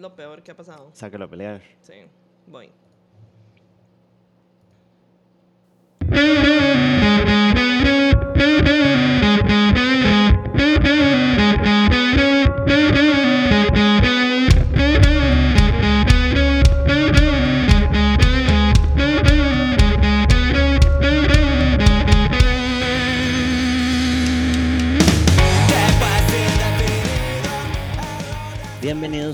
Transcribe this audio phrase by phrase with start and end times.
[0.00, 0.90] lo peor que ha pasado.
[0.94, 1.62] Sácalo a pelear.
[1.80, 1.94] Sí,
[2.46, 2.70] voy.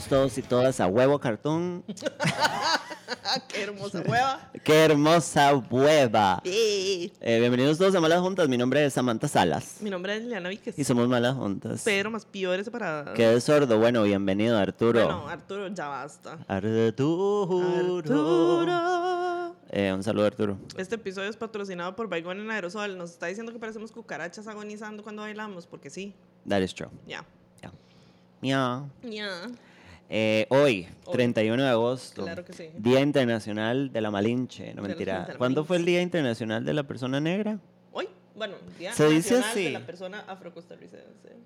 [0.08, 1.82] Todos y todas a Huevo Cartoon.
[3.48, 4.50] ¡Qué hermosa hueva!
[4.62, 6.40] ¡Qué hermosa hueva!
[6.44, 7.12] Sí.
[7.20, 8.48] Eh, bienvenidos todos a Malas Juntas.
[8.48, 9.78] Mi nombre es Samantha Salas.
[9.80, 10.78] Mi nombre es Liliana Víquez.
[10.78, 11.82] Y somos Malas Juntas.
[11.84, 13.14] Pero más peores separadas.
[13.16, 13.80] Qué sordo.
[13.80, 15.04] Bueno, bienvenido Arturo.
[15.04, 16.38] Bueno, Arturo, ya basta.
[16.46, 17.96] Arturo.
[17.96, 19.56] Arturo.
[19.70, 20.56] Eh, un saludo Arturo.
[20.76, 22.96] Este episodio es patrocinado por Baigón en Aerosol.
[22.96, 26.14] Nos está diciendo que parecemos cucarachas agonizando cuando bailamos, porque sí.
[26.48, 26.90] That is true.
[27.08, 27.24] Ya.
[28.42, 28.84] Yeah.
[29.02, 29.48] Ya.
[30.08, 31.12] Eh, hoy, Hoy.
[31.14, 32.70] 31 de agosto, Claro que sí.
[32.78, 34.72] Día Internacional de la Malinche.
[34.74, 35.26] No De mentira.
[35.38, 35.84] ¿Cuándo fue el.
[35.84, 37.58] Día Internacional de la Persona Negra?
[37.92, 39.64] Hoy, bueno, Día Se dice Nacional así.
[39.64, 41.36] de la Persona Afrocostarricense.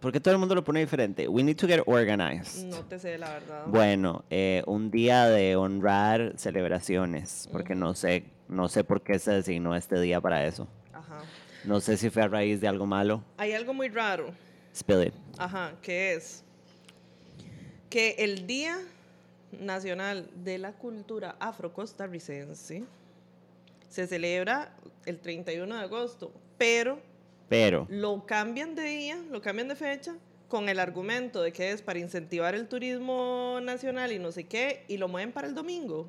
[0.00, 1.26] Porque todo el mundo lo pone diferente.
[1.28, 2.66] We need to get organized.
[2.66, 3.62] No te sé, la verdad.
[3.68, 9.30] Bueno, eh, un día de honrar celebraciones, porque no sé, no sé por qué se
[9.32, 10.68] designó este día para eso.
[10.92, 11.20] Ajá.
[11.64, 13.24] No sé si fue a raíz de algo malo.
[13.38, 14.26] Hay algo muy raro.
[14.76, 15.14] Spill it.
[15.38, 16.43] Ajá, que es
[17.90, 18.78] que el Día
[19.60, 22.84] Nacional de la Cultura Afrocostarricense
[23.88, 24.74] se celebra
[25.06, 26.98] el 31 de agosto, pero
[27.48, 30.14] Pero, lo cambian de día, lo cambian de fecha
[30.48, 34.84] con el argumento de que es para incentivar el turismo nacional y no sé qué,
[34.88, 36.06] y lo mueven para el domingo.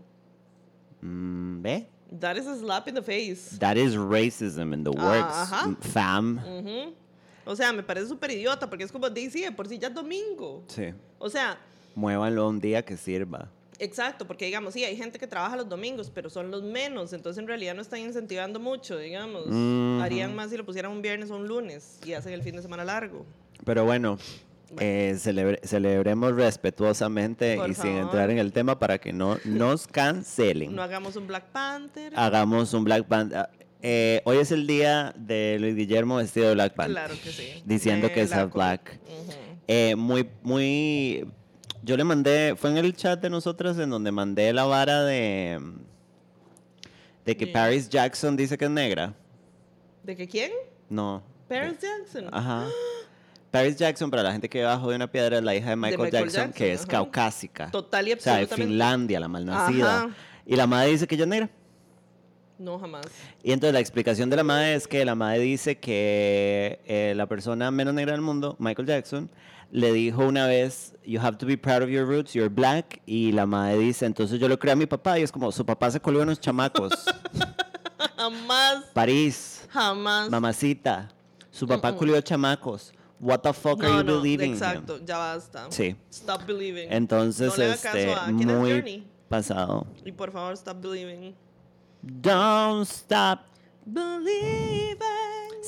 [1.02, 1.88] mm, ¿ve?
[2.20, 3.58] That is a slap in the face.
[3.60, 5.76] That is racism in the works, Ajá.
[5.82, 6.38] fam.
[6.40, 6.94] Ujú.
[7.46, 9.90] O sea, me parece súper idiota porque es como, "Di, sí, de por sí ya
[9.90, 10.64] es domingo.
[10.68, 10.94] Sí.
[11.26, 11.58] O sea,
[11.96, 13.50] Muévanlo un día que sirva.
[13.80, 17.42] Exacto, porque digamos, sí, hay gente que trabaja los domingos, pero son los menos, entonces
[17.42, 19.46] en realidad no están incentivando mucho, digamos.
[20.04, 22.62] Harían más si lo pusieran un viernes o un lunes y hacen el fin de
[22.62, 23.26] semana largo.
[23.66, 24.20] Pero bueno,
[24.80, 28.02] eh, celebre- celebremos respetuosamente Por y sin favor.
[28.04, 30.76] entrar en el tema para que no nos cancelen.
[30.76, 32.14] No hagamos un Black Panther.
[32.16, 33.50] Hagamos un Black Panther.
[33.82, 36.94] Eh, hoy es el día de Luis Guillermo vestido de Black Panther.
[36.94, 37.64] Claro que sí.
[37.66, 39.00] Diciendo que es la half co- black.
[39.68, 41.28] Eh, muy, muy.
[41.84, 42.56] Yo le mandé.
[42.56, 45.60] Fue en el chat de nosotras en donde mandé la vara de.
[47.26, 47.48] De que.
[47.48, 49.14] Paris Jackson dice que es negra.
[50.04, 50.52] ¿De que quién?
[50.90, 51.24] No.
[51.48, 52.30] Paris Jackson.
[52.32, 52.68] Ajá.
[53.52, 56.02] Paris Jackson, para la gente que bajo de una piedra, es la hija de Michael,
[56.02, 56.90] Michael Jackson, que es ajá.
[56.90, 57.72] caucásica.
[57.72, 58.72] Total y O sea, de absolutamente.
[58.74, 59.98] Finlandia, la malnacida.
[60.04, 60.16] Ajá.
[60.46, 61.50] Y la madre dice que ella es negra.
[62.58, 63.06] No, jamás.
[63.44, 67.28] Y entonces la explicación de la madre es que la madre dice que eh, la
[67.28, 69.30] persona menos negra del mundo, Michael Jackson,
[69.76, 73.02] le dijo una vez, you have to be proud of your roots, you're black.
[73.06, 75.20] Y la madre dice, entonces yo lo creo a mi papá.
[75.20, 76.94] Y es como, su papá se colgó unos chamacos.
[78.18, 80.30] Jamás, París, jamás.
[80.30, 81.10] mamacita,
[81.52, 81.98] su papá Mm-mm.
[81.98, 82.94] culió chamacos.
[83.20, 84.52] What the fuck are no, you no, believing?
[84.52, 84.54] him?
[84.54, 85.68] exacto, ya basta.
[85.70, 85.96] Sí.
[86.12, 86.92] Stop believing.
[86.92, 89.08] Entonces, No haga caso este, a- ¿quién es muy Journey?
[89.30, 89.86] pasado.
[90.06, 91.36] Y por favor, stop believing.
[92.02, 93.40] Don't stop,
[93.86, 94.98] Believing.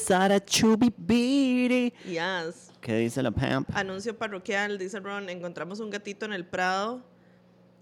[0.06, 1.94] Sara Chubi Beatty.
[2.06, 2.72] Yes.
[2.82, 3.70] ¿Qué dice la Pamp?
[3.74, 7.02] Anuncio parroquial, dice Ron, encontramos un gatito en el Prado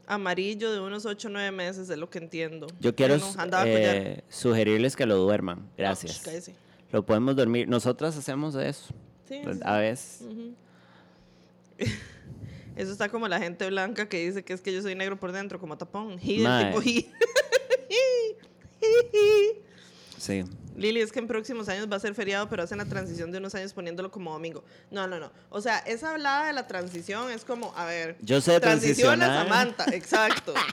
[0.07, 2.67] amarillo de unos 8 o 9 meses, es lo que entiendo.
[2.79, 3.17] Yo quiero
[3.65, 5.69] eh, sugerirles que lo duerman.
[5.77, 6.23] Gracias.
[6.91, 7.67] Lo podemos dormir.
[7.67, 8.93] Nosotras hacemos eso.
[9.27, 10.23] Sí, Pues, sí, A veces.
[12.75, 15.31] Eso está como la gente blanca que dice que es que yo soy negro por
[15.31, 16.19] dentro, como tapón.
[16.21, 16.65] Mae.
[16.65, 17.09] tipo, "Ji".
[20.25, 20.43] Sí.
[20.75, 23.37] Lili, es que en próximos años va a ser feriado, pero hacen la transición de
[23.37, 24.63] unos años poniéndolo como domingo.
[24.89, 25.31] No, no, no.
[25.51, 28.17] O sea, esa hablada de la transición es como, a ver.
[28.21, 29.47] Yo sé Transiciona transicionar.
[29.47, 30.53] Samantha, exacto.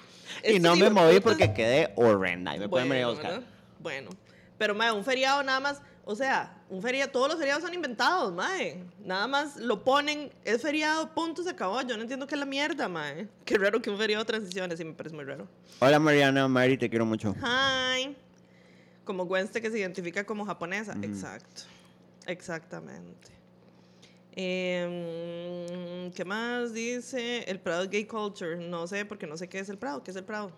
[0.44, 2.56] Y no me moví porque quedé horrenda.
[2.56, 3.40] Y me pueden venir a Bueno, buscar.
[3.40, 3.48] ¿verdad?
[3.80, 4.10] Bueno,
[4.56, 8.32] pero mae, un feriado nada más, o sea, un feriado, todos los feriados son inventados,
[8.32, 8.82] mae.
[9.04, 11.82] Nada más lo ponen, es feriado, punto, se acabó.
[11.82, 13.28] Yo no entiendo qué es la mierda, mae.
[13.44, 15.46] Qué raro que un feriado transicione, sí me parece muy raro.
[15.81, 17.37] Hola Mariana, Mari, te quiero mucho.
[17.43, 18.16] Hi.
[19.04, 20.96] Como Gwenste que se identifica como japonesa.
[21.02, 21.62] Exacto.
[22.26, 23.31] Exactamente.
[24.34, 27.44] Em, ¿Qué más dice?
[27.44, 28.56] El Prado Gay Culture.
[28.56, 30.02] No sé, porque no sé qué es el Prado.
[30.02, 30.52] ¿Qué es el Prado?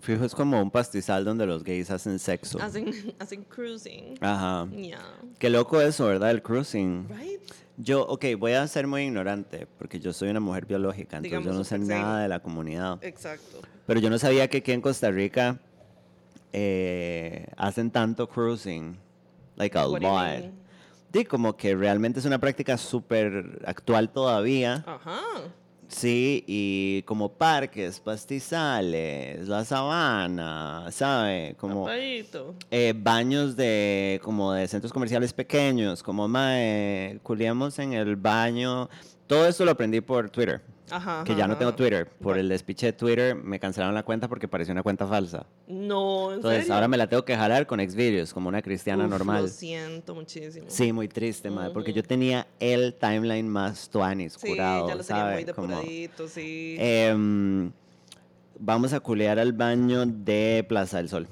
[0.00, 2.60] Fijo, es como un pastizal donde los gays hacen sexo.
[2.62, 4.14] Hacen, hacen cruising.
[4.20, 4.66] Ajá.
[4.70, 5.20] Yeah.
[5.38, 6.30] Qué loco eso, ¿verdad?
[6.30, 7.06] El cruising.
[7.08, 7.40] Right?
[7.76, 11.46] Yo, ok, voy a ser muy ignorante porque yo soy una mujer biológica, entonces Digamos,
[11.46, 12.98] yo no sé nada de la comunidad.
[13.02, 13.60] Exacto.
[13.86, 15.58] Pero yo no sabía que aquí en Costa Rica
[16.52, 18.98] eh, hacen tanto cruising.
[19.56, 20.52] Like a What lot.
[21.12, 24.84] Sí, como que realmente es una práctica súper actual todavía.
[24.86, 25.20] Ajá.
[25.90, 31.56] Sí, y como parques, pastizales, la sabana, ¿sabe?
[31.58, 38.88] Como eh, baños de como de centros comerciales pequeños, como mae, culiamos en el baño.
[39.26, 41.24] Todo esto lo aprendí por Twitter, Ajá.
[41.24, 41.74] que ya no tengo.
[41.74, 42.08] Twitter.
[42.20, 45.46] Por el despiche de Twitter me cancelaron la cuenta porque parecía una cuenta falsa.
[45.68, 46.74] No, ¿en Entonces serio?
[46.74, 49.42] ahora me la tengo que jalar con Xvideos, como una cristiana Uf, normal.
[49.42, 50.66] Lo siento muchísimo.
[50.68, 55.04] Sí, muy triste, madre, porque yo tenía el timeline más tuanis, Sí, curado, ya lo
[55.04, 55.80] tenía muy Como,
[56.28, 56.76] sí.
[56.78, 57.70] em,
[58.58, 61.28] vamos a culear al baño de Plaza del Sol.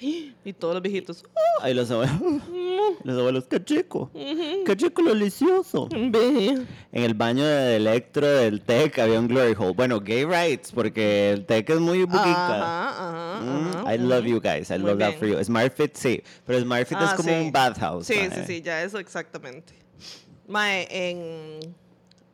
[0.44, 1.24] y todos los viejitos.
[1.74, 2.14] Los abuelos,
[3.02, 5.88] los abuelos, qué chico, qué chico lo delicioso.
[5.90, 6.66] Ve.
[6.92, 9.72] En el baño de Electro del TEC había un glory hole.
[9.72, 12.56] Bueno, gay rights, porque el TEC es muy buquica.
[12.56, 14.70] Ajá, ajá, Mm, ajá, I love you guys.
[14.70, 15.42] I Muy love that for you.
[15.44, 16.22] Smart Fit, sí.
[16.44, 17.34] Pero Smart Fit es Ah, como sí.
[17.34, 18.06] un bathhouse.
[18.06, 18.46] Sí, sí, mae.
[18.46, 19.72] sí, ya eso exactamente.
[20.46, 21.74] Mae, en...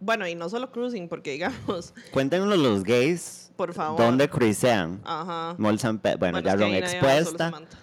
[0.01, 4.01] Bueno, y no solo cruising, porque digamos, Cuéntenos los gays por favor.
[4.01, 5.01] dónde cruisean.
[5.05, 5.55] Ajá.
[5.59, 6.19] Mall San Pedro.
[6.19, 7.79] Bueno, Bueno, ya Ron expuesta, Samantha.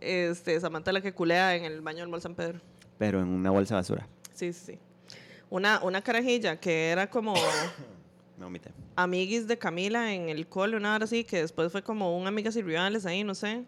[0.00, 2.60] Este, Samantha la que culea en el baño del Mall San Pedro.
[2.98, 4.08] pero en una bolsa de basura.
[4.34, 4.78] Sí, sí, sí.
[5.50, 7.34] Una, una carajilla que era como
[8.38, 8.70] Me omité.
[8.96, 12.56] amiguis de Camila en el cole, una hora así, que después fue como un amigas
[12.56, 13.64] y rivales ahí, no sé.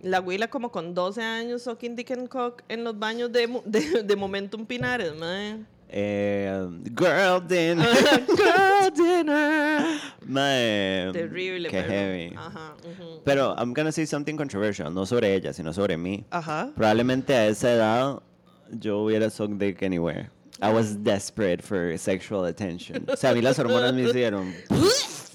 [0.00, 4.02] La huila como con 12 años, sucking dick and cock en los baños de, de,
[4.02, 5.58] de Momentum Pinares, mae.
[5.94, 7.86] Eh, girl dinner.
[8.26, 10.00] Girl dinner.
[10.26, 12.34] Mae, Terrible, Qué pero- heavy.
[12.36, 13.20] Ajá, ujú.
[13.24, 14.92] Pero I'm gonna say something controversial.
[14.92, 16.24] No sobre ella, sino sobre mí.
[16.30, 16.70] Ajá.
[16.74, 18.22] Probablemente a esa edad
[18.70, 20.30] yo hubiera sucked dick anywhere.
[20.62, 23.04] I was desperate for sexual attention.
[23.08, 24.54] O sea, a mí las hormonas me hicieron.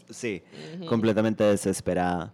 [0.10, 0.42] Sí,
[0.88, 2.32] completamente desesperada.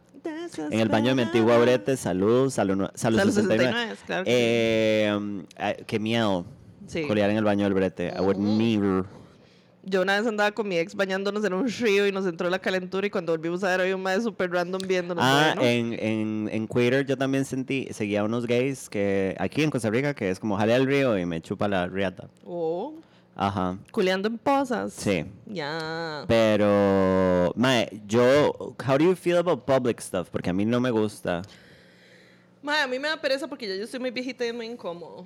[0.69, 3.63] En el baño de mi antigua brete, salud, salud, salud, Salud 69.
[3.63, 4.23] 69, claro.
[4.27, 5.43] Eh, um,
[5.87, 6.45] qué miedo.
[6.87, 7.07] Sí.
[7.07, 8.13] Colear en el baño del brete.
[8.15, 9.05] I would never.
[9.85, 12.59] Yo una vez andaba con mi ex bañándonos en un río y nos entró la
[12.59, 15.21] calentura y cuando volvimos a ver había un mae super random viéndonos.
[15.27, 15.69] Ah, bueno.
[15.69, 19.89] en, en, en Twitter yo también sentí, seguía a unos gays que aquí en Costa
[19.89, 22.29] Rica que es como jale al río y me chupa la riata.
[22.45, 22.93] Oh,
[23.35, 24.93] Ajá, culeando en posas.
[24.93, 25.25] sí.
[25.47, 26.23] Ya.
[26.29, 28.53] Pero, mae, yo,
[28.87, 30.29] how do you feel about public stuff?
[30.29, 31.41] Porque a mí no me gusta.
[32.61, 34.67] Mae, a mí me da pereza porque ya yo estoy muy viejita y es muy
[34.67, 35.25] incómodo.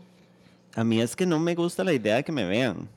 [0.77, 2.87] A mí es que no me gusta la idea de que me vean.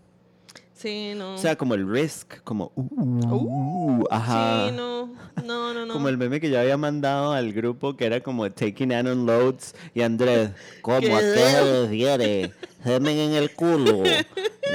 [0.74, 1.34] Sí, no.
[1.34, 4.68] O sea, como el risk, como, uh, ajá.
[4.68, 5.06] Sí, no.
[5.46, 5.92] No, no, no.
[5.94, 9.74] Como el meme que yo había mandado al grupo que era como taking on unloads
[9.94, 10.50] y Andrés,
[10.82, 10.98] ¿cómo?
[10.98, 12.52] ¿A qué se refiere?
[12.84, 14.02] Semen en el culo.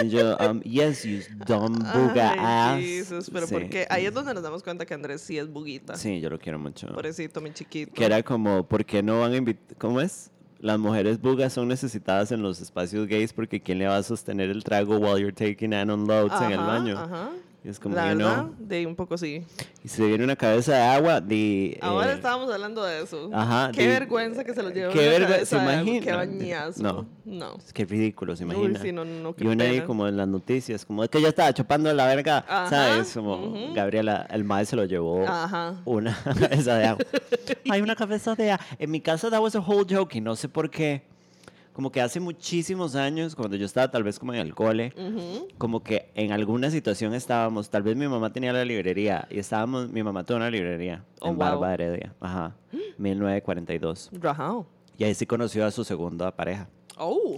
[0.04, 2.80] Y yo, um, yes, you dumb booga ass.
[2.82, 3.54] Jesus, pero Sí.
[3.54, 5.96] porque ahí es donde nos damos cuenta que Andrés sí es buguita.
[5.96, 6.88] Sí, yo lo quiero mucho.
[6.88, 7.94] Pobrecito, mi chiquito.
[7.94, 9.78] Que era como, ¿por qué no van a invitar?
[9.78, 10.32] ¿Cómo es?
[10.60, 14.50] Las mujeres bugas son necesitadas en los espacios gays porque ¿quién le va a sostener
[14.50, 16.98] el trago while you're taking an unloads en el baño?
[16.98, 17.30] Ajá.
[17.66, 19.44] Y es como, La verdad, know, de un poco sí.
[19.84, 21.80] y se viene una cabeza de agua, de...
[21.82, 23.32] Ahora eh, estábamos hablando de eso.
[23.34, 24.94] ajá, Qué de- vergüenza que se lo llevó.
[24.94, 26.06] qué vergüenza, cabeza ¿se de agua, imagina?
[26.06, 26.84] Qué bañazo.
[26.84, 27.08] No.
[27.26, 27.56] No.
[27.58, 28.80] Es que ridículo, se Uy, imagina.
[28.80, 31.52] sí, no, no, y una ahí como en las noticias, como es que yo estaba
[31.56, 33.12] chupando la verga, Ajá, ¿sabes?
[33.16, 33.74] Como ujú.
[33.74, 35.82] Gabriela, el mae se lo llevó Ajá.
[35.86, 37.06] una cabeza de agua.
[37.72, 38.66] Hay una cabeza de agua.
[38.78, 41.02] En mi casa that was a whole joke y no sé por qué.
[41.76, 44.94] Como que hace muchísimos años, cuando yo estaba tal vez como en el cole,
[45.58, 49.92] como que en alguna situación estábamos, tal vez mi mamá tenía la librería y estábamos,
[49.92, 51.40] mi mamá tuvo una librería Oh, en wow.
[51.60, 52.56] Barba Heredia, ajá,
[52.98, 54.10] 1942.
[54.22, 54.66] Rajao.
[54.98, 56.70] Y ahí sí conoció a su segunda pareja.
[56.98, 57.36] Oh.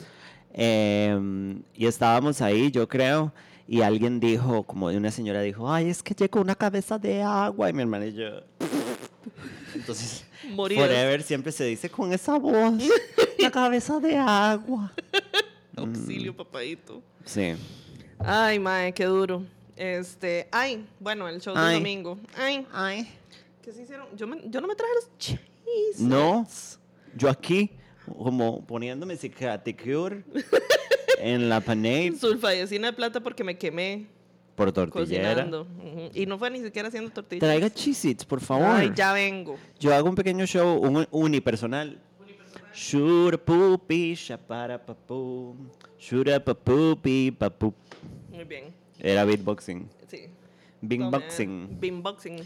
[0.53, 3.33] Em, y estábamos ahí, yo creo,
[3.67, 7.71] y alguien dijo, como una señora dijo, ay, es que llegó una cabeza de agua.
[7.71, 8.41] Y mi hermana y yo.
[9.87, 10.25] Entonces.
[10.53, 12.73] Forever siempre se dice con esa voz,
[13.39, 14.91] la cabeza de agua.
[15.77, 17.01] Auxilio, papadito.
[17.23, 17.53] Sí.
[18.19, 19.43] Ay, mae, qué duro.
[19.77, 21.75] Este, ay, bueno, el show del Ay.
[21.75, 22.17] domingo.
[22.35, 23.07] Ay, Ay.
[23.61, 24.07] ¿qué se hicieron?
[24.17, 25.99] Yo, me- yo no me traje los cheese.
[25.99, 26.45] No,
[27.15, 27.69] yo aquí,
[28.05, 30.23] como poniéndome cicaticure
[31.19, 34.07] en la panade Sulfadecina de plata porque me quemé
[34.57, 35.45] por tortillera.
[35.45, 35.67] cocinando.
[36.15, 37.41] Y no fue ni siquiera haciendo tortillas.
[37.41, 38.65] Traiga cheez por favor.
[38.65, 39.55] Ay, ya vengo.
[39.79, 41.99] Yo hago un pequeño show, un unipersonal.
[42.73, 45.55] Shura pupi, shapara papu.
[45.99, 47.71] Shura papupi, papu.
[48.31, 48.73] Muy bien.
[48.99, 49.87] Era beatboxing.
[50.07, 50.25] Sí.
[50.81, 51.79] Beatboxing.
[51.79, 52.41] Beatboxing.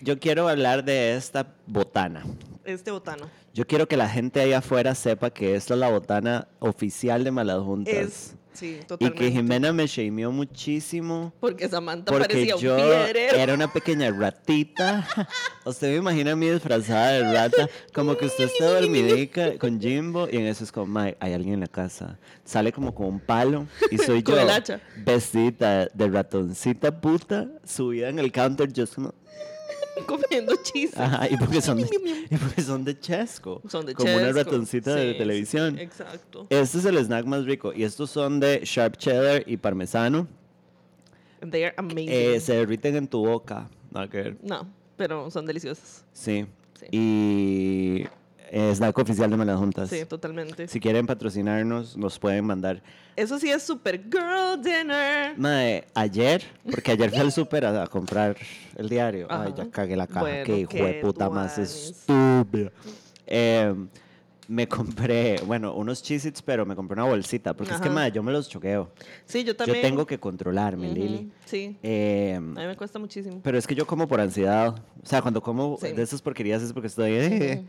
[0.00, 2.24] Yo quiero hablar de esta botana.
[2.64, 3.28] Este botano.
[3.52, 7.32] Yo quiero que la gente ahí afuera sepa que esta es la botana oficial de
[7.32, 7.92] Malas Juntas.
[7.92, 11.32] Es Sí, Y que Jimena me shameó muchísimo.
[11.38, 13.36] Porque Samantha Porque parecía un yo piedrero.
[13.36, 15.06] era una pequeña ratita.
[15.64, 17.68] Usted me imagina a mí disfrazada de rata.
[17.92, 21.54] Como que usted está dormidica con Jimbo y en eso es como, "Mae, hay alguien
[21.54, 22.18] en la casa.
[22.44, 24.34] Sale como con un palo y soy yo.
[25.04, 29.14] Vestida de ratoncita puta, subida en el counter, yo como,
[30.06, 30.98] comiendo chistes.
[30.98, 31.88] ajá, y porque son de,
[32.30, 33.62] y porque son de Chesco.
[33.68, 35.78] Son de Como una ratoncita de sí, televisión.
[35.78, 36.46] exacto.
[36.50, 37.72] Este es el snack más rico.
[37.74, 40.26] Y estos son de sharp cheddar y parmesano.
[41.50, 42.08] They are amazing.
[42.10, 43.68] Eh, se derriten en tu boca.
[43.90, 44.36] Ver.
[44.42, 46.04] No, pero son deliciosos.
[46.12, 46.46] Sí.
[46.78, 46.86] Sí.
[46.92, 48.06] Y
[48.52, 49.88] snack oficial de Malas Juntas.
[49.90, 50.68] Sí, totalmente.
[50.68, 52.82] Si quieren patrocinarnos, nos pueden mandar.
[53.16, 55.36] Eso sí es super girl dinner.
[55.36, 58.36] Mae, ayer, porque ayer fui al súper a, a comprar
[58.76, 59.26] el diario.
[59.30, 60.20] Ay, ya cagué la caja.
[60.20, 62.70] Bueno, qué hijo de puta más estúpida.
[63.26, 63.74] Eh,
[64.46, 67.54] me compré, bueno, unos cheez pero me compré una bolsita.
[67.54, 68.90] Porque es que, mae, yo me los choqueo.
[69.26, 69.82] Sí, yo Yo también.
[69.82, 71.30] tengo que controlarme, Ujú, Lili.
[71.44, 73.40] Sí, Eh, a mí me cuesta muchísimo.
[73.42, 74.74] Pero es que yo como por ansiedad.
[75.02, 75.92] O sea, cuando como Sí.
[75.92, 77.12] de esas porquerías es porque estoy.
[77.12, 77.64] eh.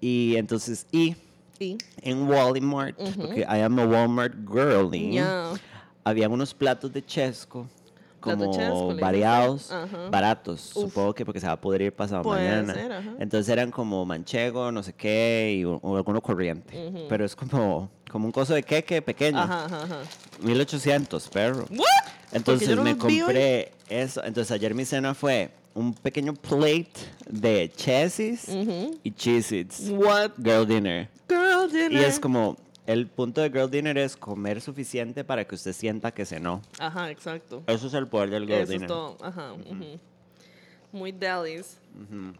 [0.00, 1.16] Y entonces, y
[1.60, 5.52] Y en Walmart, porque I am a Walmart girly, ya.
[6.04, 7.66] habían unos platos de Chesco.
[8.20, 10.08] Como Chesco, variados, Ajá.
[10.10, 10.82] baratos, Uf.
[10.82, 12.74] supongo que porque se va a pudrir pasado Puede mañana.
[12.74, 12.92] ser.
[13.20, 17.06] Entonces eran como manchego, no sé qué, y o, o alguno corriente.
[17.08, 19.38] Pero es como, como un coso de queque pequeño.
[19.38, 19.98] Ajá, ajá, ajá.
[20.42, 21.66] 1800, perro.
[21.70, 21.86] ¿What?
[22.32, 22.96] Entonces me hoy.
[22.98, 24.22] compré eso.
[24.24, 26.90] Entonces ayer mi cena fue un pequeño plate
[27.28, 28.48] de chesis
[29.02, 29.52] y cheez
[29.90, 30.32] What?
[30.42, 31.08] Girl dinner.
[31.28, 31.92] Girl dinner.
[31.92, 32.56] Y es como,
[32.86, 36.62] el punto de girl dinner es comer suficiente para que usted sienta que cenó.
[36.78, 37.62] Ajá, exacto.
[37.66, 38.88] Eso es el poder del girl Eso es dinner.
[38.88, 39.16] todo.
[39.22, 39.52] Ajá.
[39.52, 39.98] ujú.
[40.90, 41.76] Muy delis.
[41.94, 42.30] Mm,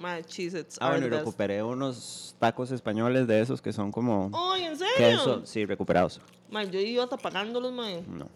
[0.00, 4.30] my cheez-its Ah, are bueno, y recuperé unos tacos españoles de esos que son como
[4.32, 4.94] Ay, ¿en serio?
[4.96, 5.44] queso.
[5.44, 6.18] Sí, recuperados.
[6.50, 8.02] Man, yo iba hasta pagándolos, man.
[8.08, 8.26] No.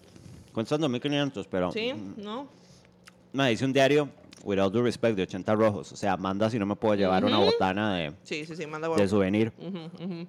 [0.53, 1.73] Cuestan 2.500, pero...
[1.73, 2.47] Sí, ¿no?
[3.33, 4.09] Ma, hice un diario,
[4.45, 5.93] with all due respect, de 80 rojos.
[5.93, 8.89] O sea, manda si no me puedo llevar una botana de, Sí, sí, sí, manda
[8.89, 9.53] de souvenir.
[9.59, 10.27] Ujú, ujú.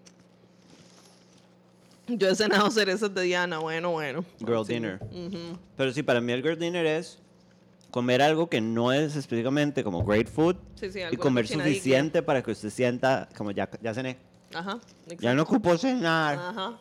[2.07, 4.25] Yo he cenado cerezas de Diana, bueno, bueno.
[4.39, 4.73] Girl Sí.
[4.73, 4.99] dinner.
[5.77, 7.19] Pero sí, para mí el girl dinner es
[7.91, 11.75] comer algo que no es específicamente como great food Sí, sí, y algo comer cochinadilla.
[11.75, 14.17] suficiente para que usted sienta como ya, ya cené.
[14.53, 14.79] Ajá.
[15.19, 16.37] Ya no ocupo cenar.
[16.37, 16.77] Ajá.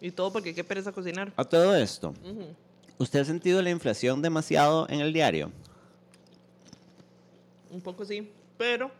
[0.00, 1.32] Y todo porque qué pereza cocinar.
[1.36, 2.12] A todo esto.
[2.98, 5.50] ¿Usted ha sentido la inflación demasiado en el diario?
[7.70, 8.90] Un poco sí, pero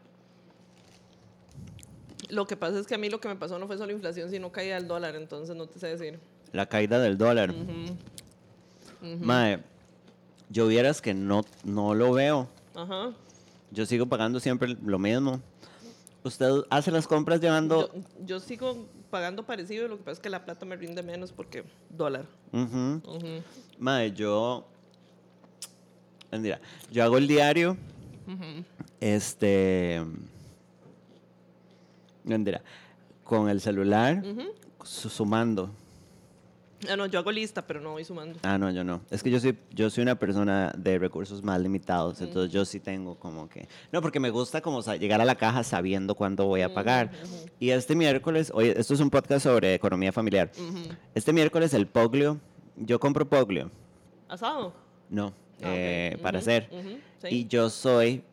[2.31, 4.31] lo que pasa es que a mí lo que me pasó no fue solo inflación,
[4.31, 6.19] sino caída del dólar, entonces no te sé decir.
[6.53, 7.55] La caída del dólar.
[9.21, 9.63] Mae,
[10.49, 12.49] yo vieras que no, no lo veo.
[12.75, 13.13] Ajá.
[13.71, 15.41] Yo sigo pagando siempre lo mismo.
[16.25, 17.93] ¿Usted hace las compras llevando...?
[17.93, 21.31] Yo, yo sigo pagando parecido, lo que pasa es que la plata me rinde menos
[21.33, 22.25] porque dólar.
[22.50, 23.02] Ujú.
[23.78, 24.66] Mae, yo.
[26.33, 26.59] Mira,
[26.90, 27.76] yo hago el diario.
[29.00, 30.02] Este.
[32.25, 32.62] Mira,
[33.23, 34.23] con el celular,
[34.83, 35.71] su- sumando.
[36.91, 38.39] Ah, no, yo hago lista, pero no voy sumando.
[38.43, 39.03] Ah, no, yo no.
[39.11, 42.81] Es que yo soy, yo soy una persona de recursos más limitados, entonces yo sí
[42.81, 43.69] tengo como que...
[43.93, 47.11] No, porque me gusta como llegar a la caja sabiendo cuándo voy a pagar.
[47.61, 50.51] Y este miércoles, oye, esto es un podcast sobre economía familiar.
[51.15, 52.41] Este miércoles el Poglio,
[52.77, 53.71] yo compro Poglio.
[54.29, 54.73] ¿Asado?
[55.09, 55.35] No,
[55.65, 56.69] Ah, eh, para hacer.
[57.23, 57.29] sí.
[57.31, 58.25] Y yo soy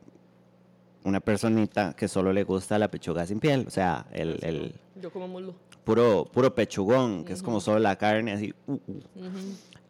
[1.04, 5.12] una personita que solo le gusta la pechuga sin piel, o sea, el, el Yo
[5.12, 5.54] como muslo.
[5.84, 8.54] Puro, puro pechugón, que es como solo la carne, así.
[8.68, 9.02] uh, uh.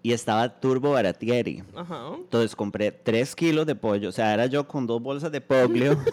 [0.01, 1.61] Y estaba turbo baratieri.
[1.75, 2.11] Ajá.
[2.17, 5.97] Entonces compré tres kilos de pollo, o sea, era yo con dos bolsas de poglio.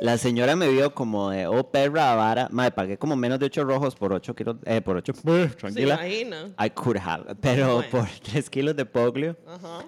[0.00, 2.48] La señora me vio como de, oh, perra, vara.
[2.50, 5.94] Madre, pagué como menos de ocho rojos por ocho kilos, eh, por ocho, Se tranquila.
[5.94, 6.50] imagina.
[6.62, 7.90] I could have, pero Bueno.
[7.90, 9.36] por tres kilos de poglio.
[9.46, 9.84] Ajá.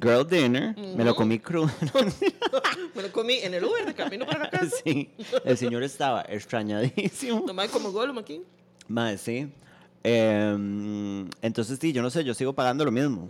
[0.00, 1.70] Girl dinner, me lo comí crudo.
[2.94, 4.76] Me lo comí en el Uber de camino para la casa.
[4.84, 5.10] sí,
[5.44, 7.44] el señor estaba extrañadísimo.
[7.46, 8.42] Nomás como Gollum aquí.
[8.88, 9.52] Madre, sí.
[10.02, 13.28] Em, entonces, sí, yo no sé, yo sigo pagando lo mismo.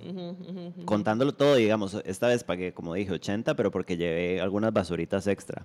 [0.85, 5.65] Contándolo todo, digamos, esta vez pagué, como dije, 80, pero porque llevé algunas basuritas extra.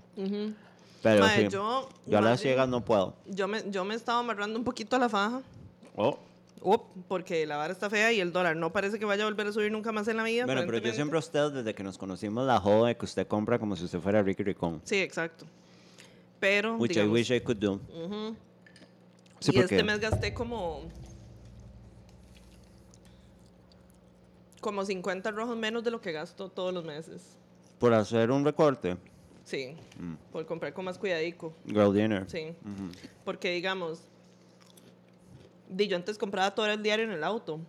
[1.02, 3.16] Pero sí, yo- yo a las ciegas no puedo.
[3.28, 5.42] Yo me, yo me estaba amarrando un poquito a la faja.
[5.96, 6.18] Oh.
[6.68, 9.48] Up, porque la vara está fea y el dólar no parece que vaya a volver
[9.48, 10.46] a subir nunca más en la vida.
[10.46, 13.28] Bueno, pero yo siempre a usted, desde que nos conocimos, la jodo de que usted
[13.28, 14.82] compra como si usted fuera Ricky Ricón.
[14.84, 15.46] Sí, exacto.
[16.40, 17.80] Pero, Which digamos, I wish I could do.
[19.40, 20.82] Sí, y este mes gasté como...
[24.62, 27.38] Como 50 rojos menos de lo que gasto todos los meses.
[27.80, 28.98] por hacer un recorte,
[29.44, 30.14] Sí, Mm.
[30.32, 31.54] por comprar con más cuidadico.
[31.68, 32.28] girl dinner.
[32.30, 32.56] Sí,
[33.24, 34.02] porque digamos,
[35.70, 37.60] Di, yo antes compraba todo el diario en el auto.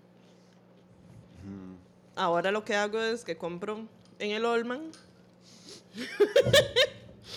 [2.15, 3.81] Ahora lo que hago es que compro
[4.19, 4.81] en el Olman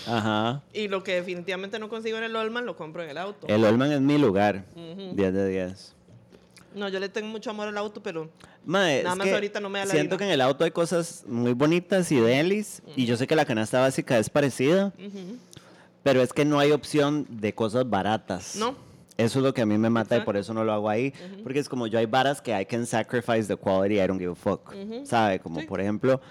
[0.07, 0.63] Ajá.
[0.73, 3.47] y lo que definitivamente no consigo en el Olman lo compro en el auto.
[3.47, 4.63] El Olman es mi lugar.
[4.75, 5.95] 10 de 10.
[6.75, 8.29] No, yo le tengo mucho amor al auto, pero
[8.63, 10.17] Mae, Nada más que ahorita no me da la Siento vida.
[10.19, 12.81] que en el auto hay cosas muy bonitas y delis.
[12.95, 14.93] Y yo sé que la canasta básica es parecida.
[16.03, 18.55] Pero es que no hay opción de cosas baratas.
[18.55, 18.75] No.
[19.19, 21.13] Eso es lo que a mí me mata y por eso no lo hago ahí.
[21.43, 24.31] Porque es como yo hay varas que I can sacrifice the quality, I don't give
[24.31, 24.73] a fuck.
[25.03, 25.39] ¿Sabe?
[25.39, 25.65] Como Sí.
[25.67, 26.21] por ejemplo,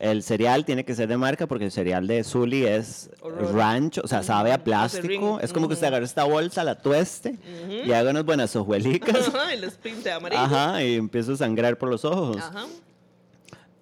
[0.00, 3.54] el cereal tiene que ser de marca porque el cereal de Zully es Horror.
[3.54, 5.38] ranch, o sea, sabe a plástico.
[5.40, 7.38] Es como que usted agarra esta bolsa, la tueste
[7.86, 9.28] y haga unas buenas hojuelicas.
[9.34, 10.42] Ajá, y les pinte amarillo.
[10.42, 12.38] Ajá, y empiezo a sangrar por los ojos.
[12.38, 12.66] Ajá.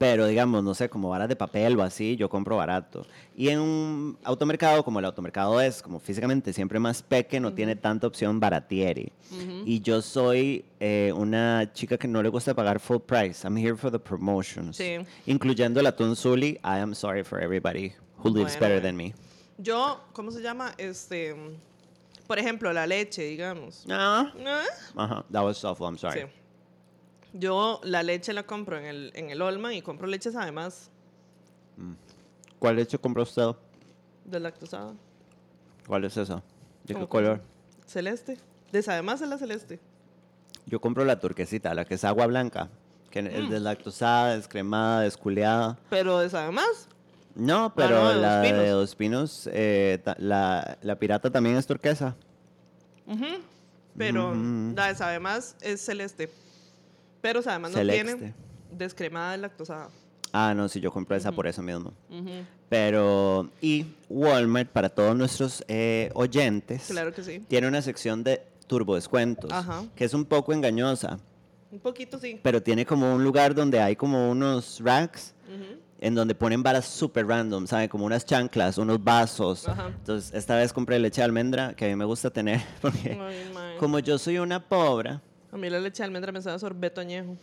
[0.01, 3.05] Pero digamos, no sé, como varas de papel o así, yo compro barato.
[3.37, 7.77] Y en un automercado, como el automercado es como físicamente siempre más peque, no tiene
[7.77, 9.13] tanta opción baratieri.
[9.67, 13.47] Y yo soy eh, una chica que no le gusta pagar full price.
[13.47, 14.79] I'm here for the promotions.
[14.79, 14.97] Sí.
[15.27, 17.93] Incluyendo el atún Zully, I am sorry for everybody
[18.25, 19.13] who lives Bueno, better than me.
[19.59, 20.73] Yo, ¿cómo se llama?
[20.79, 21.37] Este,
[22.27, 23.85] por ejemplo, la leche, digamos.
[23.91, 24.33] Ah.
[24.47, 24.65] ¿Ah?
[24.97, 26.23] Ajá, that was awful, I'm sorry.
[26.23, 26.40] Sí.
[27.33, 30.91] Yo la leche la compro en el, en el Olman y compro leches además
[32.59, 33.53] ¿Cuál leche compró usted?
[34.25, 34.93] de lactosada.
[35.87, 36.37] ¿Cuál es esa?
[36.37, 36.43] ¿De
[36.89, 37.41] qué ¿Cómo que color?
[37.87, 38.37] Celeste.
[38.71, 39.81] De además es la celeste.
[40.67, 42.69] Yo compro la turquesita, la que es agua blanca,
[43.11, 43.27] que Mm.
[43.29, 45.79] es deslactosada, descremada, desculeada.
[45.89, 46.87] Pero de además.
[47.35, 48.59] No, pero no, de Dos la Pinos.
[48.61, 52.15] de Dos Pinos, eh, ta- la, la pirata también es turquesa.
[53.97, 54.75] Pero Mm.
[54.75, 56.31] la de además es celeste.
[57.21, 58.15] Pero además no Celeste.
[58.15, 58.35] tiene
[58.71, 59.89] descremada de lactosada.
[60.33, 61.93] Ah, no, sí, yo compro esa por eso mismo.
[62.09, 62.31] Ujú.
[62.69, 67.41] Pero, y Walmart, para todos nuestros eh, oyentes, Claro que sí.
[67.49, 69.83] tiene una sección de turbo descuentos, Ajá.
[69.97, 71.19] que es un poco engañosa,
[71.73, 72.39] Un poquito sí.
[72.45, 75.81] pero tiene como un lugar donde hay como unos racks Ujú.
[75.99, 77.89] en donde ponen varas super random, ¿sabe?
[77.89, 79.67] Como unas chanclas, unos vasos.
[79.89, 83.17] Entonces, esta vez compré leche de almendra, que a mí me gusta tener, porque
[83.53, 83.77] mae.
[83.79, 85.19] como yo soy una pobre,
[85.53, 87.37] A mí la leche de almendra me sabe a sorbeto añejo.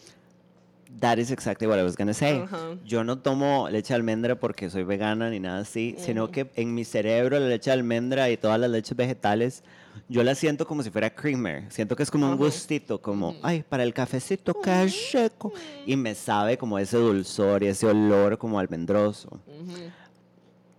[1.02, 2.40] that is exactly what I was gonna say.
[2.40, 2.78] Ajá.
[2.86, 6.74] Yo no tomo leche de almendra porque soy vegana ni nada así, sino que en
[6.74, 9.64] mi cerebro la leche de almendra y todas las leches vegetales,
[10.08, 11.70] yo la siento como si fuera creamer.
[11.72, 12.44] Siento que es como un Ajá.
[12.44, 15.52] gustito, como, ay, para el cafecito, qué seco.
[15.86, 19.28] Y me sabe como ese dulzor y ese olor como almendroso.
[19.46, 19.92] Ujú.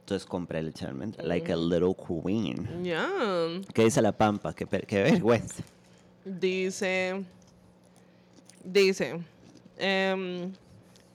[0.01, 2.83] Entonces compré leche de almendra, like a little queen.
[2.83, 3.07] Ya.
[3.75, 4.55] ¿Qué dice la pampa?
[4.55, 5.63] Qué, qué vergüenza.
[6.25, 7.25] Dice.
[8.65, 9.21] Dice.
[9.79, 10.53] em,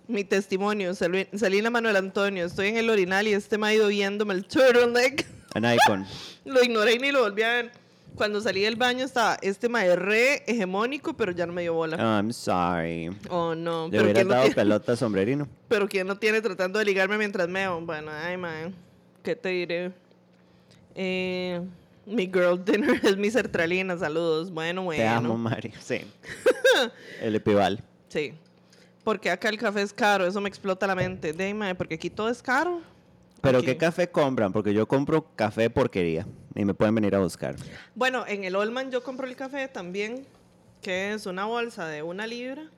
[0.08, 2.46] mi testimonio, Sali- Salina Manuel Antonio.
[2.46, 5.26] Estoy en el orinal y este me ha ido viéndome el turtleneck.
[5.56, 6.06] An icon.
[6.46, 7.72] Lo ignoré y ni lo volví a ver.
[8.16, 11.98] Cuando salí del baño estaba este mae re hegemónico, pero ya no me dio bola.
[11.98, 13.10] I'm sorry.
[13.30, 13.88] Oh, no.
[13.88, 15.48] Le hubiera ¿quién, no dado tiene, pelota sombrerino.
[15.68, 17.82] pero ¿quién no tiene tratando de ligarme mientras meo?
[17.82, 18.72] Bueno, ay, mae.
[19.24, 19.92] ¿Qué te diré?
[20.96, 21.60] Eh,
[22.06, 23.98] mi girl dinner es mi sertralina.
[23.98, 24.52] Saludos.
[24.52, 25.02] Bueno, bueno.
[25.02, 25.74] Te amo, Mari.
[25.82, 26.02] Sí.
[27.22, 27.84] El epival.
[28.10, 28.34] Sí.
[29.04, 31.34] Porque acá el café es caro, eso me explota la mente.
[31.34, 32.82] De mae, porque aquí todo es caro.
[33.42, 33.66] ¿Pero Aquí.
[33.68, 34.54] qué café compran?
[34.54, 36.26] Porque yo compro café porquería.
[36.56, 37.56] Y me pueden venir a buscar.
[37.96, 40.26] Bueno, en el Olman yo compro el café también,
[40.82, 42.70] que es una bolsa de una libra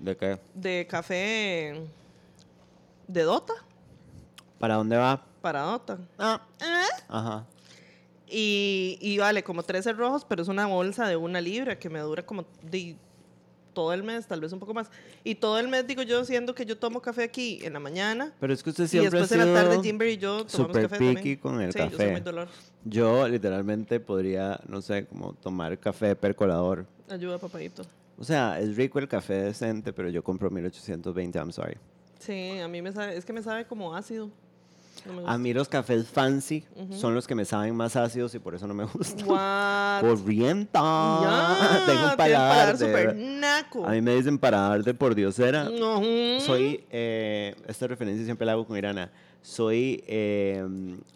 [0.00, 0.40] ¿De qué?
[0.54, 1.86] de café
[3.06, 3.52] de Dota,
[4.58, 5.24] ¿Para dónde va?
[5.40, 5.98] para Dota.
[6.18, 6.40] Ah.
[6.60, 7.02] ¿Eh?
[7.08, 7.44] Ajá.
[8.36, 12.00] Y, y vale como 13 rojos, pero es una bolsa de una libra que me
[12.00, 12.96] dura como de
[13.74, 14.90] todo el mes, tal vez un poco más.
[15.22, 18.32] Y todo el mes, digo yo, siendo que yo tomo café aquí en la mañana.
[18.40, 20.52] Pero es que usted Y siempre después ha en la tarde sido y yo tomamos
[20.52, 21.36] super café también.
[21.38, 22.10] con el sí, yo soy café.
[22.10, 22.48] muy dolor.
[22.84, 26.86] Yo literalmente podría, no sé, como tomar café percolador.
[27.08, 27.84] Ayuda, papadito.
[28.18, 31.76] O sea, es rico el café decente, pero yo compro 1820, I'm sorry.
[32.18, 34.30] Sí, a mí me sabe, es que me sabe como ácido.
[35.06, 35.28] No.
[35.28, 38.66] A mí los cafés fancy son los que me saben más ácidos y por eso
[38.66, 39.28] no me gustan.
[39.28, 40.00] What?
[40.00, 40.80] Corrienta.
[41.86, 42.78] Tengo un paladar.
[42.78, 43.14] verdad.
[43.14, 43.86] naco.
[43.86, 45.68] A mí me dicen paladar de por diosera.
[46.40, 49.10] Soy, eh, esta referencia siempre la hago con Irana.
[49.42, 50.64] Soy eh,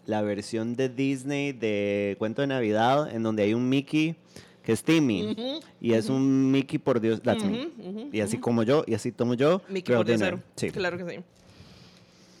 [0.05, 4.15] la versión de Disney de Cuento de Navidad en donde hay un Mickey
[4.63, 5.35] que es Timmy.
[5.81, 7.21] Y es un Mickey por Dios.
[7.23, 7.69] That's me.
[8.11, 9.61] Y así como yo, y así tomo yo.
[9.67, 10.39] Mickey por cero.
[10.55, 10.69] Sí.
[10.69, 11.19] Claro que sí.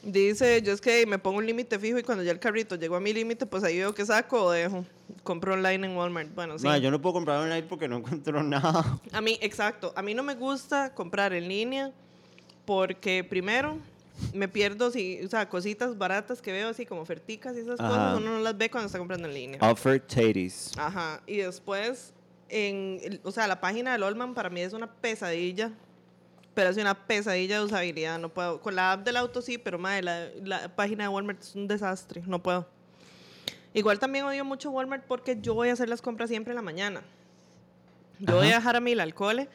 [0.03, 2.95] Dice, yo es que me pongo un límite fijo y cuando ya el carrito llegó
[2.95, 4.85] a mi límite, pues ahí veo que saco o dejo.
[5.23, 6.33] Compro online en Walmart.
[6.33, 6.65] Bueno, sí.
[6.65, 8.99] No, yo no puedo comprar online porque no encuentro nada.
[9.11, 9.91] A mí, exacto.
[9.95, 11.91] A mí no me gusta comprar en línea
[12.65, 13.77] porque primero
[14.33, 17.89] me pierdo si, o sea, cositas baratas que veo así como oferticas y esas Ajá.
[17.89, 19.59] cosas, uno no las ve cuando está comprando en línea.
[19.61, 20.71] Offer titties.
[20.77, 21.21] Ajá.
[21.25, 22.13] Y después
[22.49, 25.71] en, o sea, la página del Allman para mí es una pesadilla.
[26.53, 28.59] Pero es una pesadilla de usabilidad, no puedo.
[28.61, 31.67] Con la app del auto sí, pero madre, la, la página de Walmart es un
[31.67, 32.67] desastre, no puedo.
[33.73, 36.61] Igual también odio mucho Walmart porque yo voy a hacer las compras siempre en la
[36.61, 37.01] mañana.
[38.19, 39.47] Yo voy a dejar a Mila al cole,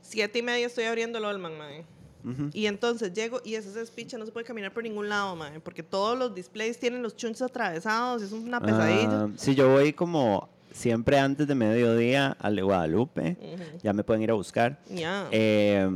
[0.00, 1.84] siete y media estoy abriendo el Allman, madre.
[2.24, 2.50] Ujú.
[2.52, 5.60] Y entonces llego y ese es picha, no se puede caminar por ningún lado, madre,
[5.60, 9.22] porque todos los displays tienen los chunches atravesados, es una pesadilla.
[9.24, 13.36] Ah, sí, yo voy como siempre antes de mediodía al de Guadalupe.
[13.82, 14.80] Ya me pueden ir a buscar.
[14.88, 15.28] Ya.
[15.32, 15.88] eh,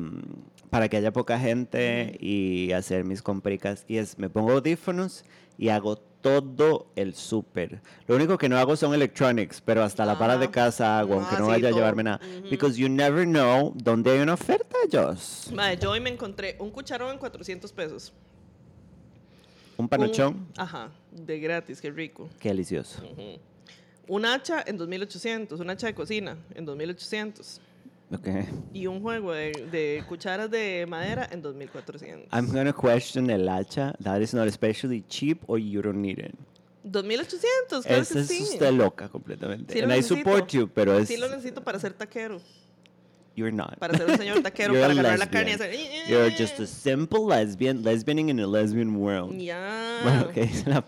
[0.71, 3.85] para que haya poca gente y hacer mis compricas.
[3.87, 5.25] Y es, me pongo audífonos
[5.57, 7.81] y hago todo el súper.
[8.09, 10.53] Lo único que no hago son electronics, pero hasta la para de Ajá.
[10.53, 12.19] casa hago, aunque Ah, no vaya a llevarme nada.
[12.41, 12.49] Ujú.
[12.51, 15.53] Because you never know dónde hay una oferta, Joss.
[15.55, 18.13] Madre, yo hoy me encontré un cucharón en 400 pesos.
[19.77, 22.29] Un Un- panochón, ajá, de gratis, qué rico.
[22.41, 23.01] qué delicioso.
[23.05, 23.39] Ujú.
[24.09, 27.61] Un hacha en 2800, un hacha de cocina en 2800.
[28.13, 28.29] Ok.
[28.73, 32.29] Y un juego de, de cucharas de madera en 2400.
[32.33, 33.95] I'm gonna question el hacha.
[34.03, 36.35] That is not especially cheap or you don't need it.
[36.85, 38.43] 2800, claro Esa que es sí.
[38.43, 39.73] usted loca completamente.
[39.73, 40.17] Sí And I necesito.
[40.19, 42.41] support you, pero es Sí lo necesito para ser taquero.
[43.37, 43.79] you're not.
[43.79, 45.75] Para ser un señor taquero, para a agarrar la carne y hacer...
[46.09, 49.37] You're just a simple lesbian, lesbianing in a lesbian world.
[49.39, 50.01] Ya.
[50.05, 50.85] Bueno, ¿qué dice la?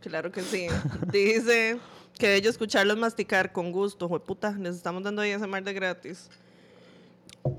[0.00, 0.66] Claro que sí.
[1.12, 1.78] Dice
[2.18, 4.08] que bello escucharlos masticar con gusto.
[4.08, 6.28] Jueputa, les estamos dando ahí ese mar de gratis.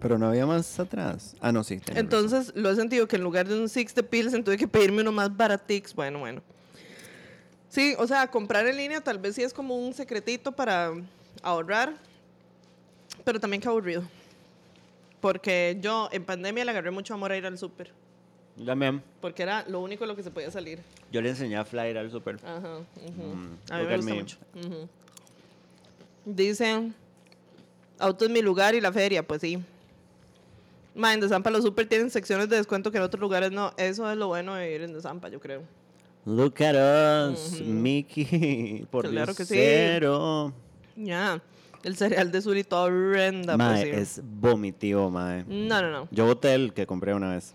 [0.01, 1.35] Pero no había más atrás.
[1.39, 1.79] Ah, no, sí.
[1.95, 5.01] Entonces, lo he sentido que en lugar de un six de Pilsen tuve que pedirme
[5.01, 5.93] uno más baratix.
[5.93, 6.41] Bueno, bueno.
[7.69, 10.93] Sí, o sea, comprar en línea tal vez sí es como un secretito para
[11.41, 11.93] ahorrar,
[13.23, 14.03] pero también que aburrido.
[15.21, 17.91] Porque yo en pandemia le agarré mucho amor a ir al súper,
[18.65, 19.03] También.
[19.21, 20.79] porque era lo único lo que se podía salir.
[21.11, 22.37] Yo le enseñé a Flyer al super.
[22.43, 22.77] Ajá.
[23.05, 23.23] ujú.
[23.35, 24.19] Mm, a mí me gusta me.
[24.19, 24.37] mucho.
[24.55, 24.87] Ujú.
[26.25, 26.93] Dicen,
[27.99, 29.59] auto es mi lugar y la feria, pues sí.
[30.95, 33.71] Ma, en Desampa los super tienen secciones de descuento que en otros lugares no.
[33.77, 35.61] Eso es lo bueno de ir en Desampa, yo creo.
[36.25, 38.85] Look at us, Mickey.
[38.91, 39.53] Por Claro que sí.
[39.55, 40.51] cero.
[40.95, 41.41] Ya.
[41.83, 44.19] El cereal de Suri todo horrenda, Mae, pues sí.
[44.19, 45.45] es vomitivo, mae.
[45.47, 46.07] No, no, no.
[46.11, 47.53] Yo boté el que compré una vez.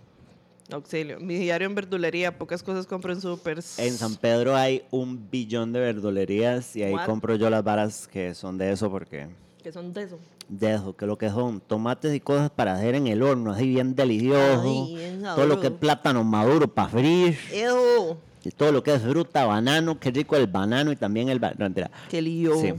[0.70, 1.18] Auxilio.
[1.20, 3.59] Mi diario en verdulería, pocas cosas compro en super.
[3.79, 7.07] En San Pedro hay un billón de verdulerías y ahí What?
[7.07, 9.27] compro yo las varas que son de eso porque
[9.62, 10.18] Que son de eso.
[10.48, 13.66] de eso, que lo que son tomates y cosas para hacer en el horno, así
[13.66, 14.62] bien delicioso.
[14.64, 17.37] Ay, todo lo que es plátano maduro para freír.
[17.53, 18.16] Ew.
[18.44, 21.88] Y todo lo que es fruta, banano, qué rico el banano y también el banano.
[22.11, 22.59] Qué lío.
[22.61, 22.72] Sí.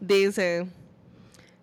[0.00, 0.66] Dice,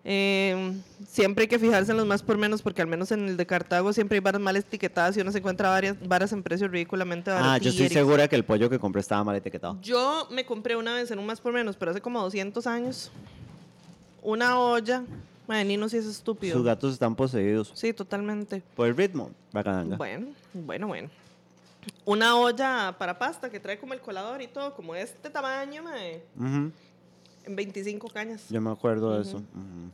[0.02, 0.80] em,
[1.14, 3.46] siempre hay que fijarse en los más por menos porque al menos en el de
[3.46, 7.30] Cartago siempre hay varas mal etiquetadas y uno se encuentra varias varas en precio ridículamente
[7.30, 9.78] Ah, yo estoy segura que el pollo que compré estaba mal etiquetado.
[9.80, 13.12] Yo me compré una vez en un más por menos, pero hace como 200 años,
[14.22, 15.04] una olla.
[15.46, 16.56] Madre, Nino sí es estúpido.
[16.56, 18.62] Sus gatos están poseídos Sí, totalmente.
[18.74, 19.30] por el ritmo.
[19.52, 19.96] Bacadanga.
[19.96, 21.10] Bueno, bueno, bueno.
[22.06, 26.22] Una olla para pasta que trae como el colador y todo, como este tamaño, mae,
[26.36, 26.72] Ujú,
[27.44, 28.46] en 25 cañas.
[28.48, 29.36] Yo me acuerdo de eso.
[29.36, 29.90] Ujú.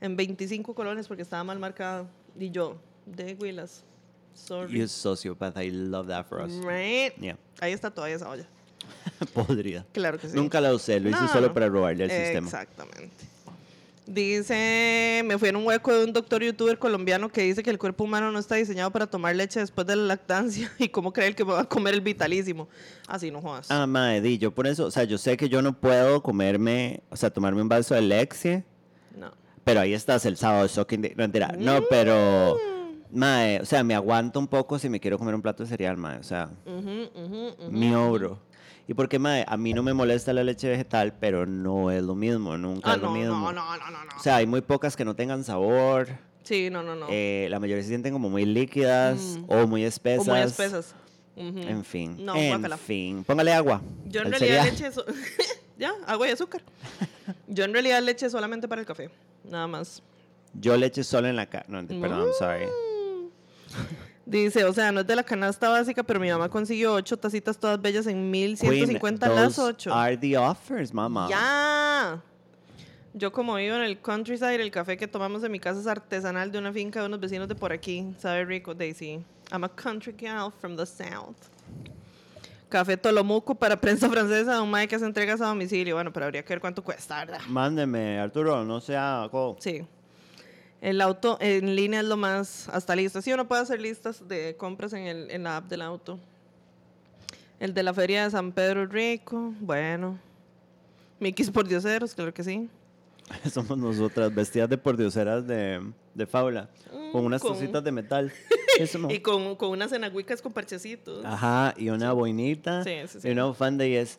[0.00, 2.08] En 25 colones porque estaba mal marcado.
[2.38, 3.84] Y yo, de Willas.
[4.34, 4.78] Sorry.
[4.78, 6.52] You sociopath, I love that for us.
[6.64, 7.12] Right.
[7.20, 7.36] Yeah.
[7.60, 8.46] Ahí está todavía esa olla.
[9.34, 9.84] Podría.
[9.92, 10.36] Claro que sí.
[10.36, 11.54] Nunca la usé, lo hice No, solo no.
[11.54, 12.46] para robarle al sistema.
[12.46, 13.26] Exactamente.
[14.06, 17.78] Dice, me fui en un hueco de un doctor youtuber colombiano que dice que el
[17.78, 21.26] cuerpo humano no está diseñado para tomar leche después de la lactancia y cómo cree
[21.28, 22.68] él que va a comer el vitalísimo.
[23.06, 23.70] Así no jodas.
[23.70, 27.02] Ah, madre, di, yo por eso, o sea, yo sé que yo no puedo comerme,
[27.10, 28.64] o sea, tomarme un vaso de Lexie,
[29.14, 29.30] No.
[29.68, 31.10] Pero ahí estás el sábado sucking de...
[31.10, 31.52] No, mentira.
[31.58, 32.56] No, pero...
[33.12, 35.96] Mae, o sea, me aguanto un poco si me quiero comer un plato de cereal,
[35.98, 36.18] mae.
[36.18, 37.70] O sea, Ujú, ujú, ujú.
[37.70, 38.38] mi obro.
[38.86, 42.14] Y porque, mae, a mí no me molesta la leche vegetal, pero no es lo
[42.14, 43.34] mismo, nunca Ah, es lo no, mismo.
[43.34, 44.16] no, no, no, no, no.
[44.18, 46.08] O sea, hay muy pocas que no tengan sabor.
[46.44, 47.06] sí, no, no, no.
[47.10, 49.44] eh, la mayoría se sienten como muy líquidas Mm.
[49.48, 50.28] o muy espesas.
[50.28, 50.94] o muy espesas.
[51.36, 52.16] En fin.
[52.24, 52.76] No, en guácala.
[52.78, 53.22] fin.
[53.24, 53.80] Póngale agua.
[54.06, 54.76] Yo en al realidad cereal.
[54.76, 54.92] leche...
[54.92, 55.04] so-
[55.78, 56.62] ya, agua y azúcar.
[57.46, 59.08] Yo en realidad leche solamente para el café.
[59.50, 60.02] Nada más.
[60.54, 61.66] Yo leche solo en la cara.
[61.68, 62.66] No, perdón, I'm sorry.
[64.26, 67.58] Dice, o sea, no es de la canasta básica, pero mi mamá consiguió ocho tacitas
[67.58, 69.92] todas bellas en 1150 Queen, las ocho.
[69.94, 71.28] are the offers, mamá.
[71.30, 72.22] ¡Ya!
[73.14, 76.52] Yo como vivo en el countryside, el café que tomamos en mi casa es artesanal
[76.52, 78.14] de una finca de unos vecinos de por aquí.
[78.18, 79.24] Sabe rico, Daisy.
[79.50, 81.36] I'm a country gal from the south.
[82.68, 85.94] Café Tolomuco para prensa francesa un mae que hace entregas a domicilio.
[85.94, 87.40] Bueno, pero habría que ver cuánto cuesta, ¿verdad?
[87.48, 89.28] Mándeme, Arturo, no sea...
[89.30, 89.86] co- Sí.
[90.80, 93.24] El auto en línea es lo más hasta listas.
[93.24, 96.20] Sí, uno puede hacer listas de compras en, el, en la app del auto.
[97.58, 100.18] El de la feria de San Pedro Rico, bueno.
[101.18, 102.68] Mickey's por dioseros, claro que sí.
[103.52, 105.82] Somos nosotras vestidas de pordioseras de,
[106.14, 106.68] de fábula,
[107.10, 108.32] con unas con- cositas de metal.
[109.10, 111.24] Y con, con unas enaguicas con parchecitos.
[111.24, 112.84] Ajá, y una boinita.
[112.84, 113.28] Sí, sí, sí.
[113.28, 114.18] Y una bufanda y es,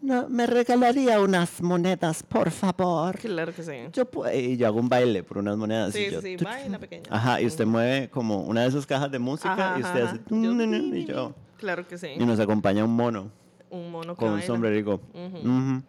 [0.00, 3.18] no, me regalaría unas monedas, por favor.
[3.18, 3.72] Claro que sí.
[3.92, 5.92] Yo y yo hago un baile por unas monedas.
[5.92, 7.02] Sí, y yo, sí, tu- baila pequeña.
[7.10, 10.10] Ajá, y usted mueve como una de esas cajas de música Ajá, y usted ajá,
[10.12, 10.20] hace...
[10.30, 12.08] Yo- y yo- Claro que sí.
[12.16, 13.32] y nos acompaña un mono
[13.70, 14.46] Un mono que con un baila.
[14.46, 15.00] sombrerico.
[15.12, 15.82] Ujú.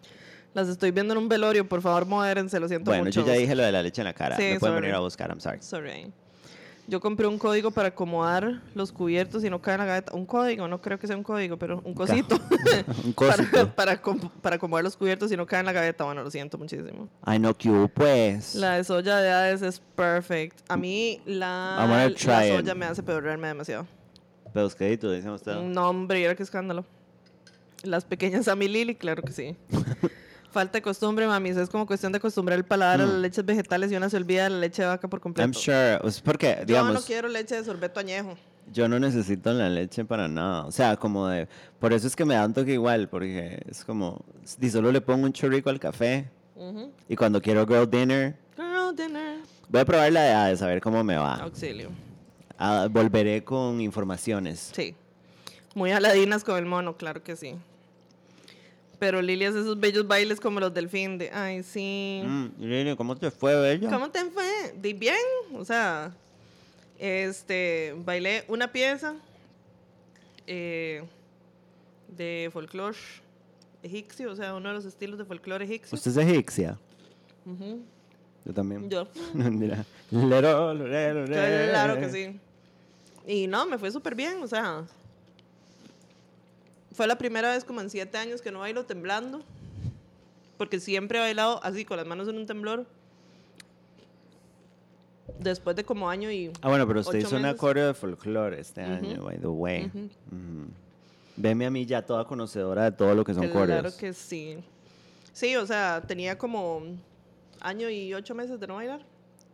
[0.55, 3.21] Las estoy viendo en un velorio, por favor, modérense, lo siento Bueno, mucho.
[3.21, 4.35] yo ya dije lo de la leche en la cara.
[4.37, 4.81] Sí, Me pueden sorry.
[4.81, 5.59] venir a buscar, I'm sorry.
[5.61, 6.11] Sorry.
[6.89, 10.13] Yo compré un código para acomodar los cubiertos y no cae en la gaveta.
[10.15, 12.35] Un código, no creo que sea un código, pero un cosito.
[13.05, 13.75] un para, cosito.
[13.75, 16.03] para, com- para acomodar los cubiertos y no cae en la gaveta.
[16.03, 17.07] Bueno, lo siento muchísimo.
[17.21, 18.55] Ay, no, que pues.
[18.55, 20.59] La de soya de Hades es perfect.
[20.67, 22.17] A mí la, la it.
[22.17, 23.85] soya me hace pedorrearme demasiado.
[24.51, 25.61] Pedosquedito, dicen ustedes.
[25.61, 26.85] No, hombre, era qué escándalo.
[27.83, 29.55] Las pequeñas Sammy Lily, claro que sí.
[30.51, 31.49] Falta de costumbre, mami.
[31.49, 34.45] Es como cuestión de acostumbrar el paladar a las leches vegetales y una se olvida
[34.45, 35.47] de la leche de vaca por completo.
[35.47, 35.51] Mm.
[35.51, 35.99] I'm sure.
[36.07, 38.35] Es porque, Yo digamos, no quiero leche de sorbeto añejo.
[38.73, 40.65] yo no necesito la leche para nada.
[40.65, 41.47] O sea, como de.
[41.79, 44.25] Por eso es que me da un toque igual, porque es como.
[44.59, 46.29] Y solo le pongo un chorrico al café.
[47.07, 49.37] Y cuando quiero girl dinner, Girl dinner.
[49.69, 51.35] voy a probar la de Hades, a ver cómo me va.
[51.35, 51.89] Auxilio.
[52.57, 54.71] Ah, volveré con informaciones.
[54.75, 54.93] Sí.
[55.75, 57.55] Muy aladinas con el mono, claro que sí.
[58.99, 61.31] Pero Lili hace esos bellos bailes como los del fin de.
[61.31, 62.21] Ay, sí.
[62.25, 63.89] Mm, Lili, ¿cómo te fue, bella?
[63.89, 64.73] ¿Cómo te fue?
[64.79, 65.15] Di bien.
[65.53, 66.11] O sea,
[66.99, 69.15] este, bailé una pieza
[70.45, 71.03] eh,
[72.09, 72.97] de folclore
[73.81, 75.95] egipcio, o sea, uno de los estilos de folclore egipcio.
[75.95, 76.77] ¿Usted es egipcia?
[78.45, 78.89] Yo también.
[78.89, 79.07] Yo.
[79.33, 79.85] Mira.
[80.11, 81.71] Lero, lero, lero.
[81.71, 82.39] Claro que sí.
[83.25, 84.83] Y no, me fue súper bien, o sea.
[86.99, 89.41] Fue la primera vez como en siete años que no bailo temblando.
[90.57, 92.85] Porque siempre he bailado así, con las manos en un temblor.
[95.39, 96.51] Después de como año y.
[96.61, 97.55] Ah, bueno, pero usted hizo meses.
[97.55, 99.85] acorde de folclore este año, by the way.
[99.85, 100.09] Ujú.
[101.37, 103.95] Veme a mí ya toda conocedora de todo lo que son Claro coreos.
[103.95, 104.57] que sí.
[105.31, 106.81] Sí, o sea, tenía como
[107.61, 108.99] año y ocho meses de no bailar.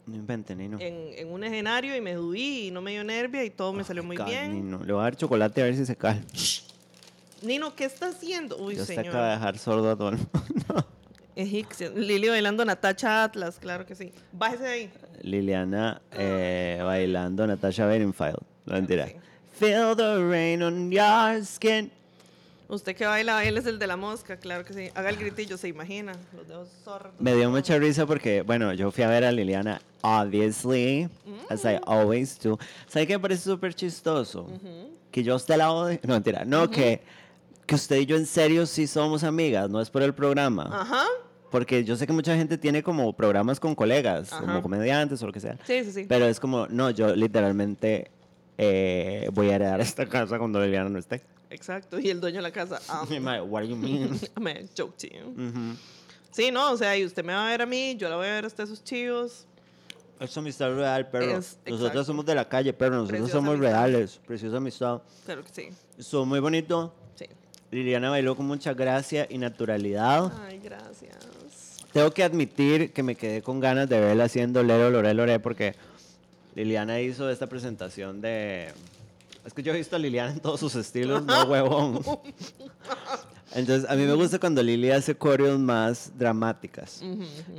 [0.08, 0.80] No inventen, Nino.
[0.80, 3.84] En, en un escenario y me subí y no me dio nervia y todo me
[3.84, 4.52] salió muy God, bien.
[4.52, 4.84] Nino.
[4.84, 6.24] Le voy a dar chocolate a ver si se cae.
[7.42, 8.58] Nino, ¿qué está haciendo?
[8.58, 9.08] Uy, usted señor.
[9.10, 10.88] acaba de dejar sordo a todo el mundo.
[11.36, 11.92] Egipcio.
[11.96, 14.12] Lili bailando Natacha Atlas, claro que sí.
[14.32, 14.92] Bájese de ahí.
[15.22, 18.40] Liliana eh, bailando Natasha Bedingfield.
[18.66, 19.08] No mentira.
[19.08, 19.16] sí.
[19.54, 21.92] Feel the rain on your skin.
[22.68, 24.90] Usted que baila, él es el de la mosca, claro que sí.
[24.96, 26.14] Haga el gritillo, se imagina.
[26.36, 27.14] Los dedos sordos.
[27.20, 31.08] Me dio mucha risa porque, bueno, yo fui a ver a Liliana, obviously,
[31.50, 32.58] as I always do.
[32.88, 34.48] ¿Sabe qué me parece súper chistoso?
[35.12, 36.00] Que yo a usted la odio.
[36.04, 36.44] No, mentira.
[36.44, 37.02] No, que,
[37.66, 40.70] que usted y yo en serio sí somos amigas, no es por el programa.
[40.72, 41.06] Ajá.
[41.52, 44.42] Porque yo sé que mucha gente tiene como programas con colegas, Ajá.
[44.46, 45.58] como comediantes o lo que sea.
[45.66, 46.06] Sí, sí, sí.
[46.08, 48.12] Pero es como, no, yo literalmente
[48.58, 51.22] eh, voy a heredar esta casa cuando Liliana no esté.
[51.50, 52.00] Exacto.
[52.00, 52.82] Y el dueño de la casa.
[52.90, 54.20] Ah, Mi madre, What do you mean?
[54.40, 55.28] me joke to you.
[55.30, 55.76] Ujú.
[56.32, 58.28] Sí, no, o sea, y usted me va a ver a mí, yo la voy
[58.28, 59.48] a ver a usted sus chivos.
[60.20, 63.70] Es amistad real, pero nosotros somos de la calle, pero nosotros Preciosa somos amistad.
[63.70, 64.20] reales.
[64.26, 65.02] Preciosa amistad.
[65.26, 65.70] Claro que sí.
[65.98, 66.94] Estuvo muy bonito.
[67.76, 70.32] Liliana bailó con mucha gracia y naturalidad.
[70.48, 71.18] Ay, gracias.
[71.92, 75.76] Tengo que admitir que me quedé con ganas de verla haciendo Lero, Lore, Lore, porque
[76.56, 78.70] Liliana hizo esta presentación de...
[79.46, 82.00] Es que yo he visto a Liliana en todos sus estilos, no huevón.
[83.54, 87.02] Entonces, a mí me gusta cuando Lili hace coreos más dramáticas,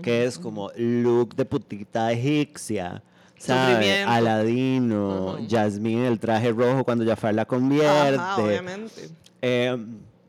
[0.03, 3.03] que es como look de putita egipcia,
[3.39, 3.75] ¿sabe?
[3.75, 4.11] Sufrimiento.
[4.11, 5.39] Aladino.
[5.49, 8.19] Jasmine el traje rojo cuando Jafar la convierte.
[8.19, 9.09] Ajá, obviamente.
[9.41, 9.77] Eh,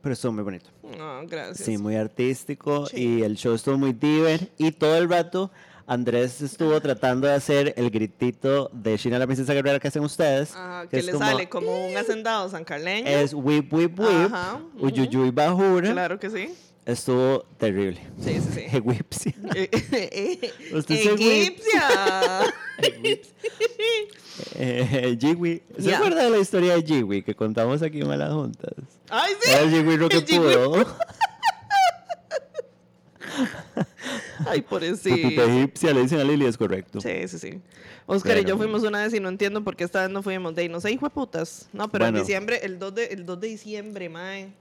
[0.01, 0.69] pero estuvo muy bonito.
[0.97, 1.59] No, gracias.
[1.65, 5.51] Sí, muy artístico y el show estuvo muy diver y todo el rato
[5.89, 10.53] Andrés estuvo tratando de hacer el gritito de China la princesa guerrera que hacen ustedes.
[10.53, 13.07] Ajá, que le como- sale como un hacendado sancarleño.
[13.07, 15.91] Es whip whip whip, Ajá, uyuyuy bajura.
[15.93, 16.53] Claro que sí.
[16.87, 17.99] Estuvo terrible.
[18.23, 18.61] Sí, sí, sí.
[18.61, 19.33] Egipcia.
[20.73, 21.83] Usted es Egipcia.
[24.55, 25.61] Eh, Jiwi.
[25.77, 25.97] ¿Se Ya.
[25.97, 28.71] acuerda de la historia de Jiwi que contamos aquí en Malas Juntas?
[29.09, 29.51] Ay, sí.
[29.51, 30.85] Era Jiwi lo que pudo.
[34.47, 35.43] Ay, Putita pobrecito.
[35.43, 37.01] egipcia, le dicen a Lili, es correcto.
[37.01, 37.61] Sí, sí, sí.
[38.05, 40.55] Oscar y yo fuimos una vez y no entiendo por qué esta vez no fuimos.
[40.55, 41.67] De ahí, no sé, hijo de putas.
[41.73, 42.19] No, pero Bueno.
[42.19, 44.53] en diciembre, el 2 de, el 2 de diciembre, mae.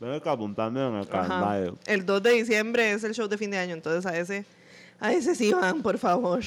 [0.00, 1.78] Venga acá apuntando en el calendario.
[1.86, 4.44] El 2 de diciembre es el show de fin de año, entonces a ese,
[5.00, 6.42] a ese sí van, por favor.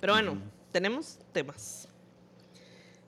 [0.00, 0.38] Pero bueno,
[0.72, 1.88] tenemos temas.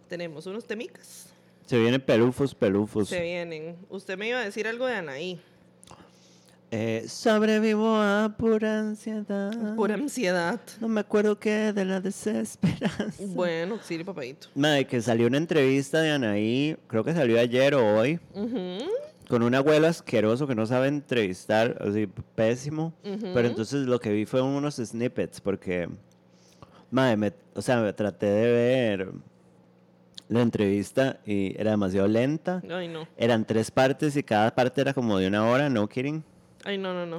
[0.09, 1.29] Tenemos unos temicas.
[1.67, 3.09] Se vienen pelufos, pelufos.
[3.09, 3.77] Se vienen.
[3.89, 5.41] Usted me iba a decir algo de Anaí.
[6.77, 9.77] Eh, sobrevivo a pura ansiedad.
[9.77, 10.59] Pura ansiedad.
[10.81, 13.23] No me acuerdo qué de la desesperanza.
[13.29, 14.49] Bueno, sí, papadito.
[14.57, 18.19] Madre, que salió una entrevista de Anaí, creo que salió ayer o hoy,
[19.29, 22.93] con un abuelo asqueroso que no sabe entrevistar, así, pésimo.
[23.03, 25.89] Pero entonces lo que vi fue unos snippets, porque,
[26.91, 29.09] madre, me- o sea, me traté de ver
[30.29, 32.61] la entrevista y era demasiado lenta.
[32.69, 33.07] Ay, no.
[33.17, 36.25] Eran tres partes y cada parte era como de una hora, no kidding.
[36.65, 37.19] Ay, no, no, no.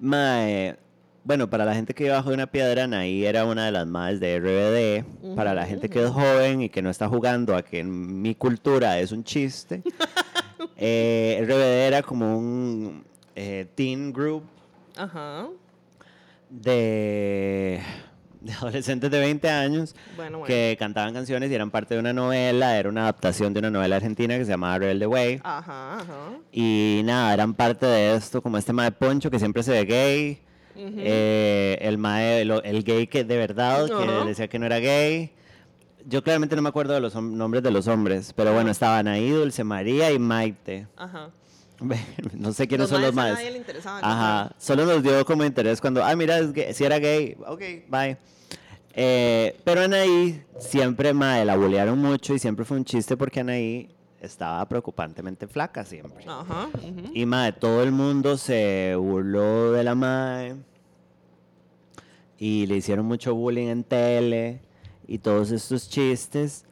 [0.00, 0.76] Mae,
[1.22, 3.86] bueno, para la gente que iba bajo de una piedra, Anaí era una de las
[3.86, 5.34] madres de RBD.
[5.34, 8.34] Para la gente que es joven y que no está jugando a que en mi
[8.34, 9.82] cultura es un chiste,
[10.76, 13.04] eh, RBD era como un
[13.36, 14.44] eh, teen group
[14.96, 15.48] Ajá.
[16.50, 17.80] de,
[18.44, 20.46] de adolescentes de 20 años Bueno, bueno.
[20.54, 23.96] que cantaban canciones y eran parte de una novela, era una adaptación de una novela
[23.96, 25.40] argentina que se llamaba Rebelde Way.
[25.42, 26.30] Ajá, ajá.
[26.52, 30.40] Y nada, eran parte de esto, como este mae Poncho que siempre se ve gay.
[30.76, 35.30] eh, el mae, lo- el gay que de verdad, que decía que no era gay.
[36.06, 39.30] Yo claramente no me acuerdo de los nombres de los hombres, pero bueno, estaban ahí
[39.30, 40.86] Dulce María y Maite.
[40.96, 41.30] Ajá.
[42.34, 43.38] no sé quiénes son los maes a más.
[43.40, 46.38] nadie le interesaban, Ajá, solo nos dio como interés cuando, ah, mira,
[46.72, 48.16] si era gay, ok, bye.
[48.96, 53.90] Eh, pero Anaí siempre, mae, la bolearon mucho y siempre fue un chiste porque Anaí
[54.20, 56.24] estaba preocupantemente flaca siempre.
[56.28, 56.68] Ajá.
[56.72, 57.10] ujú.
[57.12, 60.54] Y mae, todo el mundo se burló de la mae.
[62.38, 64.60] Y le hicieron mucho bullying en tele.
[65.06, 66.64] Y todos estos chistes.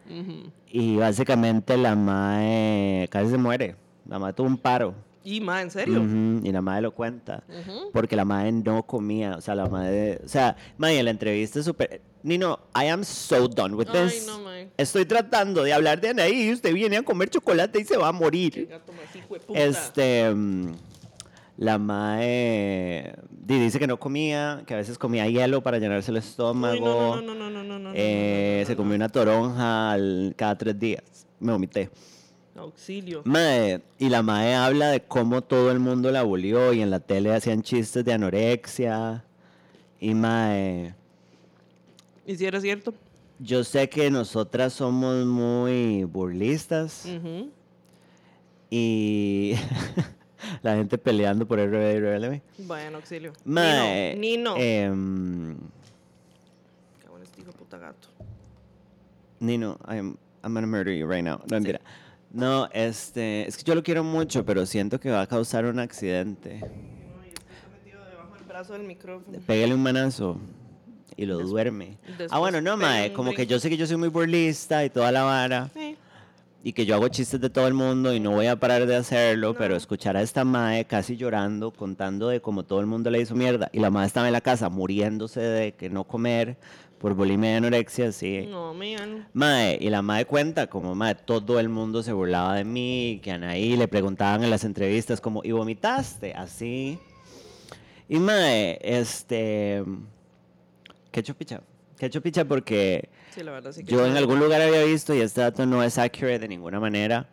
[0.68, 3.76] Y básicamente la mae casi se muere.
[4.08, 4.94] La madre tuvo un paro.
[5.24, 6.02] ¿Y más en serio?
[6.42, 7.44] Y la madre lo cuenta.
[7.92, 9.36] Porque la madre no comía.
[9.36, 10.20] O sea, la madre.
[10.24, 12.00] O sea, madre, la entrevista es súper.
[12.24, 14.26] Nino, I am so done with Ay, this.
[14.26, 14.40] No,
[14.76, 18.08] Estoy tratando de hablar de Anaí y usted viene a comer chocolate y se va
[18.08, 18.68] a morir.
[19.54, 20.32] Este.
[20.32, 20.72] Mm,
[21.58, 23.14] la madre
[23.46, 27.16] dice que no comía, que a veces comía hielo para llenarse el estómago.
[27.16, 29.96] no no no no no no no eh, Se comió una toronja
[30.36, 31.02] cada tres días.
[31.38, 31.90] Me vomité.
[32.62, 33.22] Auxilio.
[33.24, 37.00] Mae, y la mae habla de cómo todo el mundo la abolió y en la
[37.00, 39.24] tele hacían chistes de anorexia.
[40.00, 40.94] Y mae,
[42.26, 42.94] ¿Y si era cierto?
[43.38, 47.06] yo sé que nosotras somos muy burlistas.
[48.70, 49.54] Y
[50.62, 52.40] la gente peleando por RBD y RBD.
[52.66, 53.32] Bueno, auxilio.
[53.44, 54.54] Mae, Nino.
[54.54, 54.56] Nino.
[54.56, 55.56] em,
[57.02, 58.08] Cago en este hijo puta gato.
[59.40, 61.38] Nino, I'm, I'm gonna murder you right now.
[61.38, 61.80] No, mentira.
[62.32, 65.78] No, este, es que yo lo quiero mucho, pero siento que va a causar un
[65.78, 66.60] accidente.
[69.46, 70.38] Pégale un manazo
[71.16, 71.98] y lo duerme.
[72.06, 74.90] después Ah, bueno, no, mae, como que yo sé que yo soy muy burlista y
[74.90, 75.70] toda la vara.
[75.74, 75.96] Sí.
[76.64, 78.94] Y que yo hago chistes de todo el mundo y no voy a parar de
[78.94, 83.20] hacerlo, pero escuchar a esta mae casi llorando, contando de cómo todo el mundo le
[83.20, 83.68] hizo mierda.
[83.72, 86.56] Y la mae estaba en la casa muriéndose de que no comer
[87.02, 88.46] por bulimia y anorexia, sí.
[88.48, 89.28] No, man.
[89.34, 93.32] Mae, y la mae cuenta como, mae, todo el mundo se burlaba de mí, que
[93.32, 96.32] Anaí le preguntaban en las entrevistas como, ¿y vomitaste?
[96.32, 96.98] Así.
[98.08, 99.84] Y mae, este...
[101.10, 101.60] Qué chupicha.
[101.98, 105.20] Qué chupicha porque Sí, la verdad sí que yo en algún lugar había visto, y
[105.20, 107.28] este dato no es accurate de ninguna manera,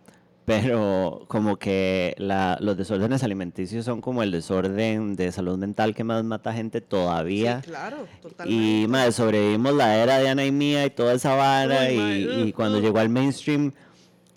[0.46, 6.04] pero como que la- los desórdenes alimenticios son como el desorden de salud mental que
[6.04, 7.62] más mata gente todavía.
[7.64, 8.88] Sí, claro, Y totalmente.
[8.88, 11.92] madre, sobrevivimos la era de Ana y Mía y toda esa vara.
[11.92, 13.72] Y, y cuando llegó al mainstream,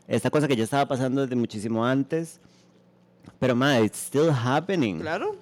[0.07, 2.41] esta cosa que ya estaba pasando desde muchísimo antes.
[3.39, 4.99] Pero madre, it's still happening.
[5.01, 5.37] Claro.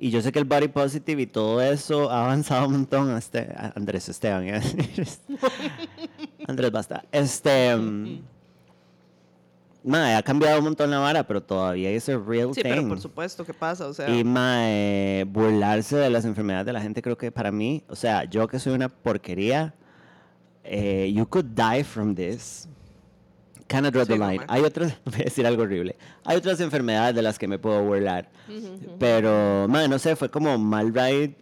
[0.00, 3.16] Y yo sé que el body positive y todo eso ha avanzado un montón.
[3.16, 4.46] Este, Andrés Esteban.
[6.46, 7.04] Andrés, basta.
[7.12, 7.76] Este.
[9.84, 12.70] Mae, ha cambiado un montón la vara, pero todavía es a real Sí, thing.
[12.70, 13.86] pero por supuesto, ¿qué pasa?
[13.86, 17.84] O sea, Y mae, burlarse de las enfermedades de la gente, creo que para mí,
[17.88, 19.74] o sea, yo que soy una porquería,
[20.64, 22.68] eh, you could die from this.
[23.68, 24.40] Cannot draw the Sí, line.
[24.48, 25.96] Hay otras, voy a decir algo horrible.
[26.24, 28.28] Hay otras enfermedades de las que me puedo burlar.
[28.98, 31.36] Pero, mae, no sé, fue como mal ride,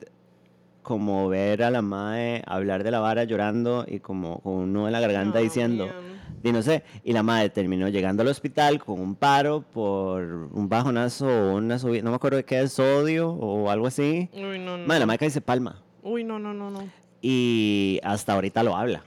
[0.83, 4.87] como ver a la mae hablar de la vara llorando y como con un nudo
[4.87, 5.87] en la garganta diciendo.
[5.87, 6.15] man.
[6.42, 10.68] Y no sé, y la madre terminó llegando al hospital con un paro por un
[10.68, 14.29] bajonazo o una subida, no me acuerdo de qué es, sodio o algo así.
[14.33, 14.87] Uy, no, no.
[14.87, 15.83] Madre, la madre casi se palma.
[16.02, 16.88] Uy, no, no, no, no.
[17.21, 19.02] Y hasta ahorita lo habla.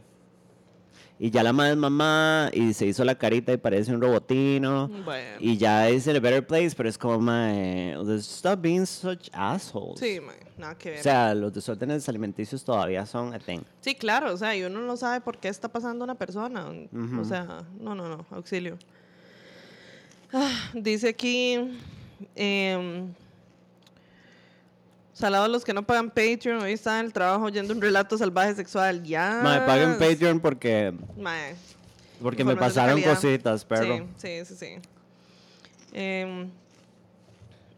[1.22, 4.88] Y ya la madre es mamá y se hizo la carita y parece un robotino.
[4.88, 5.36] Bueno.
[5.42, 10.00] Y ya es el better place, pero es como, madre, stop being such assholes.
[10.00, 11.00] Sí, mae, nada que ver.
[11.00, 13.60] O sea, los desórdenes alimenticios todavía son a thing.
[13.82, 16.68] sí, claro, o sea, y uno no sabe por qué está pasando una persona.
[17.20, 18.78] O sea, no, no, no, auxilio.
[20.32, 21.58] Ah, dice aquí,
[25.20, 28.18] em, Salados los que no pagan Patreon, hoy están en el trabajo oyendo un relato
[28.18, 29.04] salvaje sexual.
[29.04, 29.42] Ya.
[29.44, 31.56] Mae, paguen Patreon porque, Mae,
[32.22, 33.98] porque me pasaron cositas, pero...
[34.18, 34.68] Sí, sí, sí, sí.
[35.94, 36.50] Em,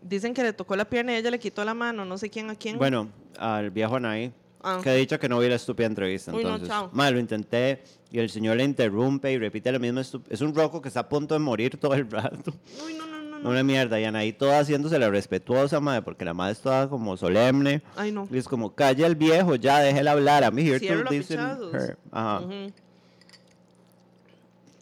[0.01, 2.49] dicen que le tocó la pierna y ella le quitó la mano, no sé quién
[2.49, 2.77] a quién.
[2.77, 4.31] Bueno, al viejo Anaí,
[4.63, 4.79] Ah.
[4.83, 6.31] que ha dicho que no vi la estúpida entrevista.
[6.31, 6.89] Uy, no, chao.
[6.93, 7.81] Mae, lo intenté
[8.11, 10.99] y el señor le interrumpe y repite la misma estu- Es un roco que está
[10.99, 12.53] a punto de morir todo el rato.
[12.85, 13.20] Uy, no, no.
[13.43, 13.99] Una mierda.
[13.99, 17.81] Y Anaí toda haciéndose la respetuosa, madre, porque la madre es toda como solemne.
[17.95, 18.27] Ay, no.
[18.31, 20.43] Y es como, calla el viejo, ya, déjela hablar.
[20.57, 21.73] Here to a listen pichazos.
[21.73, 21.97] her.
[22.11, 22.39] Ajá.
[22.41, 22.71] Ujú.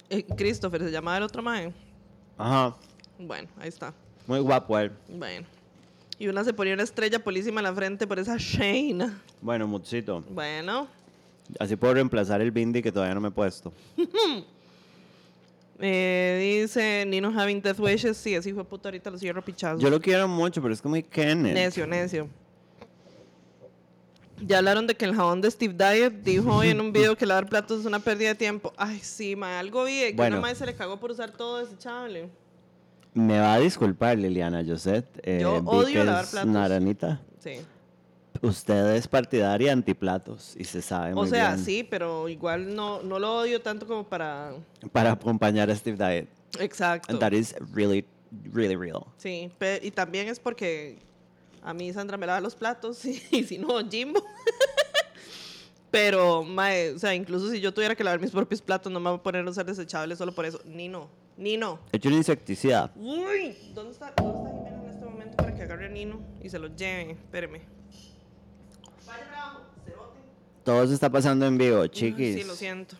[0.09, 1.71] Eh, Christopher, ¿se llamaba el otro mae?
[2.37, 2.75] Ajá.
[3.17, 3.93] Bueno, ahí está.
[4.27, 4.91] Muy guapo él.
[5.07, 5.45] Bueno.
[6.17, 9.09] Y una se ponía una estrella polísima en la frente por esa Shane.
[9.41, 10.23] Bueno, Mutsito.
[10.29, 10.87] Bueno.
[11.59, 13.71] Así puedo reemplazar el bindi que todavía no me he puesto.
[15.81, 18.17] Eh, dice Nino having death wishes.
[18.17, 19.79] Sí, ese hijo de puta ahorita lo cierro pichazo.
[19.79, 21.53] Yo lo quiero mucho, pero es como Kenneth.
[21.53, 22.27] Necio, necio.
[24.41, 27.25] Ya hablaron de que el jabón de Steve Diet dijo hoy en un video que
[27.25, 28.73] lavar platos es una pérdida de tiempo.
[28.77, 30.37] Ay, sí, ma, algo vi que Bueno.
[30.37, 32.29] una madre se le cagó por usar todo desechable.
[33.13, 35.19] Me va a disculpar, Liliana Josette.
[35.23, 36.49] Eh, Yo odio lavar platos.
[36.49, 37.19] Naranita.
[37.39, 37.59] Sí.
[38.41, 41.65] Usted es partidaria antiplatos y se sabe O muy sea, bien.
[41.65, 44.53] sí, pero igual no, no lo odio tanto como para...
[44.91, 46.29] Para acompañar a Steve Diet.
[46.59, 47.11] Exacto.
[47.11, 48.05] And that is really,
[48.53, 49.05] really real.
[49.17, 50.99] Sí, pe- y también es porque
[51.61, 54.23] a mí Sandra me lava los platos y, y si no, Jimbo.
[55.91, 59.09] Pero, mae, o sea, incluso si yo tuviera que lavar mis propios platos, no me
[59.09, 60.61] voy a poner a usar desechables solo por eso.
[60.63, 61.79] Ni no, ni no.
[61.91, 62.91] He hecho un insecticida.
[62.95, 66.49] Uy, ¿dónde está, ¿dónde está Jimena en este momento para que agarre a Nino y
[66.49, 67.11] se lo lleve?
[67.13, 67.78] Espéreme.
[70.69, 72.35] Todo se está pasando en vivo, chiquis.
[72.35, 72.95] Sí, lo siento.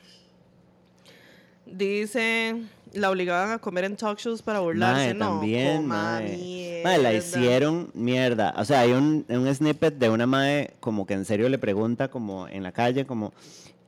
[1.66, 2.56] Dice,
[2.94, 5.06] la obligaban a comer en talk shows para burlarse.
[5.10, 6.36] Mae, no, también, coma mae.
[6.38, 6.84] mierda.
[6.90, 8.54] Mae, la hicieron mierda.
[8.58, 12.08] O sea, hay un, un snippet de una mae como que en serio le pregunta
[12.08, 13.34] como en la calle como,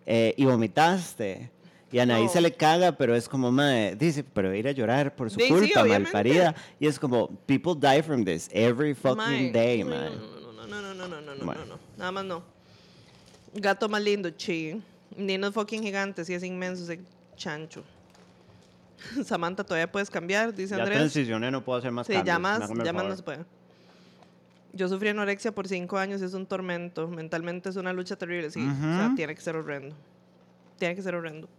[0.05, 1.49] eh, ¿y vomitaste?
[1.91, 2.29] Y a Anaí No.
[2.29, 5.45] se le caga, pero es como, mae, dice, pero ir a llorar por su Sí,
[5.47, 6.03] sí, culpa, obviamente.
[6.03, 6.55] malparida.
[6.79, 10.11] Y es como, people die from this every fucking Mae, day, mae.
[10.11, 11.61] No, no, no, no, no, no, no, no, Bueno.
[11.65, 11.79] no, no.
[11.97, 12.60] Nada más no.
[13.53, 14.81] Gato más lindo, chi.
[15.17, 17.01] Nino es fucking gigante, sí es inmenso ese
[17.35, 17.83] chancho.
[19.25, 20.99] Samantha, todavía puedes cambiar, dice Ya Andrés.
[20.99, 22.27] transicioné, no puedo hacer más Sí, cambios.
[22.27, 23.09] ya ya más favor.
[23.09, 23.45] no se puede.
[24.73, 27.07] Yo sufrí anorexia por cinco años, es un tormento.
[27.09, 28.59] Mentalmente es una lucha terrible, sí.
[28.65, 29.93] O sea, tiene que ser horrendo.
[30.79, 31.49] Tiene que ser horrendo.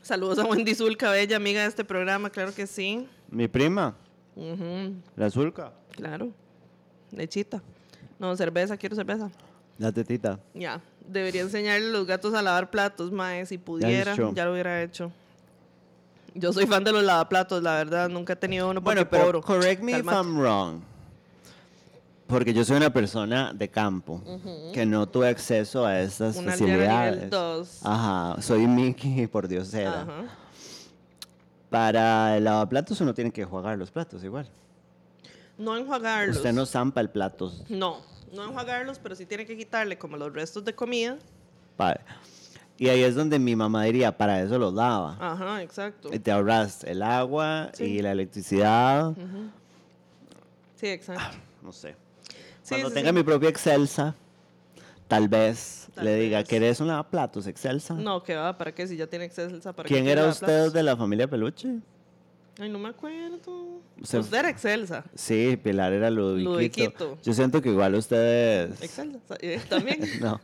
[0.00, 3.06] Saludos a Wendy Zulca, bella amiga de este programa, claro que sí.
[3.30, 3.94] Mi prima,
[4.34, 6.30] Ujú, la Zulka, claro.
[7.10, 7.60] Lechita.
[8.18, 9.30] No, cerveza, quiero cerveza.
[9.78, 10.38] La tetita.
[10.54, 10.80] Ya.
[11.06, 13.46] Debería enseñarle a los gatos a lavar platos, mae.
[13.46, 15.10] Si pudiera, ya lo hubiera hecho.
[16.34, 18.08] Yo soy fan de los lavaplatos, la verdad.
[18.08, 20.06] Nunca he tenido uno porque Bueno, pero correct me if.
[20.06, 20.80] I'm wrong.
[22.26, 24.22] Porque yo soy una persona de campo
[24.74, 27.30] que no tuve acceso a estas Una aldeana nivel facilidades.
[27.30, 27.80] 2.
[27.84, 29.74] Ajá, soy Mickey por Dios.
[29.74, 30.06] Ajá.
[31.70, 34.46] Para el lavaplatos uno tiene que jugar los platos igual.
[35.56, 36.36] No enjuagarlos.
[36.36, 37.50] Usted no zampa el plato.
[37.70, 37.98] No,
[38.32, 41.16] no enjuagarlos, pero sí tiene que quitarle como los restos de comida.
[41.76, 41.98] pa-
[42.76, 45.16] Y ahí es donde mi mamá diría, para eso los lava.
[45.20, 46.10] Ajá, exacto.
[46.12, 47.84] Y te ahorras el agua Sí.
[47.84, 49.12] y la electricidad.
[50.76, 51.36] Sí, exacto.
[51.62, 51.96] No sé.
[52.62, 54.14] Sí, Cuando sí, tenga mi propia Excelsa,
[55.08, 56.48] tal vez Tal le diga, vez.
[56.48, 57.94] ¿querés un lavaplatos Excelsa?
[57.94, 58.86] No, que va, ¿para qué?
[58.86, 61.78] Si ya tiene excelsa, ¿para qué ¿Quién quiere era usted de la familia Peluche?
[62.58, 63.80] Ay, no me acuerdo.
[64.00, 65.04] Usted- Usted era excelsa.
[65.14, 66.50] Sí, Pilar era Ludoviquito.
[66.50, 67.18] Ludoviquito.
[67.22, 68.82] Yo siento que igual ustedes...
[68.82, 69.20] Excelsa.
[69.40, 70.00] eh, También.
[70.20, 70.40] No,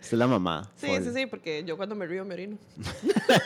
[0.00, 0.70] usted es la mamá.
[0.76, 2.56] Sí, sí, sí, porque yo cuando me río me orino.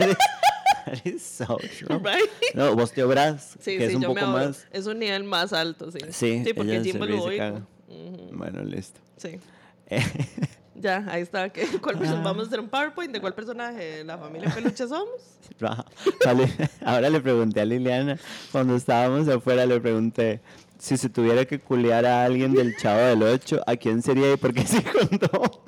[0.86, 1.98] That is so true.
[1.98, 2.28] Right?
[2.54, 4.46] No, vos te obras, Sí, que sí, es un yo me poco ahorro.
[4.48, 4.66] más...
[4.70, 5.98] Es un nivel más alto, sí.
[6.10, 7.62] Sí, Sí, porque Jimbo lo oigo.
[8.32, 9.00] Bueno, listo.
[9.16, 9.38] Sí.
[10.84, 11.48] Ya, ahí está.
[11.48, 12.20] ¿Qué- ¿Cuál persona?
[12.20, 12.24] Ah.
[12.24, 15.08] Vamos a hacer un PowerPoint de cuál personaje de la familia Peluche somos.
[16.24, 16.52] Vale,
[16.84, 18.18] Ahora le pregunté a Liliana,
[18.52, 20.42] cuando estábamos afuera, le pregunté
[20.78, 24.36] si se tuviera que culear a alguien del Chavo del 8, ¿a quién sería y
[24.36, 25.62] por qué se contó?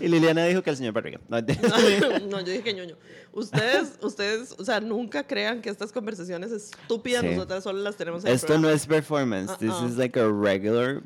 [0.00, 1.20] Y Liliana dijo que el señor Barriga.
[1.28, 2.96] No, no, yo dije que ñoño.
[3.32, 7.28] Ustedes, ustedes, o sea, nunca crean que estas conversaciones estúpidas Sí.
[7.30, 8.76] nosotras solo las tenemos en el Esto no programa.
[8.76, 9.88] es performance, this Uh-uh.
[9.88, 11.02] is like a regular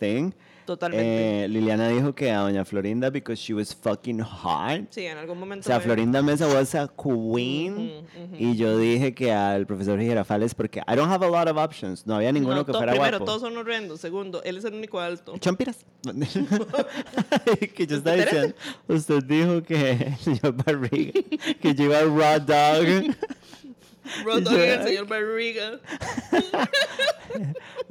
[0.00, 0.32] thing.
[0.66, 1.44] Totalmente.
[1.44, 4.82] Eh, Liliana dijo que a doña Florinda because she was fucking hot.
[4.90, 5.66] sí, en algún O momento.
[5.66, 8.04] sea, fue- Florinda Mesa was a queen.
[8.38, 12.06] Y yo dije que al profesor Girafales porque I don't have a lot of options.
[12.06, 13.24] No había ninguno No, que fuera primero, guapo.
[13.24, 14.00] todos son horrendos.
[14.00, 15.36] Segundo, él es el único alto.
[15.38, 15.84] Champiras.
[17.74, 18.54] que yo estaba ¿Te diciendo,
[18.88, 21.20] usted dijo que señor Barriga,
[21.60, 23.14] que yo iba a raw dog.
[24.24, 25.80] Road Dogg y el señor Barriga.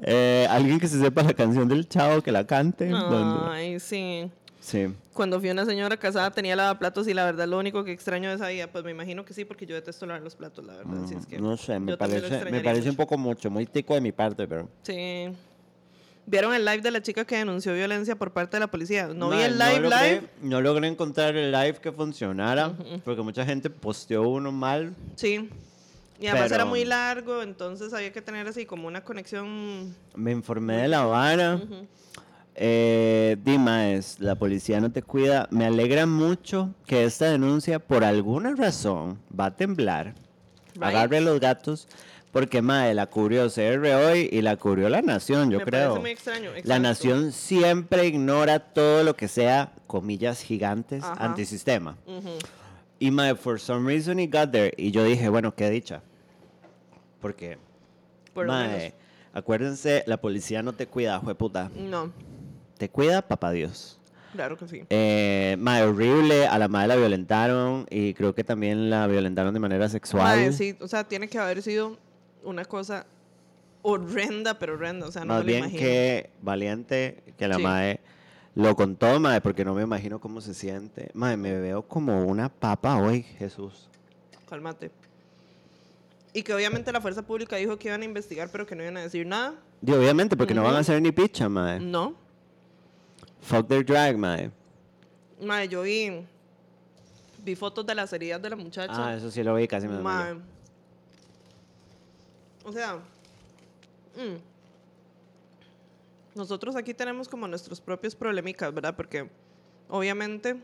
[0.01, 2.87] Eh, alguien que se sepa la canción del chavo que la cante.
[2.89, 3.41] ¿Dónde?
[3.49, 4.29] Ay, sí.
[4.59, 4.87] Sí.
[5.13, 8.35] Cuando fui una señora casada tenía lavaplatos y la verdad lo único que extraño de
[8.35, 11.03] esa vida, pues me imagino que sí, porque yo detesto lavar los platos, la verdad.
[11.03, 13.93] así es que Mm, no sé, me parece, me parece un poco mucho, muy tico
[13.95, 14.69] de mi parte, pero...
[14.83, 15.29] Sí.
[16.25, 19.07] ¿Vieron el live de la chica que denunció violencia por parte de la policía?
[19.07, 20.27] No vi el live, logré, live.
[20.41, 24.93] No logré encontrar el live que funcionara, porque mucha gente posteó uno mal.
[25.15, 25.49] Sí.
[26.19, 29.95] Y además era muy largo, entonces había que tener así como una conexión.
[30.15, 31.61] Me informé de la vara.
[32.55, 35.47] Eh, Dimas, la policía no te cuida.
[35.51, 40.13] Me alegra mucho que esta denuncia, por alguna razón, va a temblar.
[40.73, 40.83] Right.
[40.83, 41.87] Agarre los gatos,
[42.31, 45.89] porque mae, la cubrió CR hoy y la cubrió la Nación, yo Me creo.
[45.91, 46.51] parece muy extraño.
[46.63, 46.79] La.
[46.79, 51.15] Nación siempre ignora todo lo que sea, comillas gigantes, Ajá.
[51.25, 51.97] antisistema.
[52.05, 52.29] Ujú.
[52.99, 54.73] Y mae, for some reason he got there.
[54.77, 56.01] Y yo dije, bueno, qué dicha.
[57.21, 57.57] Porque,
[58.33, 58.93] Por lo mae, menos.
[59.33, 61.69] acuérdense, la policía no te cuida, puta.
[61.75, 62.11] No,
[62.77, 63.99] Te cuida, papá Dios.
[64.33, 64.83] claro que sí.
[64.89, 69.59] Eh, mae, horrible, a la madre la violentaron y creo que también la violentaron de
[69.59, 70.23] manera sexual.
[70.23, 71.97] Mae, sí, o sea, tiene que haber sido
[72.43, 73.05] una cosa
[73.81, 75.07] horrenda, pero horrenda.
[75.07, 75.79] O sea, no Más me lo bien imagino.
[75.81, 77.63] que valiente que la Sí.
[77.63, 77.99] madre
[78.55, 81.09] lo contó, madre, porque no me imagino cómo se siente.
[81.13, 83.89] Madre, me veo como una papa hoy, Jesús.
[84.49, 84.91] Cálmate.
[86.33, 88.97] Y que obviamente la fuerza pública dijo que iban a investigar, pero que no iban
[88.97, 89.55] a decir nada.
[89.85, 91.79] Y obviamente, porque no van a hacer ni picha, madre.
[91.79, 92.15] No.
[93.41, 94.51] Fuck their drag, madre.
[95.41, 96.25] Mae, yo vi,
[97.43, 98.93] vi fotos de las heridas de la muchacha.
[98.95, 100.35] Ah, eso sí lo vi, casi me Mae.
[102.63, 102.97] O sea,
[104.15, 104.37] mm.
[106.35, 108.95] nosotros aquí tenemos como nuestros propios problemicas, ¿verdad?
[108.95, 109.29] Porque
[109.87, 110.61] obviamente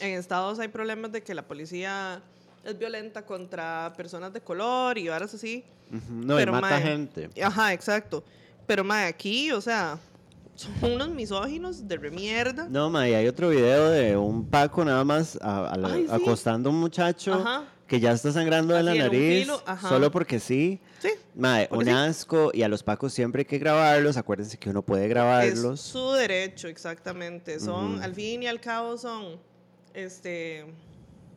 [0.00, 2.22] en estados hay problemas de que la policía
[2.64, 5.64] es violenta contra personas de color y varas así.
[5.90, 7.30] Ujú, No, pero, y mata mae, gente.
[7.42, 8.22] Ajá, exacto.
[8.66, 9.98] Pero mae, aquí, o sea,
[10.54, 12.66] son unos misóginos de remierda.
[12.68, 16.12] No, madre, hay otro video de un Paco nada más a- a la- Ay, sí.
[16.12, 17.64] acostando a un muchacho Ajá.
[17.86, 19.48] que ya está sangrando de la nariz
[19.88, 20.80] solo porque sí.
[21.00, 21.10] Sí.
[21.36, 21.90] Mae, Porque un sí.
[21.96, 24.16] asco y a los Pacos siempre hay que grabarlos.
[24.16, 25.80] Acuérdense que uno puede Es grabarlos.
[25.80, 27.60] su derecho, exactamente.
[27.60, 28.02] Son, Ujú.
[28.02, 29.38] al fin y al cabo, son
[29.94, 30.66] este,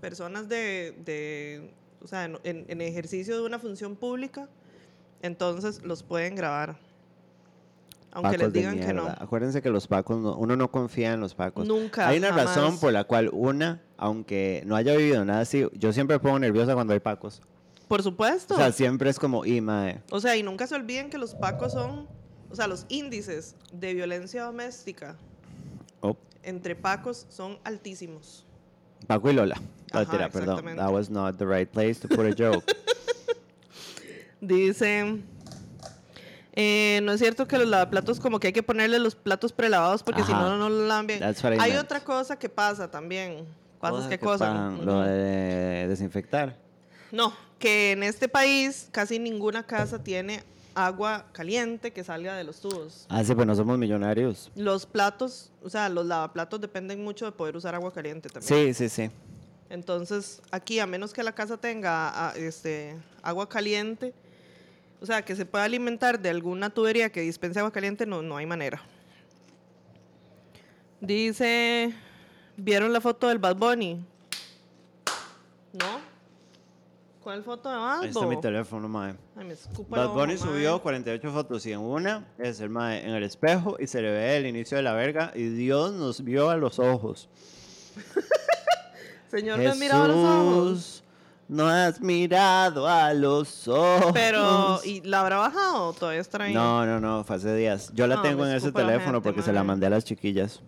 [0.02, 1.72] personas de, de
[2.04, 4.50] o sea, en, en- ejercicio de una función pública,
[5.22, 6.78] entonces los pueden grabar.
[8.14, 9.08] Aunque Pacos les digan que no.
[9.08, 11.66] Acuérdense que los Pacos, no- uno no confía en los Pacos.
[11.66, 15.94] Nunca, Hay una razón por la cual una, aunque no haya vivido nada así, yo
[15.94, 17.42] siempre me pongo nerviosa cuando hay Pacos.
[17.88, 18.54] Por supuesto.
[18.56, 20.02] O sea, siempre es como, y mae.
[20.12, 22.08] O sea, y nunca se olviden que los pacos son,
[22.50, 25.18] o sea, los índices de violencia doméstica
[26.00, 28.46] Oh, entre pacos son altísimos.
[29.08, 29.56] Paco y Lola.
[29.92, 30.76] Ajá, perdón.
[30.76, 32.64] That was not the right place to put a joke.
[34.42, 35.22] Dice,
[36.54, 40.04] eh, no es cierto que los lavaplatos como que hay que ponerle los platos prelavados
[40.04, 41.24] porque si no, no lo lavan bien.
[41.24, 41.84] Hay meant.
[41.84, 43.46] otra cosa que pasa también.
[43.80, 44.72] ¿Cuál es Cosas qué cosa?
[44.84, 46.58] Lo de desinfectar.
[47.12, 50.44] No, que en este país casi ninguna casa tiene
[50.76, 53.06] agua caliente que salga de los tubos.
[53.10, 54.52] Ah, sí, pues no somos millonarios.
[54.56, 58.74] Los platos, o sea, los lavaplatos dependen mucho de poder usar agua caliente también.
[58.74, 59.12] Sí, sí, sí.
[59.72, 64.14] Entonces, aquí, a menos que la casa tenga ah, este, agua caliente,
[65.00, 68.36] o sea, que se pueda alimentar de alguna tubería que dispense agua caliente, no, no
[68.36, 68.82] hay manera.
[71.00, 71.96] Dice,
[72.58, 74.06] ¿vieron la foto del Bad Bunny?
[75.72, 76.02] ¿No?
[77.24, 79.16] ¿Cuál foto de Bad Ahí está mi teléfono, mae.
[79.38, 79.56] Ay, me
[79.88, 80.38] Bad ojo, Bunny mae.
[80.38, 84.12] subió 48 fotos y en una es el mae en el espejo y se le
[84.12, 87.30] ve el inicio de la verga y Dios nos vio a los ojos.
[89.32, 91.04] Señor, ¿te has mirado a los ojos?
[91.48, 94.12] No has mirado a los ojos.
[94.14, 96.54] Pero, ¿y la habrá bajado o todavía está ahí?
[96.54, 97.92] No, no, no, fue hace días.
[97.94, 100.62] Yo la No, tengo en ese teléfono gente, porque se la mandé a las chiquillas.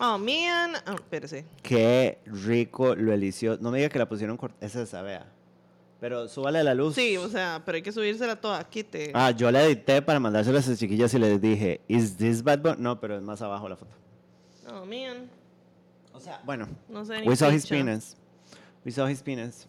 [0.00, 0.74] Oh, man.
[0.84, 1.44] Ah, espérese.
[1.62, 3.56] Qué rico lo elició.
[3.60, 4.64] No me diga que la pusieron corta.
[4.64, 5.26] Esa es esa, vea.
[6.00, 6.94] Pero súbale la luz.
[6.94, 8.62] Sí, o sea, pero hay que subírsela toda.
[8.62, 9.12] Quite.
[9.14, 12.60] Ah, yo la edité para mandársela a esas chiquillas y les dije, ¿Is this Bad
[12.60, 12.76] Bunny?
[12.78, 13.92] No, pero es más abajo la foto.
[14.68, 15.28] Oh, man.
[16.18, 17.76] O sea, bueno, No sé ni we saw his picha.
[17.78, 18.16] penis.
[18.84, 19.66] We saw his penis.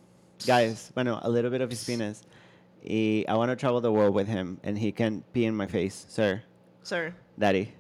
[0.47, 2.24] Guys, bueno, a little bit of his penis.
[2.84, 5.68] Y I want to travel the world with him and he can pee in my
[5.68, 6.41] face, sir,
[6.82, 7.14] Sir.
[7.38, 7.74] daddy.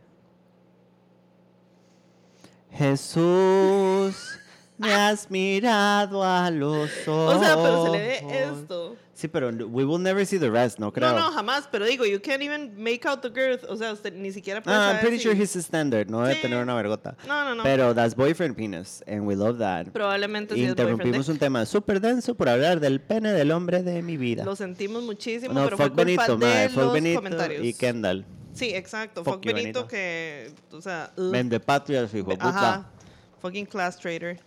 [2.71, 4.37] Jesús,
[4.79, 7.35] Me has mirado a los ojos.
[7.35, 8.95] O sea, pero se le ve esto.
[9.13, 11.09] Sí, pero we will never see the rest, no creo.
[11.11, 11.67] No, no, jamás.
[11.69, 13.65] Pero digo, you can't even make out the girth.
[13.69, 16.09] O sea, usted ni siquiera puede Ah, I'm saber pretty si- sure he's a standard,
[16.09, 16.41] no debe Sí.
[16.43, 17.17] tener una vergota.
[17.27, 17.63] No, no, no.
[17.63, 19.87] Pero that's boyfriend penis, and we love that.
[19.91, 21.33] Probablemente sí es Interrumpimos dick.
[21.33, 24.45] un tema súper denso por hablar del pene del hombre de mi vida.
[24.45, 27.65] Lo sentimos muchísimo, no, pero fue fuck culpa Benito, de los Benito comentarios.
[27.65, 28.25] y Kendall.
[28.53, 29.25] Sí, exacto.
[29.25, 29.87] Fuck Fuck, Benito Benito.
[29.89, 31.31] que, o sea, ugh.
[31.31, 32.49] Vende patrias, hijo de puta.
[32.49, 32.89] Ajá.
[33.41, 34.39] Fucking class trader.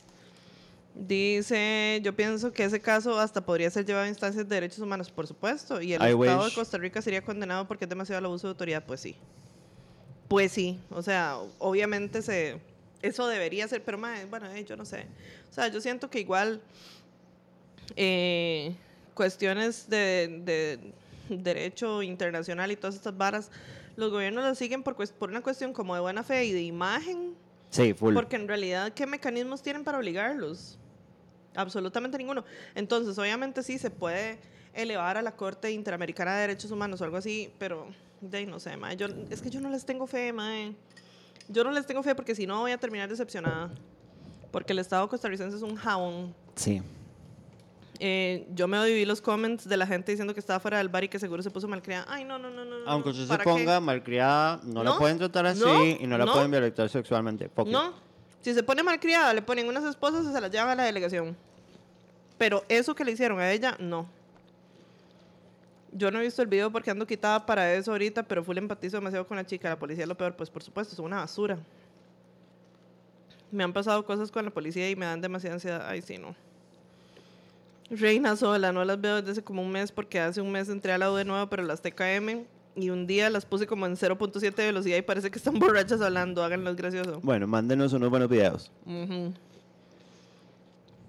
[0.95, 5.11] Dice, yo pienso que ese caso hasta podría ser llevado a instancias de derechos humanos,
[5.11, 6.51] por supuesto, y el I Estado wish.
[6.51, 9.17] de Costa Rica sería condenado porque es demasiado el abuso de autoridad, pues sí.
[10.29, 12.59] Pues sí, o sea, obviamente se
[13.01, 15.07] eso debería ser, pero mae, bueno, eh, yo no sé.
[15.51, 16.61] O sea, yo siento que igual
[17.97, 18.75] eh,
[19.15, 20.79] cuestiones de, de
[21.43, 23.51] derecho internacional y todas estas varas,
[23.97, 27.35] los gobiernos las siguen por, por una cuestión como de buena fe y de imagen,
[27.71, 28.15] Sí, full.
[28.15, 30.79] porque en realidad, ¿qué mecanismos tienen para obligarlos?
[31.55, 32.45] Absolutamente ninguno.
[32.75, 34.39] Entonces, obviamente sí se puede
[34.75, 37.87] elevar a la Corte Interamericana de Derechos Humanos o algo así, pero
[38.21, 38.97] de no sé, mae.
[38.97, 40.75] Yo, es que yo no les tengo fe, mae.
[41.49, 43.71] Yo no les tengo fe porque si no voy a terminar decepcionada.
[44.51, 46.35] Porque el Estado costarricense es un jabón.
[46.57, 46.83] Sí.
[47.99, 51.05] Eh, yo me viví los comments de la gente diciendo que estaba fuera del bar
[51.05, 52.05] y que seguro se puso malcriada.
[52.09, 52.77] Ay, no, no, no, no.
[52.87, 53.51] Aunque usted se ¿para qué?
[53.51, 56.33] ponga malcriada, no, la No, pueden tratar así no, y no la no.
[56.33, 57.45] pueden violentar sexualmente.
[57.45, 57.67] It.
[57.67, 57.93] No,
[58.43, 61.37] si se pone malcriada, le ponen unas esposas y se las llevan a la delegación.
[62.39, 64.09] Pero eso que le hicieron a ella, no.
[65.93, 68.97] Yo no he visto el video porque ando quitada para eso ahorita, pero full empatizo
[68.97, 69.69] demasiado con la chica.
[69.69, 71.59] La policía es lo peor, pues por supuesto, es una basura.
[73.53, 75.87] Me han pasado cosas con la policía y me dan demasiada ansiedad.
[75.87, 76.35] Ay, sí, no.
[77.91, 80.93] Reina sola, no las veo desde hace como un mes porque hace un mes entré
[80.93, 83.97] a la U de nuevo, pero las TKM y un día las puse como en
[83.97, 86.43] 0.7 de velocidad y parece que están borrachas hablando.
[86.43, 87.21] Háganlo gracioso.
[87.23, 88.71] Bueno, mándenos unos buenos videos.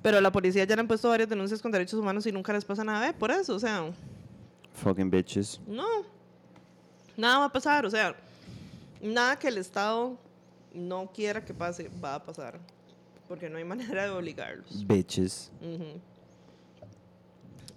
[0.01, 2.65] Pero la policía ya le han puesto varias denuncias con derechos humanos y nunca les
[2.65, 3.07] pasa nada.
[3.07, 3.13] ¿Ve?
[3.13, 3.89] Por eso, o sea,
[4.73, 5.59] Fucking bitches.
[5.67, 5.85] no.
[7.15, 8.15] Nada va a pasar, o sea,
[8.99, 10.17] nada que el Estado
[10.73, 12.59] no quiera que pase va a pasar.
[13.27, 14.85] Porque no hay manera de obligarlos.
[14.85, 15.51] Bitches.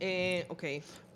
[0.00, 0.64] Eh, ok.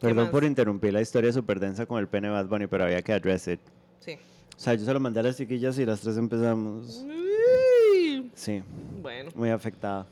[0.01, 0.31] ¿Qué Perdón más?
[0.31, 3.49] por interrumpir la historia súper densa con el pene Bad Bunny, pero había que address
[3.49, 3.61] it.
[4.01, 4.13] Sí.
[4.57, 7.05] O sea, yo se lo mandé a las chiquillas y las tres empezamos.
[7.07, 8.31] Uy.
[8.35, 8.63] Sí,
[9.03, 9.31] Bueno.
[9.35, 10.07] muy afectada.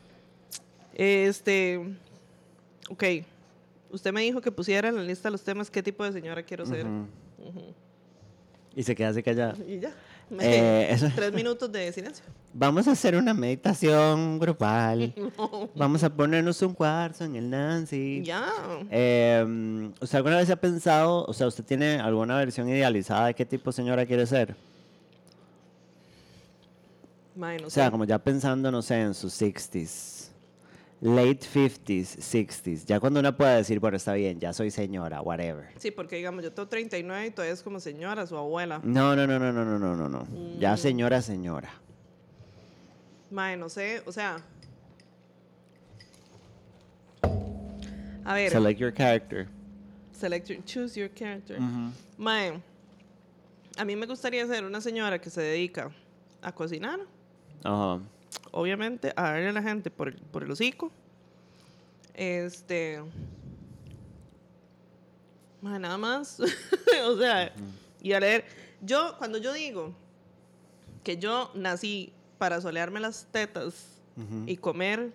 [0.95, 1.81] Este.
[2.91, 3.05] Ok.
[3.91, 6.67] Usted me dijo que pusiera en la lista los temas qué tipo de señora quiero
[6.67, 6.87] ser.
[8.77, 9.57] Y se queda así callada.
[9.67, 9.91] Y ya.
[10.41, 12.25] Eh, eso- Tres minutos de silencio.
[12.55, 15.15] Vamos a hacer una meditación grupal.
[15.77, 18.23] Vamos a ponernos un cuarzo en el Nancy.
[18.25, 18.47] Ya.
[18.91, 23.45] Eh, ¿Usted alguna vez ha pensado, o sea, usted tiene alguna versión idealizada de qué
[23.45, 24.57] tipo de señora quiere ser?
[27.37, 27.91] No O sea, sé.
[27.93, 30.18] como ya pensando, no sé, en sus 60s,
[31.01, 32.85] Late 50s, 60s.
[32.85, 35.69] Ya cuando uno pueda decir, bueno, está bien, ya soy señora, whatever.
[35.77, 38.81] Sí, porque digamos, yo tengo 39 y todavía es como señora, su abuela.
[38.83, 40.25] No, no, no, no, no, no, no, no.
[40.25, 40.59] Mm.
[40.59, 41.71] Ya señora, señora.
[43.31, 44.43] Mae, no sé, o sea.
[48.25, 48.51] A ver.
[48.51, 49.47] Select your character.
[50.13, 51.61] Select your, choose your character.
[52.17, 52.61] Mae,
[53.77, 55.93] a mí me gustaría ser una señora que se dedica
[56.43, 56.99] a cocinar.
[57.63, 57.95] Ajá.
[57.95, 58.18] Uh
[58.51, 60.91] obviamente, a darle a la gente por el, por el hocico.
[62.15, 63.03] Este.
[65.61, 66.41] Mae, nada más.
[67.07, 67.53] o sea,
[68.01, 68.45] y a leer.
[68.81, 69.93] Yo, cuando yo digo
[71.03, 73.95] que yo nací para solearme las tetas
[74.47, 75.13] y comer,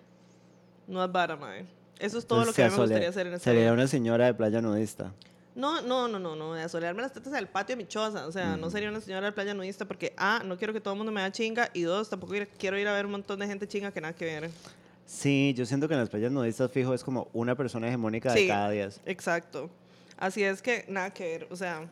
[0.86, 1.66] no es vara, mae.
[1.98, 3.86] Eso es todo Entonces, lo que a mí me gustaría hacer en esta Sería una
[3.86, 5.12] señora de playa nudista.
[5.54, 8.26] No, no, no, no, no, de asolearme las tetas al patio de mi choza.
[8.26, 10.94] O sea, no sería una señora de playa nudista porque, A, no quiero que todo
[10.94, 13.46] el mundo me da chinga y dos, tampoco quiero ir a ver un montón de
[13.46, 14.50] gente chinga que nada que ver.
[15.06, 18.40] Sí, yo siento que en las playas nudistas fijo es como una persona hegemónica de
[18.40, 18.48] Sí.
[18.48, 19.00] cada diez.
[19.06, 19.70] Exacto.
[20.16, 21.48] Así es que nada que ver.
[21.50, 21.82] O sea,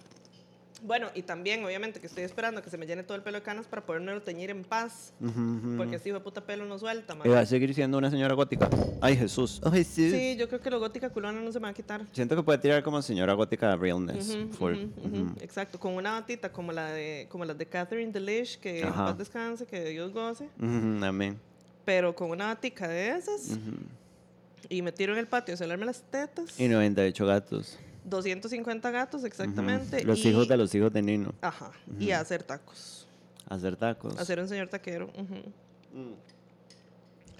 [0.82, 3.42] bueno, y también, obviamente, que estoy esperando que se me llene todo el pelo de
[3.42, 5.12] canas para poderme teñir en paz.
[5.20, 5.76] Ujú, ujú.
[5.76, 7.26] Porque este hijo de puta pelo no suelta, man.
[7.26, 8.68] Y va a seguir siendo una señora gótica.
[9.00, 9.60] Ay, Jesús.
[9.84, 10.10] Sí.
[10.10, 12.04] Sí, yo creo que lo gótica culona no se me va a quitar.
[12.12, 14.36] Siento que puede tirar como señora gótica de realness.
[14.58, 14.72] Full.
[14.74, 15.34] ujú, ujú, Ujú.
[15.40, 19.16] Exacto, con una batita como la de como las de Catherine Delish, que en paz
[19.18, 21.38] descanse, que Dios goce, Amén.
[21.84, 23.56] pero con una batica de esas
[24.68, 26.58] y me tiro en el patio a celarme las tetas.
[26.58, 27.78] Y 98 gatos.
[28.04, 30.04] 250 gatos exactamente.
[30.04, 31.34] Los y- hijos de los hijos de Nino.
[31.40, 33.06] Ajá, y a hacer tacos.
[33.48, 34.18] Hacer tacos.
[34.18, 35.10] A ser un señor taquero.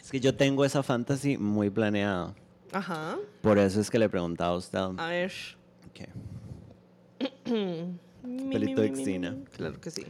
[0.01, 2.35] Es que yo tengo esa fantasy muy planeada.
[2.73, 3.17] Ajá.
[3.41, 4.79] Por eso es que le preguntaba a usted.
[4.79, 5.33] A ver.
[5.91, 6.09] Ok.
[8.51, 9.37] Pelito de Xina.
[9.57, 10.05] Claro que sí.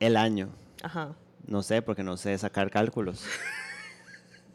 [0.00, 0.50] El año.
[0.82, 1.14] Ajá.
[1.46, 3.24] No sé, porque no sé sacar cálculos.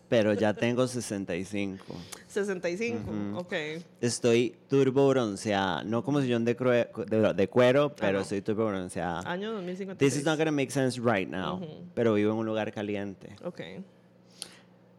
[0.10, 1.84] pero ya tengo 65.
[2.28, 3.40] 65, Ujú.
[3.40, 3.54] ok.
[4.02, 9.22] Estoy turbo bronceada, no como sillón de, crue- de, de cuero, pero estoy turbo bronceada.
[9.30, 9.98] Año 2056.
[9.98, 11.60] This is not gonna make sense right now,
[11.94, 13.36] pero vivo en un lugar caliente.
[13.44, 13.62] Ok.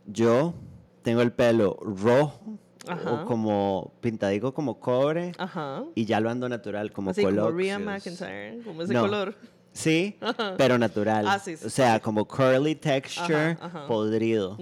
[0.07, 0.55] Yo
[1.03, 3.13] tengo el pelo rojo Ajá.
[3.13, 5.85] o como pintadico como cobre Ajá.
[5.95, 7.51] y ya lo ando natural como Así como.
[7.51, 9.03] Rhea McIntyre, como ese No.
[9.03, 9.35] color.
[9.79, 10.19] Sí,
[10.59, 11.25] pero natural.
[11.29, 13.87] Ah, sí, sí, o sea, como curly texture, Ajá, ajá.
[13.87, 14.59] podrido.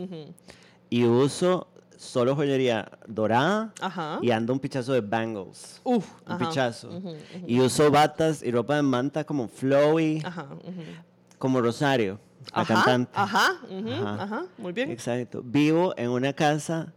[0.91, 4.19] Y uso solo joyería dorada Ajá.
[4.21, 5.81] y ando un pichazo de bangles.
[5.85, 6.91] Uf, Un pichazo.
[7.47, 10.23] Y uso batas y ropa de manta como flowy,
[11.39, 12.21] como Rosario,
[12.55, 13.11] la cantante.
[13.15, 13.59] Ajá.
[14.19, 14.91] ajá, muy bien.
[14.91, 15.41] Exacto.
[15.43, 16.93] Vivo en una casa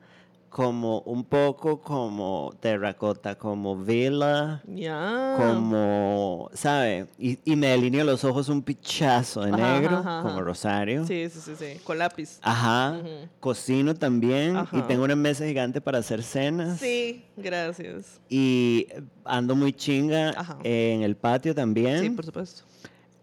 [0.49, 5.35] como un poco como terracota, como villa, Ya.
[5.37, 7.05] como, ¿sabe?
[7.19, 10.27] Y, y me delineo los ojos un pichazo de Ajá, negro, ajá, ajá.
[10.27, 11.05] como Rosario.
[11.05, 11.79] Sí, sí, sí, sí.
[11.83, 12.39] Con lápiz.
[12.41, 12.99] Ajá.
[13.39, 16.79] Cocino también y tengo una mesa gigante para hacer cenas.
[16.79, 18.19] Sí, gracias.
[18.27, 18.87] Y
[19.25, 20.33] ando muy chinga
[20.63, 21.99] en el patio también.
[22.01, 22.63] Sí, por supuesto.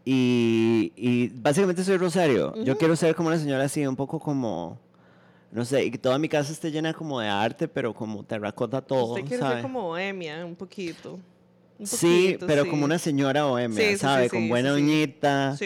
[0.05, 2.55] Y, y básicamente soy Rosario.
[2.63, 4.79] Yo quiero ser como una señora así, un poco como,
[5.57, 8.83] no sé, y que toda mi casa esté llena como de arte, pero como terracota
[8.83, 9.55] todo, Usted quiere ¿sabe?
[9.55, 11.19] ser como bohemia, un poquito.
[11.79, 12.71] Un sí, poquito, pero sí.
[12.71, 14.25] como una señora bohemia, Sí, ¿sabe?
[14.25, 15.57] sí, Con buena uñita,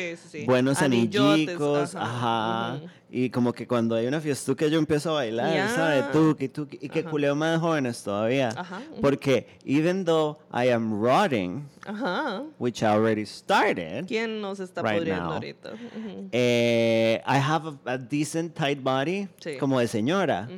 [0.45, 2.75] buenos anillicos, ajá.
[2.79, 2.89] ujú.
[3.13, 5.69] Y como que cuando hay una fiestuca yo empiezo a bailar, Ya.
[5.69, 6.03] ¿sabe?
[6.13, 7.11] Tuki, tuki, y que Ajá.
[7.11, 8.51] culeo más jóvenes todavía.
[8.57, 8.81] Ajá.
[9.01, 12.43] Porque even though I am rotting, Ajá.
[12.59, 15.33] which I already started, ¿Quién nos está Right pudriendo now.
[15.35, 15.71] ahorita?
[15.73, 16.29] Ujú.
[16.33, 20.49] eh, I have a, a decent tight body, como de señora.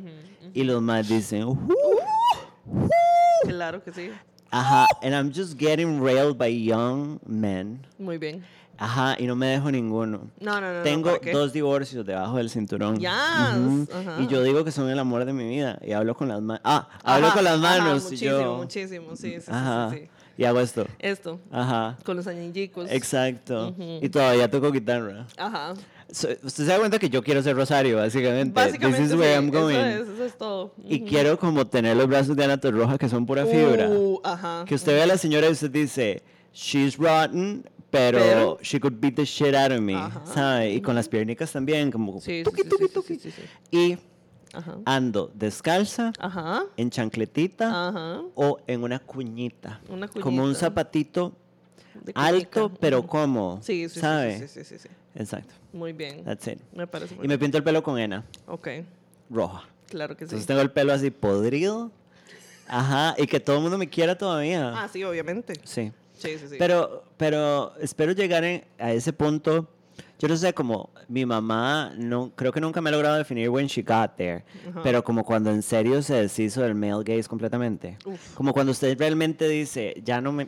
[0.53, 1.73] Y los más dicen, "Ujú".
[3.47, 4.09] Claro que sí.
[4.53, 7.85] Ajá, and I'm just getting railed by young men.
[7.97, 8.43] Muy bien.
[8.77, 10.31] Ajá, y no me dejo ninguno.
[10.39, 10.81] No, no, no.
[10.83, 12.99] Tengo dos divorcios debajo del cinturón.
[12.99, 13.09] Yes,
[13.93, 14.19] ajá.
[14.21, 15.77] Y yo digo que son el amor de mi vida.
[15.85, 16.61] Y hablo con las manos.
[16.65, 18.01] Ah, hablo Ajá, con las ajá, manos.
[18.01, 19.15] y muchísimo, yo, muchísimo.
[19.15, 19.89] Sí, sí, sí, Ajá.
[19.91, 20.09] sí, sí.
[20.37, 20.87] Y hago esto.
[20.99, 21.97] Esto, Ajá.
[22.03, 22.89] con los anillicos.
[22.89, 23.69] Exacto.
[23.69, 23.99] Ujú.
[24.01, 25.27] Y todavía toco guitarra.
[25.37, 25.73] Ajá.
[26.11, 28.51] So- usted se da cuenta que yo quiero ser Rosario, básicamente.
[28.53, 29.75] Básicamente, This is where sí, I'm going.
[29.75, 30.73] Eso es, eso es todo.
[30.87, 31.05] Y Ujú.
[31.07, 33.89] quiero como tener los brazos de Ana Torroja que son pura fibra.
[33.89, 34.65] Uh, ajá.
[34.67, 36.21] Que usted ve a la señora y usted dice,
[36.53, 40.23] she's rotten, pero, Pero- she could beat the shit out of me, Ajá.
[40.25, 40.71] ¿sabe?
[40.73, 43.31] Y con las piernicas también, como sí, sí, sí.
[43.69, 43.97] Y
[44.53, 44.77] Ajá.
[44.85, 46.63] ando descalza, Ajá.
[46.77, 48.21] en chancletita Ajá.
[48.35, 49.81] o en una cuñita.
[49.89, 50.59] Una Como un cuñita.
[50.59, 51.33] zapatito
[52.15, 53.07] alto, pero Ujú.
[53.07, 53.59] cómodo.
[53.61, 54.39] Sí, sí, ¿Sabe?
[54.39, 54.89] sí, sí, sí, sí.
[55.15, 55.53] Exacto.
[55.73, 56.23] Muy bien.
[56.23, 56.59] That's it.
[56.73, 58.67] Me parece muy Y me pinto el pelo con henna Ok,
[59.29, 59.63] roja.
[59.89, 60.29] claro que sí.
[60.29, 61.91] Entonces tengo el pelo así podrido.
[62.67, 64.71] Ajá, y que todo el mundo me quiera todavía.
[64.75, 65.53] Ah, sí, obviamente.
[65.63, 65.91] Sí.
[66.17, 66.55] Sí, sí, sí.
[66.57, 69.67] Pero, pero espero llegar en- a ese punto.
[70.23, 73.67] Yo no sé, como mi mamá, no, creo que nunca me ha logrado definir when
[73.67, 74.45] she got there.
[74.81, 77.97] Pero como cuando en serio se deshizo del male gaze completamente.
[78.05, 78.33] Uf.
[78.33, 80.47] Como cuando usted realmente dice, ya no me...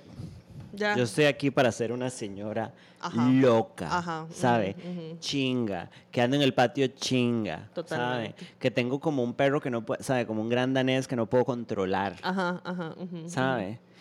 [0.71, 0.95] ya.
[0.95, 3.29] Yo estoy aquí para ser una señora Ajá.
[3.29, 4.77] loca, Ajá, ¿sabe?
[5.19, 7.73] Chinga, que ando en el patio chinga, ¿sabe?
[7.73, 8.45] Totalmente.
[8.57, 10.25] Que tengo como un perro que no puede, ¿sabe?
[10.25, 12.93] Como un gran danés que no puedo controlar, Ajá, ajá.
[12.95, 13.29] ujú, ujú.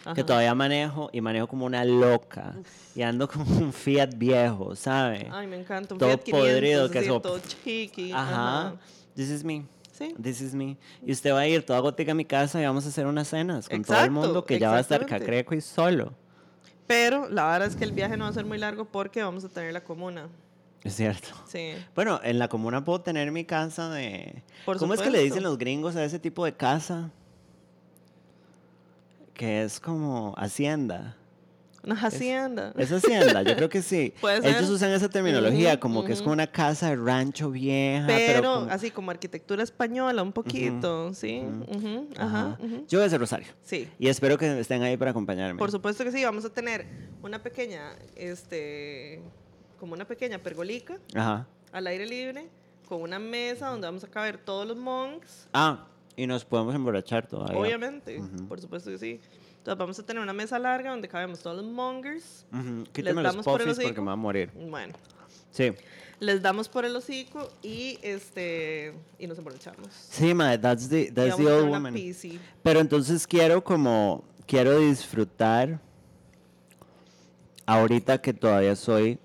[0.05, 0.15] ¿Sabe?
[0.15, 0.27] Que Ajá.
[0.27, 2.55] todavía manejo y manejo como una loca
[2.95, 5.29] y ando como un Fiat viejo, ¿sabe?
[5.33, 5.95] Ay, me encanta.
[5.95, 8.13] Un Todo Fiat 500, podrido, que así, eso- todo chiqui.
[8.13, 8.75] Ajá.
[9.17, 9.65] This is me.
[9.93, 10.15] Sí.
[10.23, 10.77] This is me.
[11.07, 13.29] Y usted va a ir toda gótica a mi casa y vamos a hacer unas
[13.29, 16.13] cenas con todo el Exacto, mundo que ya va a estar cacreco y solo.
[16.87, 19.45] Pero la verdad es que el viaje no va a ser muy largo porque vamos
[19.45, 20.29] a tener la comuna.
[20.83, 21.29] Es cierto.
[21.47, 21.73] Sí.
[21.95, 24.43] Bueno, en la comuna puedo tener mi casa de...
[24.67, 25.35] Por ¿Cómo es que le supuesto.
[25.37, 27.11] dicen los gringos a ese tipo de casa?
[29.35, 31.17] Que es como hacienda.
[31.83, 32.73] Una hacienda.
[32.79, 34.15] Es hacienda, yo creo que sí.
[34.43, 38.07] Ellos usan esa terminología, como que es como una casa de rancho vieja.
[38.07, 41.43] Pero, pero como- así como arquitectura española, un poquito, ¿sí?
[42.17, 42.57] Ajá.
[42.89, 43.49] Yo voy a ser Rosario.
[43.63, 43.87] Sí.
[43.99, 45.59] Y espero que estén ahí para acompañarme.
[45.59, 46.87] Por supuesto que sí, vamos a tener
[47.23, 49.21] una pequeña, este,
[49.79, 51.47] como una pequeña pergolica Ajá.
[51.73, 52.49] al aire libre,
[52.89, 55.87] con una mesa donde vamos a caber todos los monks, Ah,
[56.17, 57.59] y nos podemos emborrachar todavía.
[57.59, 58.47] obviamente, Ujú.
[58.49, 59.21] por supuesto que sí.
[59.59, 62.45] Entonces vamos a tener una mesa larga donde cabemos todos los mongers.
[62.53, 62.85] Ujú.
[62.93, 64.03] Quíteme los damos por el puffies porque hocico.
[64.03, 64.51] me va a morir.
[64.71, 64.93] Bueno,
[65.51, 65.73] Sí.
[66.21, 69.89] les damos por el hocico y este y nos emborrachamos.
[70.11, 71.95] Sí, ma, that's the, that's the old woman.
[71.95, 72.39] PC.
[72.63, 75.81] Pero entonces quiero como, quiero disfrutar
[77.67, 79.19] ahorita que todavía soy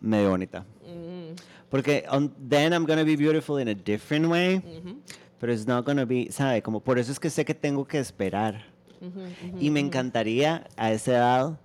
[0.00, 0.64] medio bonita.
[0.86, 1.34] Mm,
[1.68, 5.00] Porque on- then I'm gonna be beautiful in a different way, ujú,
[5.38, 6.62] pero it's not gonna be, ¿sabe?
[6.62, 8.64] Como por eso es que sé que tengo que esperar.
[9.00, 11.58] ujú, ujú, Y me encantaría a esa edad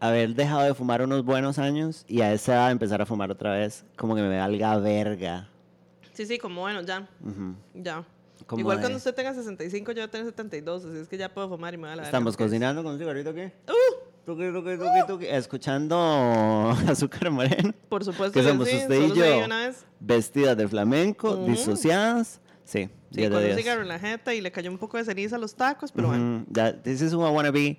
[0.00, 3.52] haber dejado de fumar unos buenos años y a esa edad empezar a fumar otra
[3.52, 5.48] vez, como que me valga verga.
[6.12, 7.08] Sí, sí, como bueno, ya.
[7.24, 7.54] Ujú.
[7.74, 8.04] Ya.
[8.46, 11.16] Como Igual de- cuando usted tenga 65, yo voy a tener 72, así es que
[11.16, 13.32] ya puedo fumar y me va a la verga, Estamos es- cocinando con un cigarrito
[13.32, 13.52] qué?
[13.68, 14.02] ¡Uh!
[14.26, 15.26] Tuqui, tuqui, tuqui, tuqui.
[15.26, 15.96] Escuchando
[16.88, 17.72] azúcar moreno.
[17.88, 19.14] Por supuesto Que somos sí, usted y yo.
[19.24, 19.84] dio una vez.
[20.00, 22.40] Vestidas de flamenco, disociadas.
[22.72, 23.56] Sí, Sí, 10 con de un 10.
[23.58, 26.08] cigarro en la jeta y le cayó un poco de ceniza a los tacos, pero
[26.08, 26.38] bueno.
[26.42, 27.78] Ujú, ya, this is who I wanna be.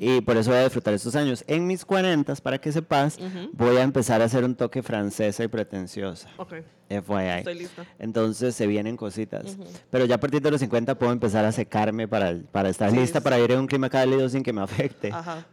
[0.00, 1.44] Y por eso voy a disfrutar estos años.
[1.46, 3.18] En mis 40, para que sepas,
[3.52, 6.28] voy a empezar a hacer un toque francesa y pretenciosa.
[6.38, 6.54] Ok,
[6.88, 7.38] FYI.
[7.38, 7.86] estoy lista.
[7.98, 9.56] Entonces se vienen cositas.
[9.90, 12.96] Pero ya a partir de los 50 puedo empezar a secarme para, para estar Sí,
[12.96, 13.24] lista sí.
[13.24, 15.12] para ir en un clima cálido sin que me afecte.
[15.12, 15.46] Ajá.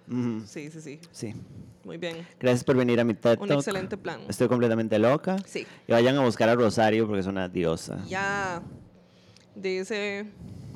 [0.46, 1.00] Sí, sí, sí.
[1.12, 1.36] Sí.
[1.84, 2.18] Muy bien.
[2.40, 4.20] Gracias por venir a mi TED Un excelente plan.
[4.28, 5.38] Estoy completamente loca.
[5.46, 5.66] Sí.
[5.88, 8.04] Y vayan a buscar a Rosario porque es una diosa.
[8.10, 8.62] Ya.
[9.62, 10.26] Dice,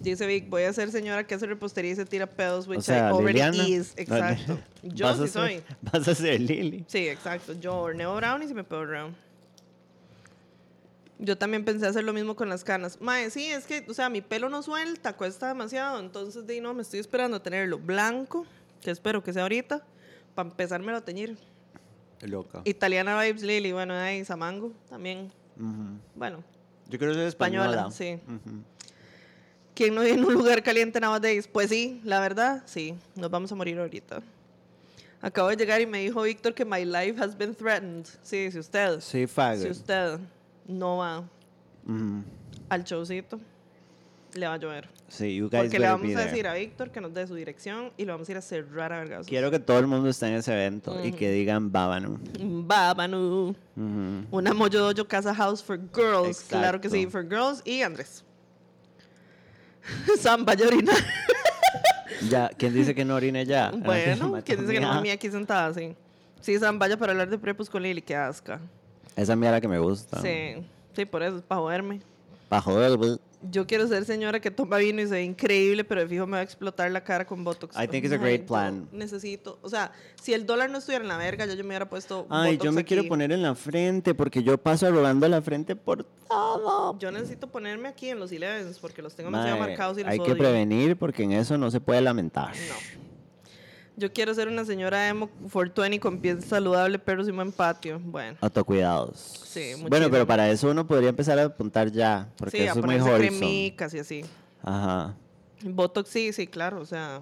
[0.02, 2.82] dice Vic, voy a ser señora que hace repostería y se tira pedos, which O
[2.82, 3.68] sea, I already Liliana.
[3.68, 3.94] is.
[3.98, 4.60] Exacto.
[4.84, 5.64] Yo sí ser- soy.
[5.82, 6.84] Vas a ser Lili.
[6.88, 7.54] Sí, exacto.
[7.54, 9.16] Yo horneo brownies y me pedo brown.
[11.20, 13.00] Yo también pensé hacer lo mismo con las canas.
[13.00, 16.00] Mae, sí, es que, o sea, mi pelo no suelta, cuesta demasiado.
[16.00, 18.48] Entonces, di, no, me estoy esperando a tenerlo blanco,
[18.82, 19.84] que espero que sea ahorita,
[20.34, 21.38] para empezármelo a teñir.
[22.22, 22.62] Loca.
[22.66, 25.32] Italiana Vibes Lily, bueno, ahí, Samango también.
[26.16, 26.44] Bueno,
[26.92, 27.92] Yo quiero ser española, española.
[27.92, 28.20] sí.
[29.74, 31.48] ¿Quién no vive en un lugar caliente nowadays?
[31.48, 32.94] Pues sí, la verdad, sí.
[33.16, 34.22] Nos vamos a morir ahorita.
[35.22, 38.06] Acabo de llegar y me dijo Víctor que my life has been threatened.
[38.22, 39.64] Sí, si usted, Sí, faggot.
[39.64, 40.20] si usted
[40.68, 41.24] no va
[42.70, 43.40] al showcito,
[44.34, 44.88] le va a llover.
[45.08, 47.92] Sí, you guys Porque le vamos a decir a Víctor que nos dé su dirección
[47.98, 49.28] y lo vamos a ir a cerrar a vergazos.
[49.28, 52.20] Quiero que todo el mundo esté en ese evento y que digan Bábano.
[52.40, 53.50] Babanu.
[53.76, 54.26] Ujú.
[54.32, 56.42] Una Moyo Dojo Casa House for Girls.
[56.48, 57.62] Claro que sí, for girls.
[57.66, 58.24] Y Andrés.
[60.20, 60.96] Sam, vaya a orinar.
[62.30, 63.72] Ya, ¿quién dice que no orine ya?
[63.84, 65.14] Bueno, ¿quién dice que no Mía.
[65.14, 65.96] aquí sentada así?
[66.40, 68.60] Sí, Sam, vaya para hablar de prepos con Lili, qué asca.
[69.16, 70.22] Esa mía la que me gusta.
[70.22, 70.56] Sí,
[70.96, 72.02] sí, por eso, es para joderme.
[72.50, 73.20] Pa' joder, bu-
[73.50, 76.34] Yo quiero ser señora que toma vino y se ve increíble, pero de fijo me
[76.34, 77.76] va a explotar la cara con Botox.
[77.76, 78.88] I think it's a great yo plan.
[78.92, 81.90] Necesito, o sea, si el dólar no estuviera en la verga, ya yo me hubiera
[81.90, 85.42] puesto Ay, Botox yo me quiero poner en la frente porque yo paso arrugando la
[85.42, 86.98] frente por todo.
[87.00, 90.20] Yo necesito ponerme aquí en los elevens porque los tengo demasiado marcados y los hay
[90.20, 92.54] que prevenir porque en eso no se puede lamentar.
[92.56, 93.01] No.
[93.98, 98.00] Yo quiero ser una señora emo 420 con pies saludable, perros y buen patio.
[98.04, 98.38] Bueno.
[98.42, 99.18] Autocuidados.
[99.20, 100.10] Sí, Bueno, muchísimo.
[100.12, 102.98] pero para eso uno podría empezar a apuntar ya, porque sí, eso a es muy
[102.98, 104.26] ponerse cremicas y así.
[104.64, 105.14] Ajá.
[105.64, 107.22] Botox, sí, sí, claro, o sea,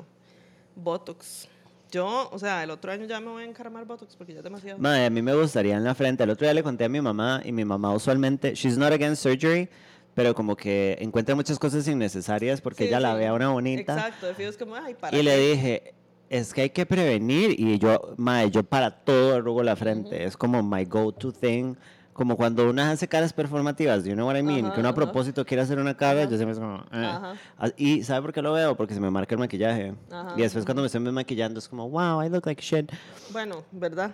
[0.76, 1.48] Botox.
[1.92, 4.44] Yo, o sea, el otro año ya me voy a encarmar Botox porque ya es
[4.44, 4.78] demasiado.
[4.78, 6.24] Madre, a mí me gustaría en la frente.
[6.24, 9.24] El otro día le conté a mi mamá y mi mamá usualmente, she's not against
[9.24, 9.68] surgery,
[10.14, 13.94] pero como que encuentra muchas cosas innecesarias porque Sí, ella la ve a una bonita.
[13.96, 15.96] Exacto, es como, ay, para Y le dije,
[16.30, 17.60] es que hay que prevenir.
[17.60, 20.24] Y yo, madre, yo para todo arrugo la frente.
[20.24, 21.76] Es como my go-to thing.
[22.14, 24.66] Como cuando uno hace caras performativas, you know what I mean?
[24.66, 26.84] Ajá, que uno a propósito quiere hacer una cara, yo siempre es como...
[26.92, 27.72] eh.
[27.78, 28.76] Y ¿sabe por qué lo veo?
[28.76, 29.94] Porque se me marca el maquillaje.
[30.36, 32.92] Y después cuando me estoy maquillando es como, wow, I look like shit.
[33.32, 34.14] Bueno, ¿verdad?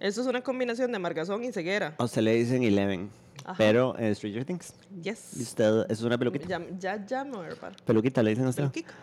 [0.00, 1.94] Eso es una combinación de amargazón y ceguera.
[1.98, 3.10] A usted le dicen Eleven.
[3.44, 3.54] Ajá.
[3.58, 4.72] Pero Stranger Things.
[4.96, 5.34] Y Yes.
[5.38, 6.46] usted es una peluquita.
[6.48, 7.76] Ya, ya, ya me voy a reparar.
[7.84, 8.62] Peluquita, le dicen a usted.
[8.62, 8.94] Peluquica.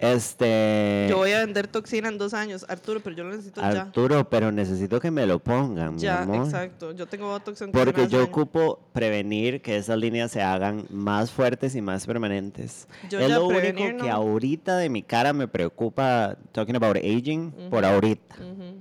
[0.00, 1.06] Este.
[1.08, 3.82] Yo voy a vender toxina en dos años, Arturo, pero yo lo necesito ya.
[3.82, 6.46] Arturo, pero necesito que me lo pongan, Ya, mi amor.
[6.46, 6.92] exacto.
[6.92, 11.30] Yo tengo Botox en Porque yo ocupo ocupo prevenir que esas líneas se hagan más
[11.30, 12.86] fuertes y más permanentes.
[13.10, 16.96] Yo es ya lo prevenir, único que ahorita de mi cara me preocupa, talking about
[16.96, 18.36] aging, por ahorita.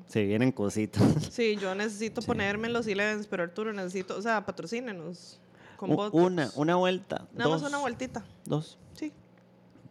[0.07, 1.03] Se vienen cositas.
[1.37, 5.39] Sí, yo necesito ponerme en los elevens, pero Arturo necesito, o sea, patrocínenos
[5.75, 6.15] con U- Botox.
[6.23, 7.27] una, una vuelta.
[7.33, 8.23] Nada dos, más una vueltita.
[8.45, 8.77] Dos.
[8.93, 9.11] Sí.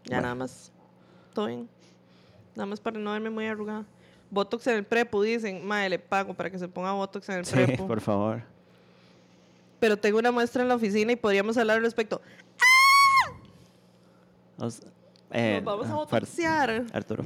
[0.05, 0.23] Ya Bueno.
[0.23, 0.73] nada más.
[1.37, 1.69] Todo bien.
[2.57, 3.85] Nada más para no verme muy arrugada.
[4.31, 5.65] Botox en el prepo, dicen.
[5.67, 7.87] Madre, le pago para que se ponga Botox en el Sí, prepo.
[7.87, 8.43] por favor.
[9.79, 12.21] Pero tengo una muestra en la oficina y podríamos hablar al respecto.
[14.59, 14.81] Os-
[15.31, 16.85] eh, Nos vamos a ah, botoxear.
[16.93, 17.25] Arturo.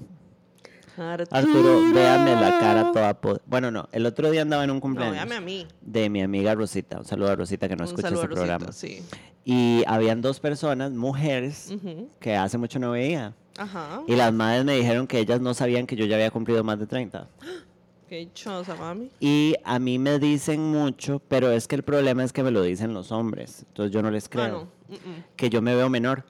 [0.98, 3.14] Arturo, Arturo, véame la cara toda.
[3.20, 5.66] po- Bueno, no, el otro día andaba en un No, cumpleaños véame a mí.
[5.80, 6.98] de mi amiga Rosita.
[6.98, 8.72] Un saludo a Rosita que no escucha este Rosita, programa.
[8.72, 9.02] Sí.
[9.44, 11.72] Y habían dos personas, mujeres,
[12.18, 13.34] que hace mucho no veía.
[13.58, 14.02] Ajá.
[14.06, 16.78] Y las madres me dijeron que ellas no sabían que yo ya había cumplido más
[16.78, 17.28] de 30.
[18.08, 19.08] Qué dichosa, mami.
[19.20, 22.62] Y a mí me dicen mucho, pero es que el problema es que me lo
[22.62, 23.64] dicen los hombres.
[23.68, 24.44] Entonces yo no les creo.
[24.44, 24.64] Ah, no.
[24.96, 25.24] Mm.
[25.36, 26.24] Que yo me veo menor.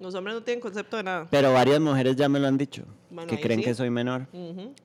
[0.00, 1.28] Los hombres no tienen concepto de nada.
[1.30, 2.82] Pero varias mujeres ya me lo han dicho.
[3.08, 3.66] Bueno, que creen sí.
[3.66, 4.26] que soy menor.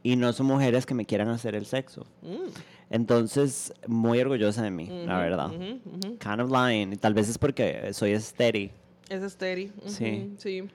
[0.03, 2.05] Y no son mujeres que me quieran hacer el sexo.
[2.21, 2.51] Mm.
[2.91, 5.49] Entonces, muy orgullosa de mí, la verdad.
[5.49, 6.93] Kind of lying.
[6.93, 8.69] Y tal vez es porque soy steady.
[9.09, 9.73] Es estéril.
[9.87, 10.33] Sí.
[10.37, 10.69] Sí.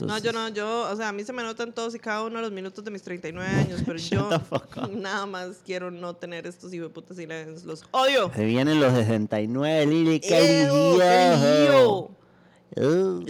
[0.00, 2.22] Entonces, No, yo no, yo, o sea, a mí se me notan todos y cada
[2.22, 4.30] uno de los minutos de mis 39 años, pero yo
[4.92, 7.64] nada más quiero no tener estos hijueputas silencios.
[7.64, 8.30] Los odio.
[8.34, 12.10] Se vienen los 69, Lili, qué lío.
[12.76, 13.24] Uh.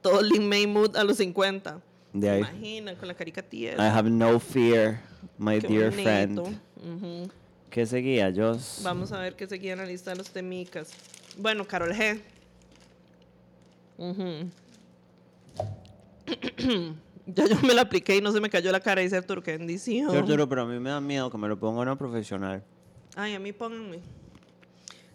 [0.00, 1.80] Todo Lin May Mood a los 50.
[2.12, 2.40] De ahí.
[2.40, 3.72] Imagina, con la caricatura.
[3.74, 5.00] I have no fear,
[5.38, 6.02] my Qué dear bonito.
[6.02, 6.38] friend.
[6.40, 7.30] Ujú.
[7.70, 8.80] ¿Qué seguía, Joss?
[8.84, 10.90] Vamos a ver qué seguía en la lista de los temicas.
[11.38, 12.20] Bueno, Carol G.
[13.96, 14.50] Ujú.
[17.26, 19.56] ya yo me la apliqué y no se me cayó la cara, dice Arturo, qué
[19.56, 20.10] bendición.
[20.10, 22.62] Sí, Arturo, pero a mí me da miedo que me lo ponga una profesional.
[23.16, 24.00] Ay, a mí pónganme.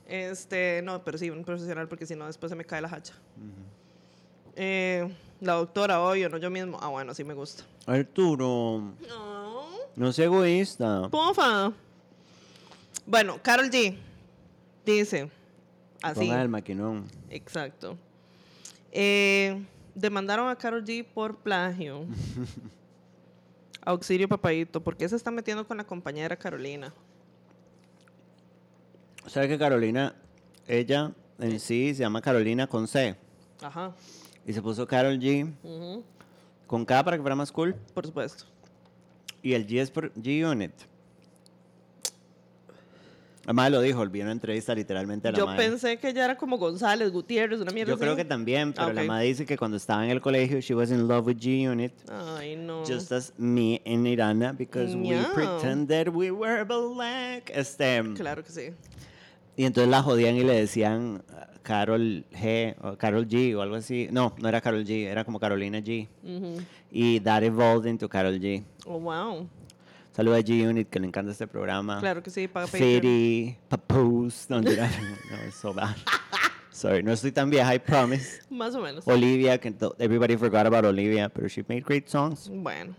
[0.07, 3.13] Este, no, pero sí, un profesional, porque si no, después se me cae la hacha.
[4.55, 5.07] Eh,
[5.41, 6.77] la doctora, obvio, no yo mismo.
[6.81, 7.63] Ah, bueno, sí me gusta.
[7.85, 9.65] Arturo, No.
[9.95, 11.09] no seas egoísta.
[11.09, 11.71] Pofa.
[13.05, 13.95] Bueno, Carol G.
[14.85, 15.29] Dice.
[16.01, 16.21] Así.
[16.21, 17.05] Ponga el maquinón.
[17.29, 17.97] Exacto.
[18.91, 19.61] Eh,
[19.97, 22.05] demandaron a Carol G por plagio.
[23.81, 24.83] Auxilio, papadito.
[24.83, 26.93] ¿Por qué se está metiendo con la compañera Carolina?
[29.25, 30.15] ¿Sabe que Carolina,
[30.67, 33.15] ella en sí se llama Carolina con C?
[33.61, 33.93] Ajá.
[34.45, 35.51] Y se puso Carol G
[36.65, 37.75] con K para que fuera más cool.
[37.93, 38.45] Por supuesto.
[39.41, 40.73] Y el G es por G-Unit.
[43.47, 45.69] Además lo dijo, olvidó una entrevista literalmente a la Yo madre.
[45.69, 48.93] pensé que ella era como González, Gutiérrez, una mierda Yo creo que también, pero Ah,
[48.93, 49.07] la ok.
[49.07, 51.93] madre dice que cuando estaba en el colegio, she was in love with G-Unit.
[52.37, 52.83] Ay, no.
[52.85, 57.49] Just as me and Irana, because we pretended we were black.
[57.55, 58.73] Este, Claro que sí.
[59.55, 63.75] y entonces la jodían y le decían uh, Carol G o Carol G o algo
[63.75, 64.09] así.
[64.11, 66.09] No, no era Carol G, era como Carolina G.
[66.21, 66.61] Ujú.
[66.91, 68.63] Y that evolved into Carol G.
[68.85, 69.47] Oh, wow.
[70.17, 71.99] Saludos a G-Unit, que le encanta este programa.
[71.99, 72.65] Claro que sí, paga.
[72.65, 75.95] Fitty, Papoose, no, no, it's so bad.
[76.71, 78.41] Sorry, no estoy tan vieja, I promise.
[78.49, 79.07] Más o menos.
[79.07, 82.49] Olivia, que everybody forgot about Olivia, pero she made great songs.
[82.49, 82.95] Bueno.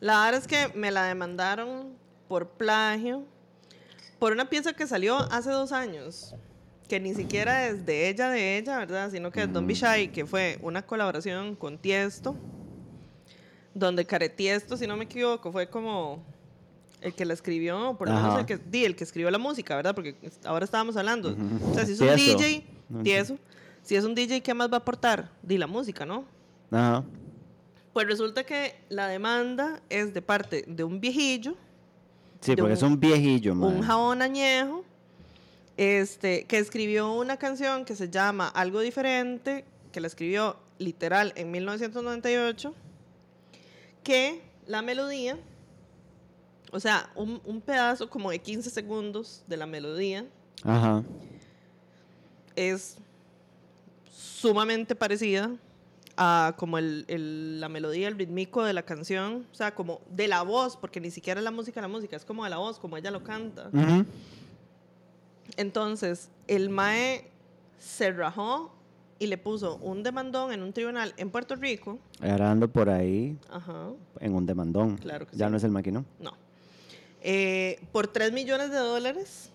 [0.00, 1.94] La verdad es que me la demandaron
[2.28, 3.24] por plagio
[4.18, 6.34] por una pieza que salió hace dos años.
[6.90, 9.10] Que ni siquiera es de ella, de ella, ¿verdad?
[9.10, 12.36] Sino que es Don Be Shy, que fue una colaboración con Tiesto.
[13.78, 16.22] Donde Caretiesto, si no me equivoco, fue como
[17.00, 19.76] el que la escribió, por lo menos el que, di, el que escribió la música,
[19.76, 19.94] ¿verdad?
[19.94, 21.36] Porque ahora estábamos hablando.
[21.70, 22.16] O sea, si es un.
[22.16, 22.64] DJ,
[23.84, 25.30] si es un DJ, ¿qué más va a aportar?
[25.42, 26.24] Di la música, ¿no?
[26.70, 27.04] Ajá.
[27.92, 31.52] Pues resulta que la demanda es de parte de un viejillo,
[32.40, 33.76] Sí, porque un- es un viejillo, man.
[33.76, 34.84] un jabón añejo,
[35.76, 41.50] este, que escribió una canción que se llama Algo Diferente, que la escribió literal en
[41.50, 42.74] 1998,
[44.08, 45.36] que la melodía,
[46.72, 50.24] o sea, un, un pedazo como de 15 segundos de la melodía
[50.64, 51.02] Ajá.
[52.56, 52.96] es
[54.10, 55.50] sumamente parecida
[56.16, 60.26] a como el, el- la melodía, el rítmico de la canción, o sea, como de
[60.26, 62.78] la voz, porque ni siquiera es la música, la música, es como de la voz,
[62.78, 63.70] como ella lo canta.
[65.58, 67.28] Entonces, el Mae
[67.78, 68.72] se rajó
[69.18, 71.98] y le puso un demandón en un tribunal en Puerto Rico.
[72.20, 73.90] Ahora ando por ahí Ajá,
[74.20, 74.96] en un demandón.
[74.98, 75.50] Claro que ya sí.
[75.50, 76.06] no es el maquinón.
[76.20, 76.32] no.
[77.20, 79.50] Eh, por 3 millones de dólares.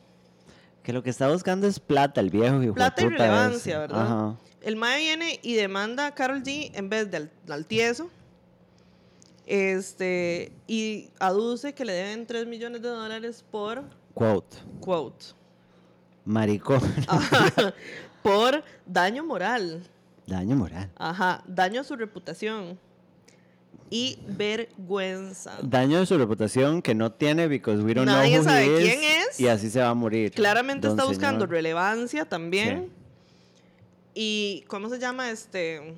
[0.83, 3.79] Que lo que está buscando es plata, el viejo hijo de Plata y relevancia, ese.
[3.79, 4.01] ¿verdad?
[4.01, 4.37] Ajá.
[4.61, 8.09] El Mae viene y demanda a Carol G en vez del al tieso.
[9.45, 13.83] Este, y aduce que le deben 3 millones de dólares por
[14.13, 14.57] Quote.
[14.81, 15.25] quote.
[16.25, 16.81] Maricón.
[18.23, 19.83] Por daño moral.
[20.25, 20.89] Daño moral.
[20.95, 22.79] Ajá, daño a su reputación.
[23.89, 25.59] Y vergüenza.
[25.61, 28.81] Daño de su reputación que no tiene because we don't Nadie know who sabe he
[28.81, 29.39] is, quién es.
[29.39, 30.31] Y así se va a morir.
[30.31, 31.51] Claramente don está buscando señor.
[31.51, 32.89] relevancia también.
[34.15, 35.29] Y, ¿cómo se llama?
[35.29, 35.95] Este.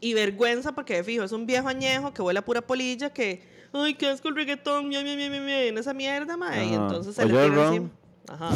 [0.00, 3.42] Y vergüenza, porque fijo, es un viejo añejo que huele a pura polilla que.
[3.72, 6.66] Ay, qué asco el reggaetón, mia, mia, mia, mia", en esa mierda, mae.
[6.66, 7.74] Y entonces se le ¿Oyó el tira ron?
[7.74, 7.90] encima.
[8.28, 8.50] Ajá.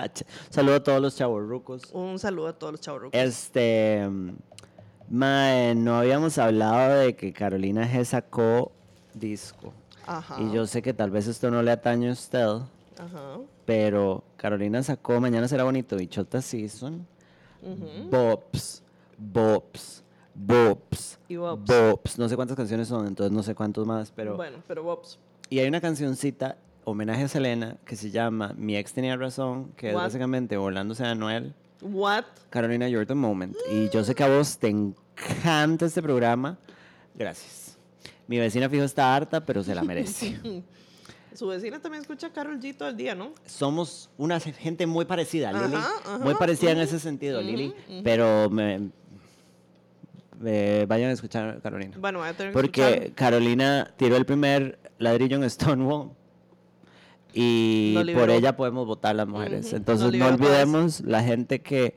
[0.50, 1.82] Saludo a todos los chavorrucos.
[1.92, 3.08] Un saludo a todos los chavos.
[3.12, 4.08] Este.
[5.08, 8.72] Mae, no habíamos hablado de que Carolina G sacó
[9.14, 9.72] disco.
[10.06, 10.40] Ajá.
[10.40, 13.38] Y yo sé que tal vez esto no le atañe a usted, Ajá.
[13.64, 17.06] pero Carolina sacó Mañana será bonito y Chota Season.
[17.62, 18.10] ujú.
[18.10, 18.82] Bops,
[19.18, 20.02] Bops,
[20.34, 21.64] Bops, Y Bops.
[21.66, 22.18] Bops.
[22.18, 24.36] No sé cuántas canciones son, entonces no sé cuántos más, pero.
[24.36, 25.18] Bueno, pero Bobs.
[25.48, 26.56] Y hay una cancioncita,
[26.86, 30.02] homenaje a Selena, que se llama Mi ex tenía razón, que es What?
[30.04, 31.52] básicamente burlándose de Anuel.
[31.82, 32.24] What?
[32.48, 33.56] Carolina, you're the moment.
[33.70, 36.58] Y yo sé que a vos te encanta este programa.
[37.14, 37.76] Gracias.
[38.28, 40.40] Mi vecina fijo está harta, pero se la merece.
[41.34, 43.32] Su vecina también escucha a Carol G todo el día, ¿no?
[43.44, 45.76] Somos una gente muy parecida, Ajá, Lili.
[45.76, 47.74] ajá, muy parecida en ese sentido, ujú, Lili.
[47.88, 48.00] ujú.
[48.04, 48.90] Pero me...
[50.46, 51.96] eh, vayan a escuchar a Carolina.
[51.98, 53.14] Bueno, voy a tener que Porque escucharlo.
[53.16, 56.12] Carolina tiró el primer ladrillo en Stonewall
[57.38, 59.72] y por ella podemos votar las mujeres.
[59.72, 61.94] Entonces no olvidemos la gente que,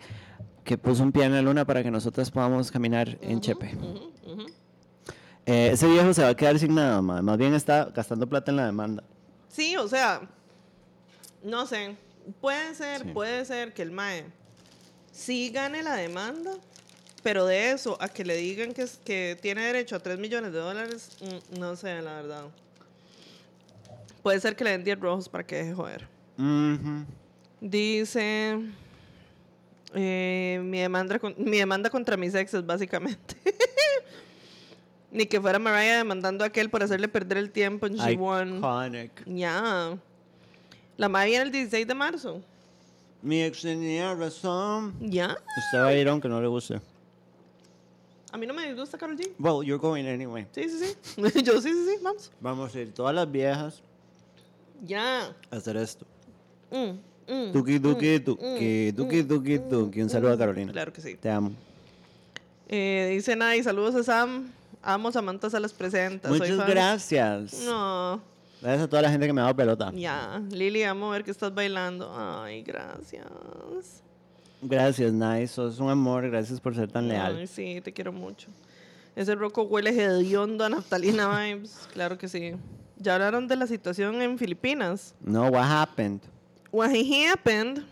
[0.65, 3.71] que puso un pie en la luna para que nosotras podamos caminar en Chepe.
[5.45, 7.21] Eh, ese viejo se va a quedar sin nada, ma.
[7.21, 9.03] más bien está gastando plata en la demanda.
[9.47, 10.21] Sí, o sea,
[11.43, 11.95] no sé.
[12.41, 13.07] Puede ser, Sí.
[13.13, 14.25] puede ser que el MAE
[15.11, 16.51] sí gane la demanda,
[17.23, 20.59] pero de eso a que le digan que, que tiene derecho a 3 millones de
[20.59, 22.43] dólares, mm, no sé, la verdad.
[24.24, 26.07] Puede ser que le den 10 rojos para que deje joder.
[27.61, 28.59] Dice.
[29.93, 33.36] eh, mi, demanda mi demanda contra mis exes, básicamente.
[35.11, 38.59] Ni que fuera Mariah demandando a aquel por hacerle perder el tiempo en G1.
[38.59, 39.24] Iconic.
[39.26, 39.97] Ya.
[40.97, 42.41] La madre viene el 16 de marzo.
[43.22, 44.93] Mi ex tenía razón.
[45.01, 45.38] Ya.
[45.57, 46.80] Usted va a ir aunque no le guste.
[48.32, 49.32] A mí no me disgusta Carol G.
[49.39, 50.45] Well, you're going anyway.
[50.51, 51.41] Sí, sí, sí.
[51.43, 51.95] Yo sí, sí, sí.
[52.03, 52.32] Vamos.
[52.39, 53.82] Vamos a ir todas las viejas
[54.86, 55.36] Ya.
[55.51, 56.05] hacer esto.
[56.71, 57.51] Mm, mm.
[57.51, 60.01] Tuki, tuki, tuki, tuki, tuki, tuki.
[60.01, 60.71] Un saludo a Carolina.
[60.71, 61.15] Claro que sí.
[61.15, 61.51] Te amo.
[62.67, 64.51] Eh, dice Nay, saludos a Sam.
[64.82, 66.30] Amo Samantha se las presenta.
[66.30, 67.63] Muchas gracias.
[67.65, 68.21] No.
[68.61, 69.91] Gracias a toda la gente que me ha dado pelota.
[69.93, 70.41] Ya.
[70.51, 72.13] Lili, amo ver que estás bailando.
[72.15, 73.25] Ay, gracias.
[74.61, 75.47] Gracias, Nice.
[75.47, 76.30] Sos un amor.
[76.30, 77.38] Gracias por ser tan leal.
[77.38, 78.49] Ay, sí, te quiero mucho.
[79.15, 81.88] Ese roco huele hediondo a naftalina vibes.
[81.93, 82.53] Claro que sí.
[82.99, 85.15] Ya hablaron de la situación en Filipinas.
[85.21, 86.21] No, what happened?
[86.71, 87.83] What happened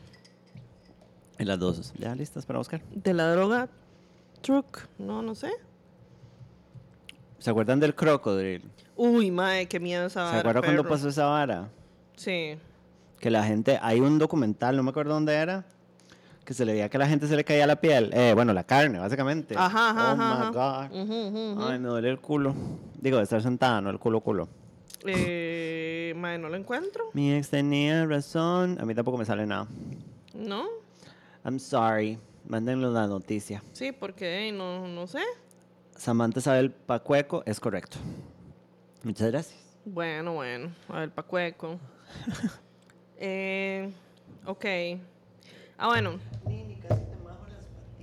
[1.38, 1.94] En las dos.
[1.98, 2.82] ¿Ya listas para buscar?
[2.94, 3.70] de la droga
[4.42, 4.88] truck.
[5.00, 5.52] No, no sé.
[7.40, 8.62] ¿Se acuerdan del crocodile?
[8.96, 11.70] Uy, mae, qué miedo esa ¿Se vara, acuerdan cuando pasó esa vara?
[12.16, 12.58] Sí.
[13.20, 15.64] Que la gente, hay un documental, no me acuerdo dónde era,
[16.46, 18.54] que se le veía que a la gente se le caía la piel, eh, bueno,
[18.54, 19.56] la carne, básicamente.
[19.58, 20.90] Ajá, ajá, Oh ajá, my ajá.
[20.90, 21.70] God.
[21.72, 22.56] Ay, me duele el culo.
[23.00, 24.48] Digo, de estar sentada, no el culo, culo.
[25.16, 27.10] Eh, mae, no lo encuentro.
[27.14, 28.78] Mi ex tenía razón.
[28.80, 29.68] A mí tampoco me sale nada.
[30.34, 30.66] ¿No?
[31.44, 32.18] I'm sorry.
[32.48, 33.64] Mándenlo la noticia.
[33.74, 35.22] Sí, porque eh, no, no sé.
[35.96, 37.98] Samantha Isabel Pacueco es correcto.
[39.04, 39.60] Muchas gracias.
[39.86, 40.72] Bueno, bueno.
[40.90, 41.80] A ver, Pacueco.
[43.18, 43.92] eh,
[44.46, 44.66] ok.
[45.78, 46.20] Ah, bueno.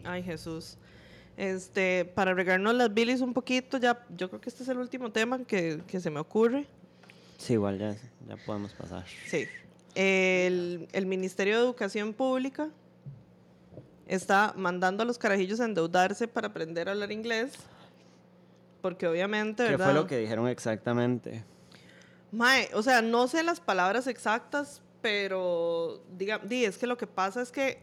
[0.05, 0.77] Ay, Jesús.
[1.37, 5.11] Este, para regarnos las bilis un poquito, ya, yo creo que este es el último
[5.11, 6.67] tema que, que se me ocurre.
[7.39, 7.97] Sí, igual ya,
[8.29, 9.05] ya podemos pasar.
[9.27, 9.47] Sí.
[9.95, 12.71] El, el Ministerio de Educación Pública
[14.07, 17.53] está mandando a los carajillos a endeudarse para aprender a hablar inglés.
[18.83, 19.87] Porque obviamente, ¿Qué ¿verdad?
[19.87, 21.45] fue lo que dijeron exactamente?
[22.33, 27.07] Mae, o sea, no sé las palabras exactas, pero diga, di, es que lo que
[27.07, 27.79] pasa es que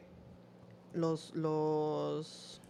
[0.94, 2.62] los, los,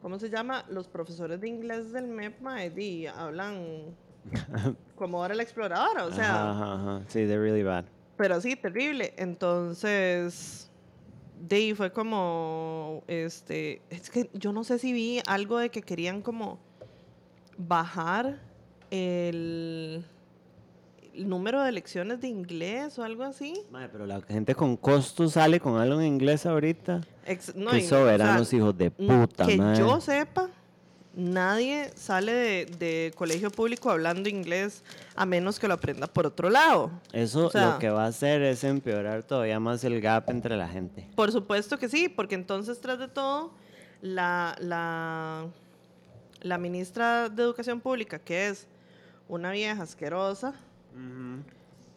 [0.00, 0.64] ¿cómo se llama?
[0.70, 3.94] Los profesores de inglés del MEP, mae, di, hablan
[4.96, 7.00] como ahora la exploradora, o sea, Ajá, ajá.
[7.08, 7.84] Sí, they're really bad.
[8.16, 9.14] pero sí, terrible.
[9.16, 10.70] Entonces,
[11.48, 16.20] di, fue como, este, es que yo no sé si vi algo de que querían
[16.22, 16.58] como
[17.56, 18.38] bajar
[18.90, 20.04] el,
[21.14, 23.54] el número de lecciones de inglés o algo así.
[23.70, 27.00] Madre, pero la gente con costos sale con algo en inglés ahorita.
[27.26, 29.78] Ex- no, Qué y- o sea, soberanos hijos de puta, Que mae.
[29.78, 30.48] yo sepa,
[31.14, 34.82] nadie sale de, de colegio público hablando inglés
[35.16, 36.90] a menos que lo aprenda por otro lado.
[37.12, 40.56] Eso o sea- lo que va a hacer es empeorar todavía más el gap entre
[40.56, 41.06] la gente.
[41.16, 43.52] Por supuesto que sí, porque entonces, tras de todo,
[44.02, 45.46] la, la,
[46.42, 48.66] la ministra de Educación Pública, que es
[49.28, 50.54] una vieja asquerosa,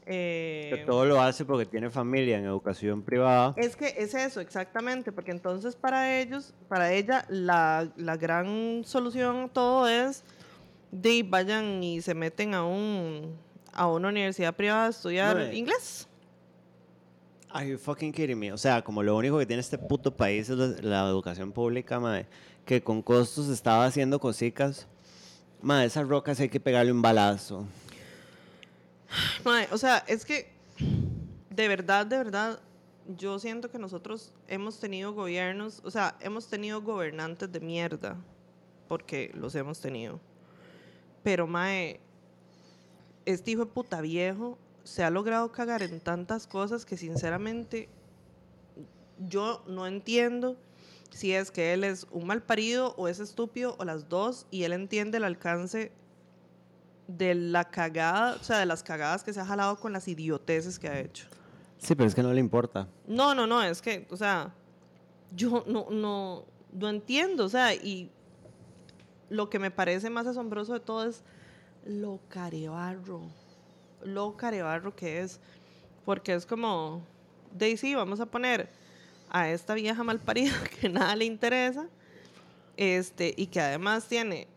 [0.06, 3.54] eh, Que todo lo hace porque tiene familia en educación privada.
[3.58, 9.38] es que es eso, exactamente, porque entonces para ellos, para ella, la, la gran solución
[9.38, 10.24] a todo es
[10.92, 13.36] de vayan y se meten a un
[13.74, 15.56] a una universidad privada a estudiar Mae.
[15.56, 16.08] inglés.
[17.50, 18.52] Are you fucking kidding me?
[18.52, 22.00] O sea, como lo único que tiene este puto país es la, la educación pública,
[22.00, 22.28] madre,
[22.66, 24.88] que con costos estaba haciendo cositas.
[25.62, 27.66] Madre, esas rocas hay que pegarle un balazo.
[29.44, 30.52] Mae, o sea, es que
[31.50, 32.60] de verdad, de verdad,
[33.18, 38.18] yo siento que nosotros hemos tenido gobiernos, o sea, hemos tenido gobernantes de mierda,
[38.88, 40.20] porque los hemos tenido.
[41.22, 42.00] Pero, Mae,
[43.26, 47.88] este hijo de puta viejo se ha logrado cagar en tantas cosas que sinceramente
[49.20, 50.58] yo no entiendo
[51.12, 54.64] si es que él es un mal parido o es estúpido o las dos y
[54.64, 55.92] él entiende el alcance
[57.08, 60.80] de la cagada, o sea, de las cagadas que se ha jalado con las idioteces
[60.80, 61.28] que ha hecho.
[61.78, 62.88] Sí, pero es que no le importa.
[63.08, 64.54] No, no, no, es que, o sea,
[65.36, 68.10] yo no, no, no entiendo, o sea, y
[69.30, 71.24] lo que me parece más asombroso de todo es
[71.86, 73.22] lo carebarro,
[74.04, 75.40] lo carebarro que es,
[76.06, 77.02] porque es como,
[77.52, 78.70] Daisy, vamos a poner
[79.30, 81.88] a esta vieja malparida que nada le interesa,
[82.78, 84.48] este, y que además tiene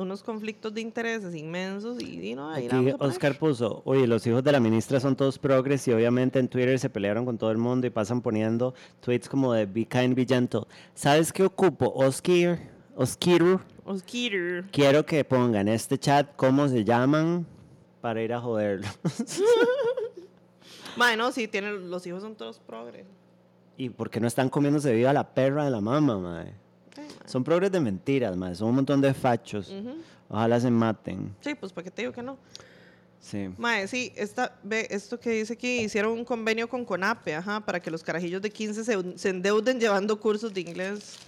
[0.00, 2.94] unos conflictos de intereses inmensos y, y no, ahí Aquí.
[2.98, 6.78] Oscar puso, oye, los hijos de la ministra son todos progres y obviamente en Twitter
[6.78, 10.26] se pelearon con todo el mundo y pasan poniendo tweets como de be kind, be
[10.26, 10.62] gentle.
[10.94, 11.92] ¿Sabes qué ocupo?
[11.94, 12.58] Oscar,
[12.96, 14.64] Oskiru, Osquitter.
[14.72, 17.46] quiero que pongan en este chat cómo se llaman
[18.00, 18.86] para ir a joderlo.
[20.96, 23.06] Mae, no, sí, tienen, los hijos son todos progres.
[23.76, 26.54] y porque no están comiéndose viva la perra de la mamá, mae.
[27.30, 28.54] Son progres de mentiras, mae.
[28.54, 29.70] Son un montón de fachos.
[29.70, 29.96] Ujú.
[30.28, 31.34] Ojalá se maten.
[31.40, 32.36] Sí, pues para qué te digo que no.
[33.20, 33.50] Sí.
[33.58, 37.78] Mae, sí, esta, ve, esto que dice aquí, hicieron un convenio con CONAPE, ajá, para
[37.80, 41.18] que los carajillos de 15 se, se endeuden llevando cursos de inglés.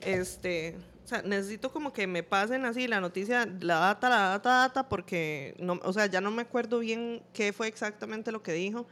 [0.00, 4.50] Este, o sea, necesito como que me pasen así la noticia, la data, la data,
[4.50, 8.52] data, porque, no, o sea, ya no me acuerdo bien qué fue exactamente lo que
[8.52, 8.86] dijo,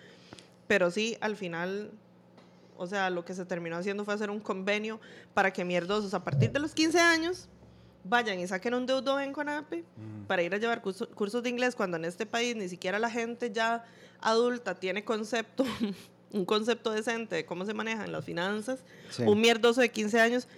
[0.68, 1.90] pero sí, al final,
[2.76, 5.00] o sea, lo que se terminó haciendo fue hacer un convenio
[5.32, 7.48] para que mierdosos a partir de los 15 años
[8.04, 9.84] vayan y saquen un deudor en CONAPE
[10.26, 13.08] para ir a llevar curso- cursos de inglés cuando en este país ni siquiera la
[13.10, 13.84] gente ya
[14.20, 15.64] adulta tiene concepto,
[16.32, 18.80] un concepto decente de cómo se manejan las finanzas.
[19.10, 19.22] Sí.
[19.22, 20.48] Un mierdoso de 15 años,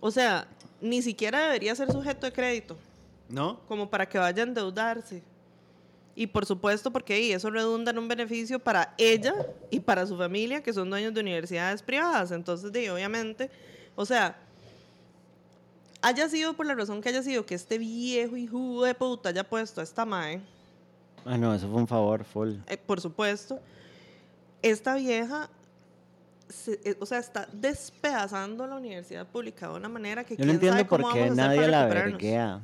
[0.00, 0.46] o sea,
[0.80, 2.76] ni siquiera debería ser sujeto de crédito,
[3.28, 3.60] ¿No?
[3.66, 5.22] como para que vaya a endeudarse.
[6.16, 9.34] Y por supuesto, porque ahí eso redunda en un beneficio para ella
[9.70, 12.30] y para su familia, que son dueños de universidades privadas.
[12.30, 13.50] Entonces, di, obviamente,
[13.96, 14.36] o sea,
[16.02, 19.44] haya sido por la razón que haya sido que este viejo hijo de puta haya
[19.44, 20.40] puesto a esta mae,
[21.26, 22.56] Ah, no, eso fue un favor full.
[22.66, 23.58] eh, por supuesto,
[24.60, 25.48] esta vieja,
[26.50, 30.52] se- eh, o sea, está despedazando la universidad pública de una manera que Yo no
[30.52, 32.60] entiendo por qué nadie la verguea.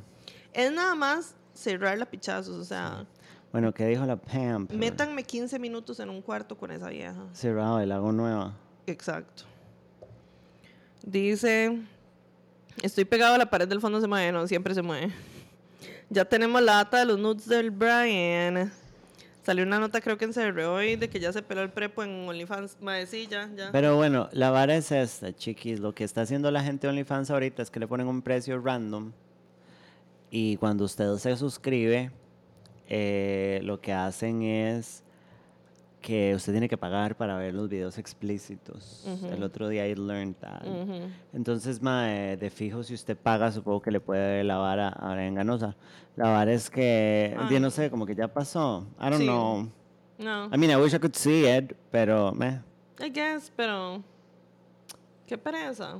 [0.52, 3.06] Es nada más cerrarla a pichazos, o sea,
[3.52, 4.68] Bueno, ¿qué dijo la Pam?
[4.72, 7.26] métanme 15 minutos en un cuarto con esa vieja.
[7.32, 8.54] Cerrado, el lago nueva.
[8.86, 9.44] Exacto.
[11.02, 11.80] Dice,
[12.82, 15.12] estoy pegado a la pared del fondo, se mueve, no, siempre se mueve.
[16.12, 18.72] Ya tenemos la data de los nudes del Brian.
[19.44, 22.02] Salió una nota creo que en CR hoy de que ya se peló el prepo
[22.02, 22.78] en OnlyFans.
[22.80, 23.70] Mae, sí, ya, ya.
[23.70, 25.78] Pero bueno, la vara es esta, chiquis.
[25.78, 28.60] Lo que está haciendo la gente de OnlyFans ahorita es que le ponen un precio
[28.60, 29.12] random.
[30.32, 32.10] Y cuando usted se suscribe,
[32.90, 35.02] eh, lo que hacen es
[36.02, 39.06] que usted tiene que pagar para ver los videos explícitos.
[39.30, 40.62] El otro día I learned that.
[41.34, 45.76] Entonces, mae, de fijo, si usted paga, supongo que le puede la vara ahora enganosa.
[46.16, 47.48] La vara es que, Ay.
[47.54, 48.86] yo no sé, como que ya pasó.
[48.98, 49.24] I don't Sí.
[49.26, 49.68] know.
[50.18, 52.60] No, I mean, I wish I could see it, pero, meh,
[53.02, 54.02] I guess, pero
[55.26, 55.98] qué pereza,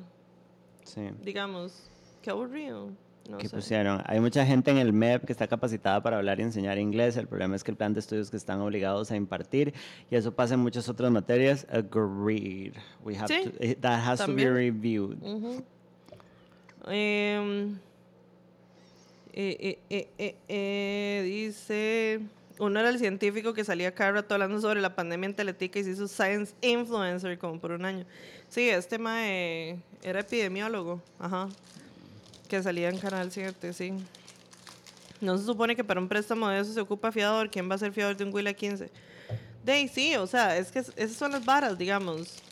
[0.85, 1.09] sí.
[1.23, 1.89] digamos,
[2.21, 2.89] qué aburrido.
[3.31, 3.57] No que sé.
[3.57, 4.03] pusieron.
[4.07, 7.17] Hay mucha gente en el MEP que está capacitada para hablar y enseñar inglés.
[7.17, 9.73] El problema es que el plan de estudios que están obligados a impartir
[10.11, 11.67] y eso pasa en muchas otras materias.
[11.71, 12.75] Agreed.
[13.05, 14.49] We have Sí, to, eh, that has to también.
[14.49, 15.17] be reviewed.
[16.89, 17.79] Em,
[19.33, 22.21] eh, eh, eh, eh, eh, dice,
[22.59, 25.85] uno era el científico que salía cada rato hablando sobre la pandemia en Teletica y
[25.85, 28.05] se hizo Science Influencer como por un año.
[28.49, 31.49] Sí, este mae era epidemiólogo, ajá,
[32.51, 33.95] que salía en Canal 7, sí.
[35.23, 37.49] No se supone que para un préstamo de eso se ocupa fiador.
[37.51, 38.91] ¿Quién va a ser fiador de un Willa 15?
[39.65, 42.43] De sí, o sea, es que es- esas son las varas, digamos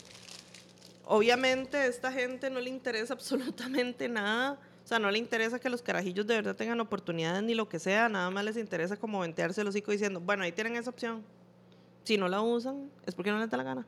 [1.11, 4.59] obviamente a esta gente no le interesa absolutamente nada.
[4.85, 7.79] O sea, no le interesa que los carajillos de verdad tengan oportunidades ni lo que
[7.79, 8.09] sea.
[8.09, 11.23] Nada más les interesa como ventearse el hocico diciendo, bueno, ahí tienen esa opción.
[12.03, 13.85] Si no la usan, es porque no les da la gana.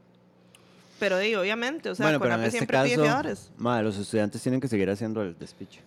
[0.99, 3.51] Pero de obviamente, o sea, bueno, pero en este siempre pide caso, fiadores.
[3.57, 5.81] madre, los estudiantes tienen que seguir haciendo el despiche.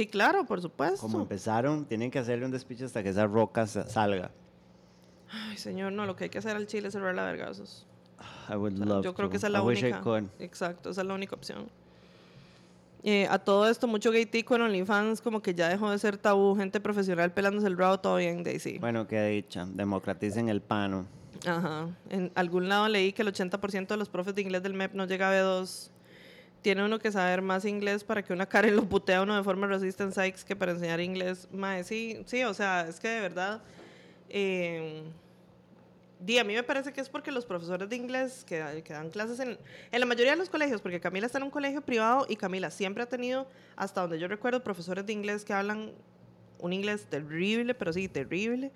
[0.00, 0.98] Sí, claro, por supuesto.
[1.02, 4.30] Como empezaron, tienen que hacerle un despiche hasta que esa roca sa- salga.
[5.30, 7.86] Ay, señor, no, lo que hay que hacer al chile es cerrar la vergazos.
[8.48, 9.30] I would love yo creo to.
[9.30, 10.02] que esa es la I única.
[10.38, 11.68] Exacto, esa es la única opción.
[13.02, 16.16] Eh, a todo esto, mucho gay tico en OnlyFans, como que ya dejó de ser
[16.16, 18.78] tabú, gente profesional pelándose el rabo, todo bien, Daisy.
[18.78, 19.66] Bueno, qué dicha.
[19.66, 21.04] Democraticen el pano.
[21.46, 21.88] Ajá.
[22.08, 25.04] En algún lado leí que el 80% de los profes de inglés del MEP no
[25.06, 25.90] llega a B2.
[26.62, 29.66] Tiene uno que saber más inglés para que una Karen lo putea uno de forma
[29.66, 30.12] racista en
[30.44, 31.48] que para enseñar inglés.
[31.50, 33.62] Mae, sí, sí, o sea, es que de verdad.
[34.28, 35.02] eh,
[36.38, 39.40] a mí me parece que es porque los profesores de inglés que, que dan clases
[39.40, 39.58] en,
[39.90, 42.70] en la mayoría de los colegios, porque Camila está en un colegio privado y Camila
[42.70, 45.92] siempre ha tenido, hasta donde yo recuerdo, profesores de inglés que hablan
[46.58, 48.70] un inglés terrible, pero sí, terrible.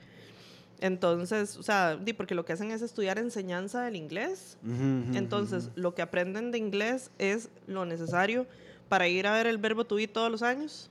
[0.84, 4.58] Entonces, o sea, di, porque lo que hacen es estudiar enseñanza del inglés.
[4.62, 8.46] Ujú, ujú, Entonces, lo que aprenden de inglés es lo necesario
[8.90, 10.90] para ir a ver el verbo to be todos los años,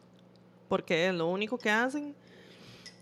[0.67, 2.15] porque es lo único que hacen.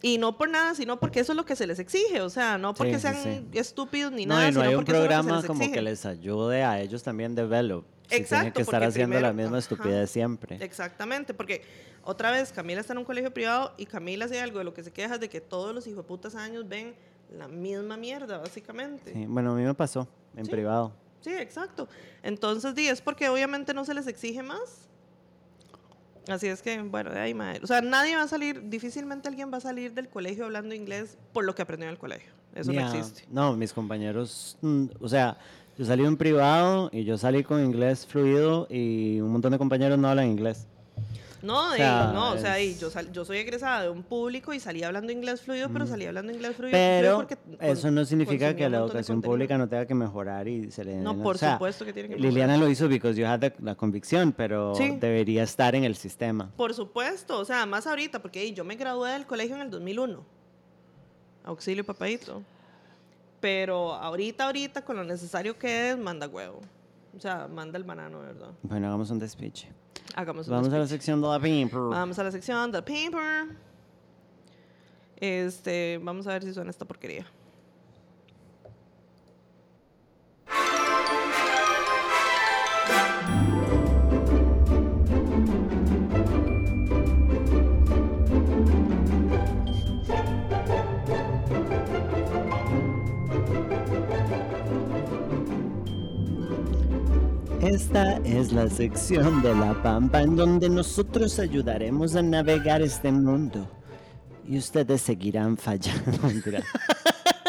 [0.02, 2.20] Y no por nada, sino porque eso es lo que se les exige.
[2.20, 3.58] O sea, no porque Sí, sean sí.
[3.58, 5.82] estúpidos ni No, nada, y no sino hay un porque que programa les como que
[5.82, 7.86] les ayude a ellos también develop.
[8.12, 9.60] Si que estar haciendo la primero- misma ajá.
[9.60, 10.58] estupidez siempre.
[10.64, 11.62] Exactamente, porque
[12.04, 14.84] otra vez Camila está en un colegio privado y Camila hace algo de lo que
[14.84, 16.96] se queja es de que todos los hijueputas años ven
[17.38, 19.14] la misma mierda, básicamente.
[19.14, 20.52] Sí, Bueno, a mí me pasó en Sí.
[20.52, 20.94] privado.
[21.22, 21.88] Sí, exacto.
[22.24, 24.88] Entonces, di, es porque obviamente no se les exige más.
[26.28, 27.62] Así es que, bueno, de ahí, madre.
[27.64, 31.18] O sea, nadie va a salir, difícilmente alguien va a salir del colegio hablando inglés
[31.34, 32.32] por lo que aprendió en el colegio.
[32.54, 33.24] Eso no existe.
[33.30, 35.38] No, mis compañeros, mm, o sea,
[35.82, 39.98] yo salí en privado y yo salí con inglés fluido y un montón de compañeros
[39.98, 40.68] no hablan inglés.
[41.42, 44.04] No, O de- sea, no, o sea, y yo, sal- yo soy egresada de un
[44.04, 46.78] público y salí hablando inglés fluido, pero salí hablando inglés fluido.
[46.78, 46.80] Mm.
[47.02, 50.70] Pero porque eso no significa que la de educación pública no tenga que mejorar y
[50.70, 52.60] se le No, den- por o sea, supuesto que tiene que Liliana mejorar.
[52.60, 54.98] lo hizo because you had the- la convicción, pero Sí.
[55.00, 56.52] debería estar en el sistema.
[56.58, 60.24] Por supuesto, o sea, más ahorita, porque yo me gradué del colegio en el 2001.
[61.44, 62.44] Auxilio, papadito.
[63.42, 66.62] Pero ahorita, ahorita, con lo necesario que es, manda huevo.
[67.18, 68.52] O sea, manda el banano, ¿verdad?
[68.62, 69.68] Bueno, hagamos un despiche.
[70.16, 71.80] Hagamos un Vamos a la sección de la paper.
[71.90, 73.58] Vamos a la sección del paper.
[75.18, 77.26] Este, vamos a ver si suena esta porquería.
[97.72, 103.66] Esta es la sección de la Pampa en donde nosotros ayudaremos a navegar este mundo
[104.46, 106.12] y ustedes seguirán fallando.
[106.28, 106.62] Mentira.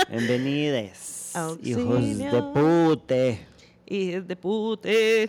[0.08, 1.32] Bienvenides,
[1.64, 3.46] hijos de pute.
[3.84, 5.28] Es de pute.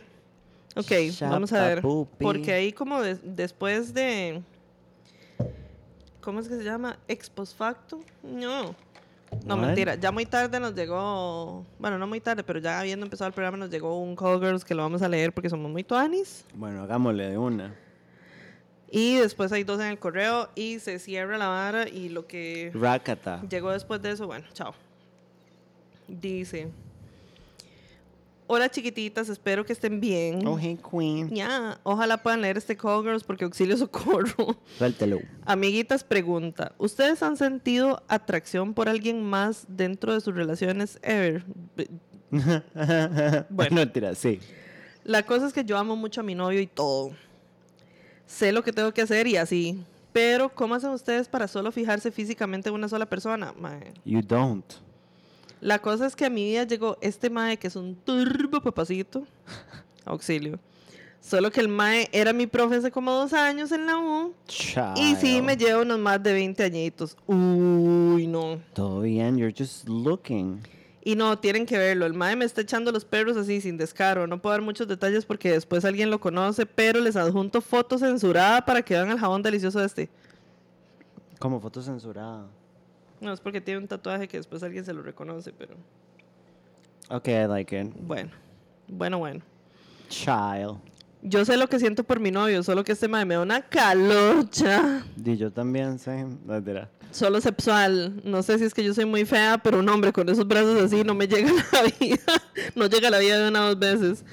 [0.76, 0.91] Ok,
[1.22, 1.82] vamos a ver.
[1.82, 4.44] Porque ahí como de- después de...
[6.22, 6.99] ¿Cómo es que se llama?
[7.07, 7.99] Ex post facto.
[8.22, 8.76] No.
[9.45, 9.95] No, mentira.
[9.95, 11.65] Ya muy tarde nos llegó...
[11.80, 14.64] Bueno, no muy tarde, pero ya habiendo empezado el programa nos llegó un Call Girls
[14.64, 16.45] que lo vamos a leer porque somos muy tuanis.
[16.53, 17.76] Bueno, hagámosle de una.
[18.89, 22.72] Y después hay dos en el correo y se cierra la vara y lo que...
[22.73, 23.41] Rakata.
[23.49, 24.73] Llegó después de eso, bueno, chao.
[26.07, 26.69] Dice...
[28.55, 30.45] Hola chiquititas, espero que estén bien.
[30.45, 31.27] Oh, hey, queen.
[31.31, 34.55] Ya, ojalá puedan leer este Call Girls porque auxilio socorro.
[34.77, 35.21] Suéltelo.
[35.43, 41.43] Amiguitas pregunta, ¿ustedes han sentido atracción por alguien más dentro de sus relaciones ever?
[43.49, 44.39] Bueno, mentira, sí.
[45.03, 47.09] La cosa es que yo amo mucho a mi novio y todo.
[48.27, 49.84] Sé lo que tengo que hacer y así.
[50.11, 53.51] Pero, ¿cómo hacen ustedes para solo fijarse físicamente en una sola persona?
[53.59, 53.93] Mae.
[54.05, 54.63] You don't.
[55.64, 59.26] La cosa es que a mi vida llegó este mae que es un turbo papacito.
[60.06, 60.60] Auxilio.
[61.22, 64.34] Solo que el mae era mi profe hace como dos años en la U.
[64.98, 65.65] Y sí, me Child.
[65.65, 67.15] lleva unos más de 20 añitos.
[67.27, 68.60] Uy, no.
[68.73, 70.61] Todo bien, you're just looking.
[71.02, 72.06] Y no, tienen que verlo.
[72.06, 74.27] El mae me está echando los perros así, sin descaro.
[74.27, 78.65] No puedo dar muchos detalles porque después alguien lo conoce, pero les adjunto foto censurada
[78.65, 80.10] para que vean el jabón delicioso de este.
[81.40, 82.49] Como foto censurada.
[83.23, 85.75] No, es porque tiene un tatuaje que después alguien se lo reconoce, pero
[87.09, 87.91] Ok, I like it.
[88.01, 88.31] bueno.
[88.87, 89.41] Bueno, bueno.
[90.09, 90.77] Child.
[91.21, 93.61] Yo sé lo que siento por mi novio, solo que este mae me da una
[93.61, 95.03] calorcha.
[95.25, 96.25] Y yo también sé.
[96.45, 96.89] Mentira.
[97.11, 98.19] Solo sexual.
[98.25, 100.81] No sé si es que yo soy muy fea, pero un hombre con esos brazos
[100.81, 102.41] así no me llega a la vida.
[102.75, 104.25] No llega a la vida de una o dos veces.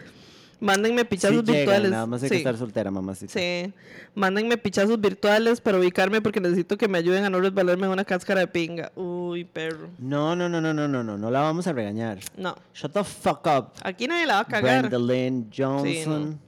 [0.61, 1.91] Mándenme pichazos Sí llegan, virtuales.
[1.91, 2.41] nada más hay que Sí.
[2.41, 3.33] estar soltera, mamacita.
[3.33, 3.73] Sí.
[4.15, 8.05] Mándenme pichazos virtuales para ubicarme porque necesito que me ayuden a no resbalarme en una
[8.05, 8.93] cáscara de pinga.
[8.95, 9.89] Uy, perro.
[9.99, 11.17] No, no, no, no, no, no, no.
[11.17, 12.19] No la vamos a regañar.
[12.37, 12.55] No.
[12.75, 13.69] Shut the fuck up.
[13.83, 14.89] Aquí nadie la va a cagar.
[14.89, 15.85] Brenda Lynn Johnson.
[15.87, 16.39] Sí, no.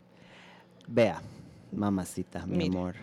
[0.89, 1.23] Vea,
[1.73, 2.69] mamacita, mi Mire.
[2.79, 2.95] amor.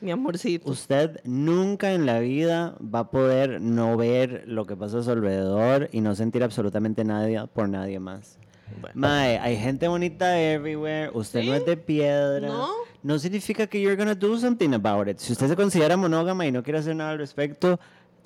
[0.00, 0.70] Mi amorcito.
[0.70, 5.10] Usted nunca en la vida va a poder no ver lo que pasa a su
[5.10, 8.38] alrededor y no sentir absolutamente nada por nadie más.
[8.80, 8.94] Bueno.
[8.94, 11.10] Mae, hay gente bonita everywhere.
[11.12, 11.58] Usted no Sí.
[11.58, 12.48] es de piedra.
[12.48, 12.68] No.
[13.02, 15.18] No significa que you're gonna do something about it.
[15.18, 17.78] Si usted se considera monógama y no quiere hacer nada al respecto,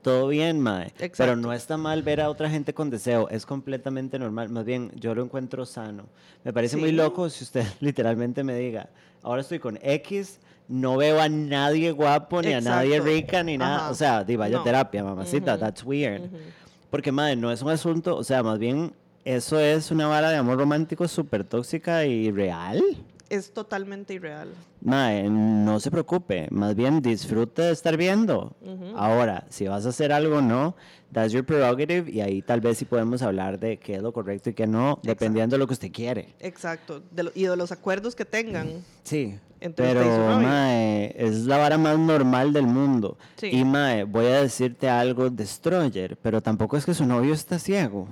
[0.02, 0.92] todo bien, mae.
[0.96, 1.36] Pero Exacto.
[1.36, 3.28] no está mal ver a otra gente con deseo.
[3.28, 4.48] Es completamente normal.
[4.50, 6.04] Más bien, yo lo encuentro sano.
[6.44, 6.94] Me parece muy Sí.
[6.94, 8.88] loco si usted literalmente me diga,
[9.24, 10.38] ahora estoy con X,
[10.68, 13.12] no veo a nadie guapo, ni a nadie Exacto.
[13.12, 13.76] rica, ni nada.
[13.78, 13.90] Ajá.
[13.90, 14.62] O sea, di, vaya No.
[14.62, 15.54] terapia, mamacita.
[15.54, 15.60] Ujú.
[15.60, 16.26] That's weird.
[16.26, 16.36] Ujú.
[16.90, 18.92] Porque, madre, no es un asunto, o sea, más bien,
[19.36, 22.82] eso es una vara de amor romántico súper tóxica y real.
[23.28, 24.48] es totalmente irreal.
[24.80, 28.56] Mae, no se preocupe, más bien disfrute de estar viendo.
[28.96, 30.74] Ahora, si vas a hacer algo o no,
[31.12, 34.48] that's your prerogative y ahí tal vez sí podemos hablar de qué es lo correcto
[34.50, 36.34] y qué no, dependiendo de lo que usted quiere.
[36.40, 37.02] Exacto.
[37.10, 38.68] De lo- y de los acuerdos que tengan.
[39.02, 43.18] Sí, su pero mae, es la vara más normal del mundo.
[43.36, 43.48] Sí.
[43.52, 48.08] Y mae, voy a decirte algo, Destroyer, pero tampoco es que su novio está ciego.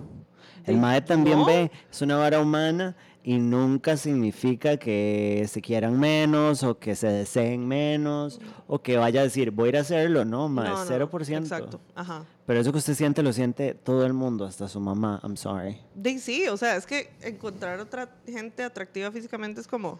[0.66, 1.44] El mae también No.
[1.46, 7.08] ve, es una vara humana y nunca significa que se quieran menos o que se
[7.08, 10.84] deseen menos o que vaya a decir, voy a ir a hacerlo, no, mae, No,
[10.84, 11.38] no, 0%.
[11.38, 11.80] Exacto.
[11.94, 12.24] Ajá.
[12.46, 15.78] Pero eso que usted siente lo siente todo el mundo, hasta su mamá, I'm sorry.
[15.94, 19.98] De, sí, o sea, es que encontrar otra gente atractiva físicamente es como.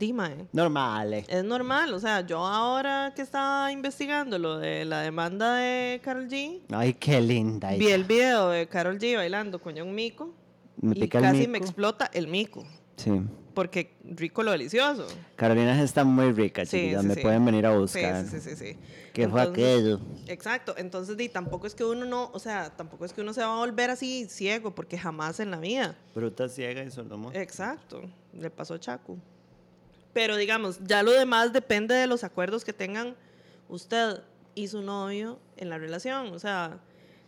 [0.00, 0.46] Dime.
[0.54, 1.12] Normal.
[1.12, 1.26] eh.
[1.28, 6.26] Es normal, o sea, yo ahora que estaba investigando lo de la demanda de Carol
[6.26, 7.68] G, Ay, qué linda.
[7.72, 7.94] vi ella.
[7.96, 10.34] el video de Carol G bailando con un mico
[10.80, 11.64] Me y casi me mico.
[11.66, 12.64] explota el mico,
[12.96, 13.10] Sí.
[13.52, 15.06] porque rico lo delicioso.
[15.36, 17.02] Carolina está muy rica, Sí, chiquillas.
[17.02, 17.20] sí, me sí.
[17.20, 18.24] pueden venir a Sí, buscar.
[18.24, 18.78] sí, sí, sí, sí.
[19.12, 20.00] ¿Qué fue Entonces- aquello?
[20.28, 23.42] Exacto, entonces di, tampoco es que uno no, o sea, tampoco es que uno se
[23.42, 25.94] va a volver así ciego, porque jamás en la vida.
[26.14, 27.38] Bruta, ciega y sordomuda.
[27.38, 28.00] Exacto,
[28.32, 29.18] le pasó a Chacu.
[30.12, 33.14] Pero digamos, ya lo demás depende de los acuerdos que tengan
[33.68, 34.20] usted
[34.54, 36.32] y su novio en la relación.
[36.32, 36.78] O sea,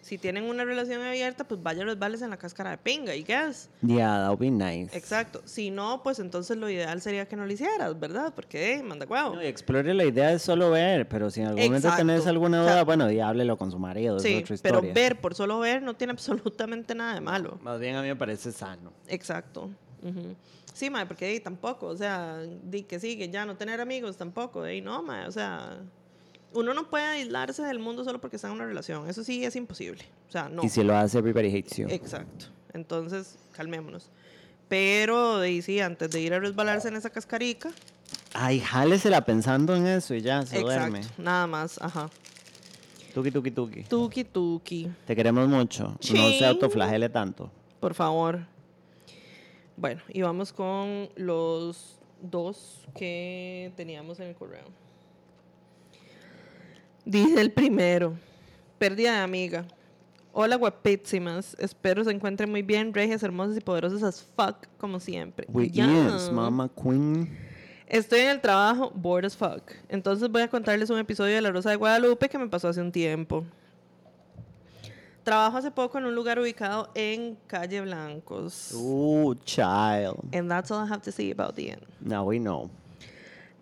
[0.00, 3.22] si tienen una relación abierta, pues vaya a resbales en la cáscara de pinga, y
[3.22, 3.70] guess.
[3.82, 4.96] Yeah, that would be nice.
[4.96, 5.40] Exacto.
[5.44, 8.32] Si no, pues entonces lo ideal sería que no lo hicieras, ¿verdad?
[8.34, 9.36] Porque, eh, manda huevo.
[9.36, 12.04] No, y explore la idea de solo ver, pero si en algún momento Exacto.
[12.04, 14.80] tenés alguna O sea, duda, bueno, y háblelo con su marido, es Sí, otra historia.
[14.80, 17.60] pero ver por solo ver no tiene absolutamente nada de malo.
[17.62, 18.92] Más bien a mí me parece sano.
[19.06, 19.70] Exacto.
[20.02, 20.34] Ujú.
[20.72, 24.16] Sí, mae, porque di, tampoco, o sea, di que sí, que ya no tener amigos
[24.16, 25.80] tampoco, di, no, mae, o sea,
[26.54, 29.54] uno no puede aislarse del mundo solo porque está en una relación, eso sí es
[29.56, 30.64] imposible, o sea, no.
[30.64, 31.86] Y si lo hace, everybody hates you.
[31.90, 34.10] Exacto, entonces, calmémonos.
[34.68, 37.70] Pero, di, sí, antes de ir a resbalarse en esa cascarica,
[38.34, 41.00] Ay, jálesela pensando en eso y ya, se duerme.
[41.00, 42.08] exacto, nada más, ajá.
[43.12, 43.82] Tuki, tuki, tuki.
[43.82, 45.88] Tuki, tuki, Te queremos mucho.
[45.88, 46.36] No Sí.
[46.38, 47.50] se autoflagele tanto.
[47.78, 48.46] por favor.
[49.82, 54.66] Bueno, y vamos con los dos que teníamos en el correo.
[57.04, 58.14] Dice el primero,
[58.78, 59.66] pérdida de amiga.
[60.32, 65.48] Hola guapísimas, espero se encuentren muy bien, regias, hermosas y poderosas as fuck, como siempre.
[65.48, 67.36] We yes, Mama Queen.
[67.88, 69.72] Estoy en el trabajo, bored as fuck.
[69.88, 72.80] Entonces voy a contarles un episodio de La Rosa de Guadalupe que me pasó hace
[72.80, 73.44] un tiempo.
[75.24, 78.72] Trabajo hace poco en un lugar ubicado en Calle Blancos.
[78.74, 80.18] Ooh, child.
[80.34, 81.82] And that's all I have to say about the end.
[82.00, 82.68] Now we know.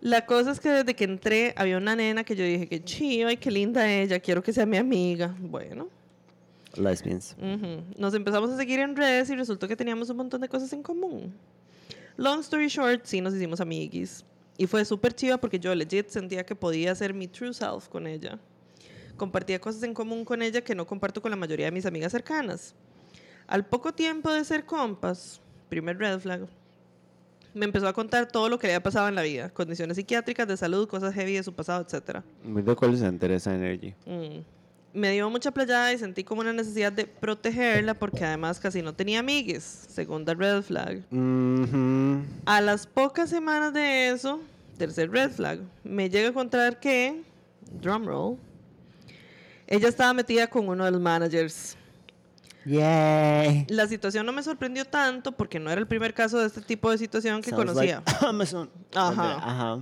[0.01, 3.27] La cosa es que desde que entré había una nena que yo dije que chido,
[3.27, 5.35] ay, qué linda ella, quiero que sea mi amiga.
[5.39, 5.89] Bueno,
[6.75, 7.35] Lesbians.
[7.37, 7.83] ujú.
[7.97, 10.81] nos empezamos a seguir en redes y resultó que teníamos un montón de cosas en
[10.81, 11.31] común.
[12.17, 14.25] Long story short, sí nos hicimos amiguis.
[14.57, 18.07] Y fue súper chiva porque yo legit sentía que podía ser mi true self con
[18.07, 18.39] ella.
[19.21, 22.11] Compartía cosas en común con ella que no comparto con la mayoría de mis amigas
[22.11, 22.73] cercanas.
[23.45, 25.39] Al poco tiempo de ser compas,
[25.69, 26.47] primer red flag,
[27.53, 30.47] me empezó a contar todo lo que le había pasado en la vida, condiciones psiquiátricas,
[30.47, 32.23] de salud, cosas heavy de su pasado, etc.
[32.43, 33.93] Muy de call center esa energy.
[34.07, 34.39] Mm.
[34.95, 38.95] Me dio mucha playada y sentí como una necesidad de protegerla porque además casi no
[38.95, 41.03] tenía amigues, segunda red flag.
[42.45, 44.41] A las pocas semanas de eso,
[44.79, 47.21] tercer red flag, me llega a contar que,
[47.79, 48.39] drumroll,
[49.71, 51.77] ella estaba metida con uno de los managers.
[52.65, 53.65] Yay.
[53.69, 56.91] La situación no me sorprendió tanto porque no era el primer caso de este tipo
[56.91, 58.03] de situación que Sounds conocía.
[58.05, 58.69] like Amazon.
[58.93, 59.35] Ajá.
[59.37, 59.79] Ajá.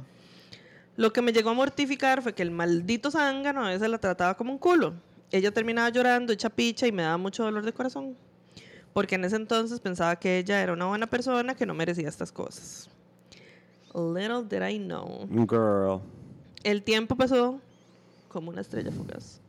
[0.95, 4.35] Lo que me llegó a mortificar fue que el maldito zángano a veces la trataba
[4.35, 4.93] como un culo.
[5.31, 8.15] Ella terminaba llorando, hecha picha y me daba mucho dolor de corazón.
[8.93, 12.31] Porque en ese entonces pensaba que ella era una buena persona que no merecía estas
[12.31, 12.89] cosas.
[13.93, 15.27] Little did I know.
[15.47, 16.01] Girl.
[16.63, 17.59] El tiempo pasó
[18.29, 19.39] como una estrella fugaz.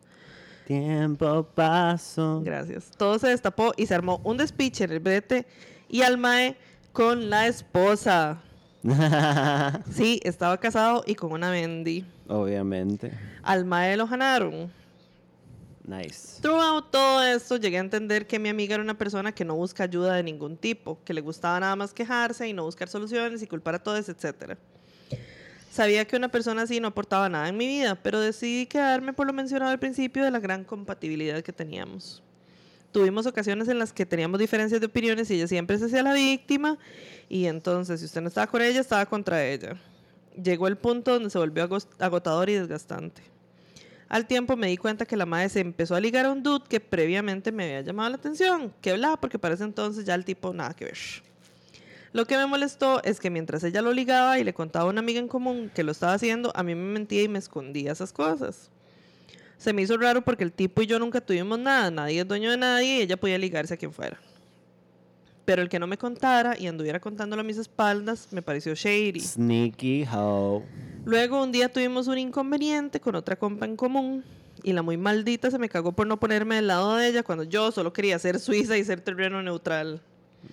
[0.70, 2.42] Tiempo paso.
[2.44, 2.92] Gracias.
[2.96, 5.44] Todo se destapó y se armó un despiche en el brete
[5.88, 6.56] y al mae
[6.92, 8.40] con la esposa.
[9.92, 12.06] Sí, estaba casado y con una bendy.
[12.28, 13.10] Obviamente.
[13.42, 14.70] Al mae lo ganaron.
[15.82, 16.40] Nice.
[16.40, 19.82] Throughout todo esto llegué a entender que mi amiga era una persona que no busca
[19.82, 23.48] ayuda de ningún tipo, que le gustaba nada más quejarse y no buscar soluciones y
[23.48, 24.56] culpar a todos, etc.
[25.70, 29.28] Sabía que una persona así no aportaba nada en mi vida, pero decidí quedarme por
[29.28, 32.24] lo mencionado al principio de la gran compatibilidad que teníamos.
[32.90, 36.12] Tuvimos ocasiones en las que teníamos diferencias de opiniones y ella siempre se hacía la
[36.12, 36.76] víctima
[37.28, 39.76] y entonces si usted no estaba con ella, estaba contra ella.
[40.42, 41.68] Llegó el punto donde se volvió
[42.00, 43.22] agotador y desgastante.
[44.08, 46.64] Al tiempo me di cuenta que la madre se empezó a ligar a un dude
[46.68, 48.74] que previamente me había llamado la atención.
[48.80, 50.98] Que hablaba porque para ese entonces ya el tipo nada que ver.
[52.12, 55.00] Lo que me molestó es que mientras ella lo ligaba y le contaba a una
[55.00, 58.12] amiga en común que lo estaba haciendo, a mí me mentía y me escondía esas
[58.12, 58.68] cosas.
[59.58, 62.50] Se me hizo raro porque el tipo y yo nunca tuvimos nada, nadie es dueño
[62.50, 64.18] de nadie y ella podía ligarse a quien fuera.
[65.44, 69.20] Pero el que no me contara y anduviera contándolo a mis espaldas me pareció shady.
[69.20, 70.64] Sneaky hoe.
[71.04, 74.24] Luego un día tuvimos un inconveniente con otra compa en común
[74.64, 77.44] y la muy maldita se me cagó por no ponerme del lado de ella cuando
[77.44, 80.02] yo solo quería ser suiza y ser terreno neutral.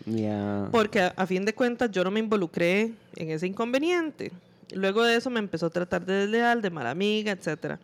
[0.05, 0.69] Yeah.
[0.71, 4.31] Porque a, a fin de cuentas yo no me involucré en ese inconveniente.
[4.73, 7.77] Luego de eso me empezó a tratar de desleal, de mala amiga, etc.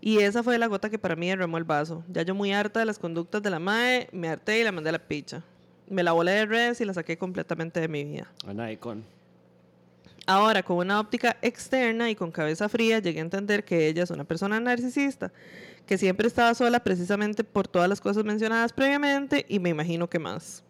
[0.00, 2.04] Y esa fue la gota que para mí derramó el vaso.
[2.08, 4.90] Ya yo muy harta de las conductas de la MAE, me harté y la mandé
[4.90, 5.42] a la picha.
[5.88, 8.30] Me la volé de redes y la saqué completamente de mi vida.
[8.46, 9.04] An icon.
[10.26, 14.10] Ahora, con una óptica externa y con cabeza fría, llegué a entender que ella es
[14.10, 15.32] una persona narcisista,
[15.86, 20.18] que siempre estaba sola precisamente por todas las cosas mencionadas previamente y me imagino que
[20.18, 20.64] más.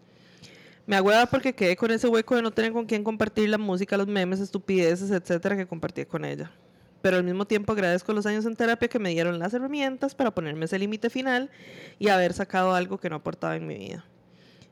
[0.86, 3.96] Me agüeva porque quedé con ese hueco de no tener con quién compartir la música,
[3.96, 6.52] los memes, estupideces, etcétera, que compartí con ella.
[7.02, 10.32] Pero al mismo tiempo agradezco los años en terapia que me dieron las herramientas para
[10.32, 11.50] ponerme ese límite final
[11.98, 14.04] y haber sacado algo que no aportaba en mi vida.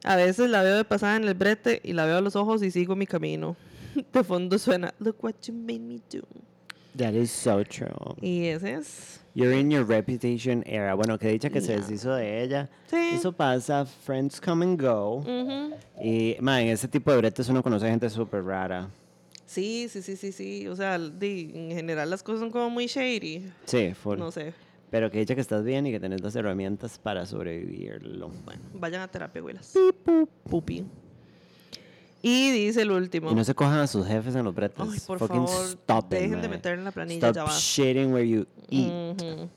[0.04, 2.62] A veces la veo de pasada en el brete y la veo a los ojos
[2.62, 3.56] y sigo mi camino.
[4.12, 6.22] De fondo suena Look what you made me do.
[6.96, 7.88] That is so true.
[8.20, 9.23] Y ese es.
[9.35, 10.94] You're in your reputation era.
[10.94, 12.70] Bueno, que dicha que se deshizo de ella.
[12.89, 13.11] Sí.
[13.15, 13.85] Eso pasa.
[13.85, 15.16] Friends come and go.
[15.19, 15.74] Ujú.
[16.02, 18.89] Y, man, en ese tipo de bretes uno conoce gente súper rara.
[19.47, 20.69] Sí, sí, sí, sí, sí.
[20.69, 23.51] O sea, di- en general las cosas son como muy shady.
[23.65, 24.19] Sí, full.
[24.19, 24.52] No sé.
[24.90, 28.28] Pero que dicha que estás bien y que tenés las herramientas para sobrevivirlo.
[28.44, 29.74] Bueno, vayan a terapia, güelas.
[30.48, 30.85] Pupi.
[32.26, 33.30] Y dice el último.
[33.30, 34.78] Y no se cojan a sus jefes en los bretes.
[34.80, 36.56] Ay, por Fucking favor, stop it, dejen de mae.
[36.56, 37.51] meter en la planilla, Stop ya va.
[37.59, 39.48] shitting where you eat.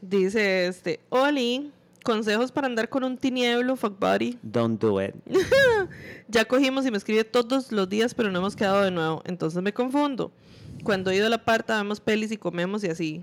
[0.00, 1.72] Dice este, Oli,
[2.04, 4.36] consejos para andar con un tinieblo, fuck buddy.
[4.42, 5.14] Don't do it.
[6.28, 9.22] Ya cogimos y me escribe todos los días, pero no hemos quedado de nuevo.
[9.24, 10.32] Entonces me confundo.
[10.82, 13.22] Cuando he ido a la parta, vemos pelis y comemos y así.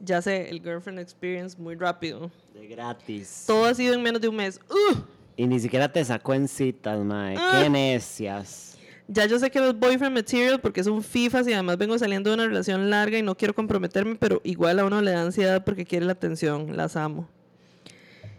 [0.00, 2.30] Ya sé, el girlfriend experience muy rápido.
[2.52, 3.44] De gratis.
[3.46, 4.60] Todo ha sido en menos de un mes.
[4.68, 5.02] ¡Ugh!
[5.36, 7.36] Y ni siquiera te sacó en citas, mae.
[7.38, 7.60] Ah.
[7.62, 8.78] Qué necias.
[9.08, 11.96] Ya yo sé que no es boyfriend material porque es un FIFA y además vengo
[11.98, 15.22] saliendo de una relación larga y no quiero comprometerme, pero igual a uno le da
[15.22, 16.76] ansiedad porque quiere la atención.
[16.76, 17.28] Las amo.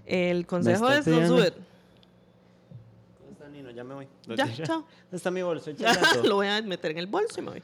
[0.06, 1.52] El consejo es no sube.
[1.52, 3.72] ¿Dónde está Nino?
[3.72, 4.08] Ya me voy.
[4.36, 4.86] Ya, chao.
[4.86, 4.88] ¿Dónde
[5.18, 5.72] está mi bolso?
[6.24, 7.64] Lo voy a meter en el bolso y me voy.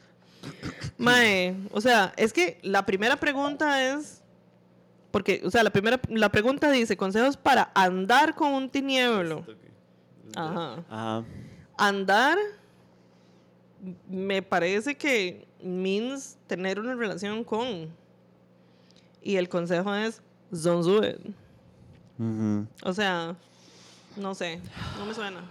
[0.98, 4.23] Mae, o sea, es que la primera pregunta es.
[5.14, 9.46] Porque, o sea, la primera la pregunta dice: consejos para andar con un tinieblo.
[10.36, 10.84] Ajá.
[10.90, 11.24] Ajá.
[11.78, 12.40] Andar
[14.10, 17.90] me parece que means tener una relación con.
[19.22, 20.20] Y el consejo es:
[20.50, 21.20] don't do it.
[22.18, 22.66] Ujú.
[22.84, 23.36] O sea,
[24.18, 24.60] no sé,
[24.98, 25.42] no me suena.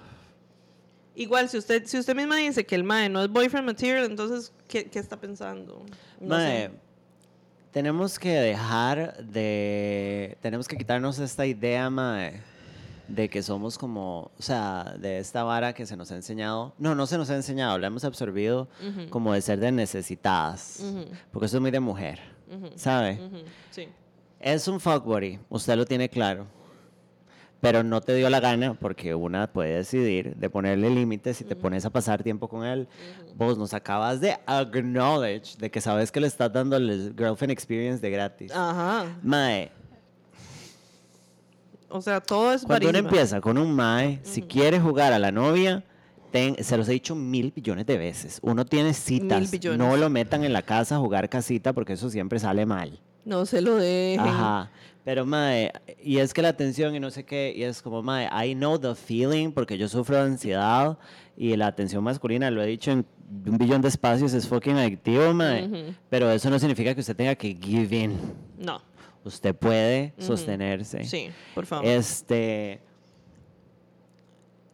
[1.15, 4.53] Igual, si usted, si usted misma dice que el mae no es boyfriend material, entonces,
[4.67, 5.85] ¿qué, qué está pensando?
[6.19, 6.71] No Mae, sé.
[7.73, 10.37] Tenemos que dejar de.
[10.41, 12.41] Tenemos que quitarnos esta idea, mae,
[13.09, 14.31] de que somos como.
[14.39, 16.75] O sea, de esta vara que se nos ha enseñado.
[16.79, 18.69] No, no se nos ha enseñado, la hemos absorbido
[19.11, 20.85] como de ser de necesitadas.
[21.33, 22.21] Porque eso es muy de mujer,
[22.77, 23.19] ¿sabe?
[23.71, 23.89] Sí.
[24.39, 26.47] Es un fuck buddy, usted lo tiene claro.
[27.63, 31.57] Pero no te dio la gana porque una puede decidir de ponerle límites si te
[31.57, 32.89] pones a pasar tiempo con él.
[33.37, 38.01] Vos nos acabas de acknowledge de que sabes que le estás dando el girlfriend experience
[38.03, 38.53] de gratis.
[38.53, 39.05] Ajá.
[39.23, 39.71] Mae,
[41.89, 45.31] O sea, todo es cuando uno empieza con un mae, si quiere jugar a la
[45.31, 45.85] novia,
[46.31, 48.39] ten- se los he dicho mil billones de veces.
[48.43, 49.53] Uno tiene citas.
[49.77, 52.99] No lo metan en la casa a jugar casita porque eso siempre sale mal.
[53.25, 54.21] No se lo dejen.
[54.27, 54.71] Ajá.
[55.05, 55.73] Pero, mae,
[56.03, 58.79] y es que la atención y no sé qué, y es como, mae, I know
[58.79, 60.97] the feeling porque yo sufro de ansiedad
[61.37, 63.05] y la atención masculina, lo he dicho en
[63.47, 65.95] un billón de espacios, es fucking adictivo, mae.
[66.09, 68.17] Pero eso no significa que usted tenga que give in.
[68.59, 68.81] No.
[69.25, 71.05] Usted puede sostenerse.
[71.05, 71.87] Sí, por favor.
[71.87, 72.81] Este.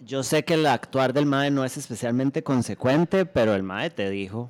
[0.00, 4.08] Yo sé que el actuar del MAE no es especialmente consecuente, pero el MAE te
[4.08, 4.48] dijo.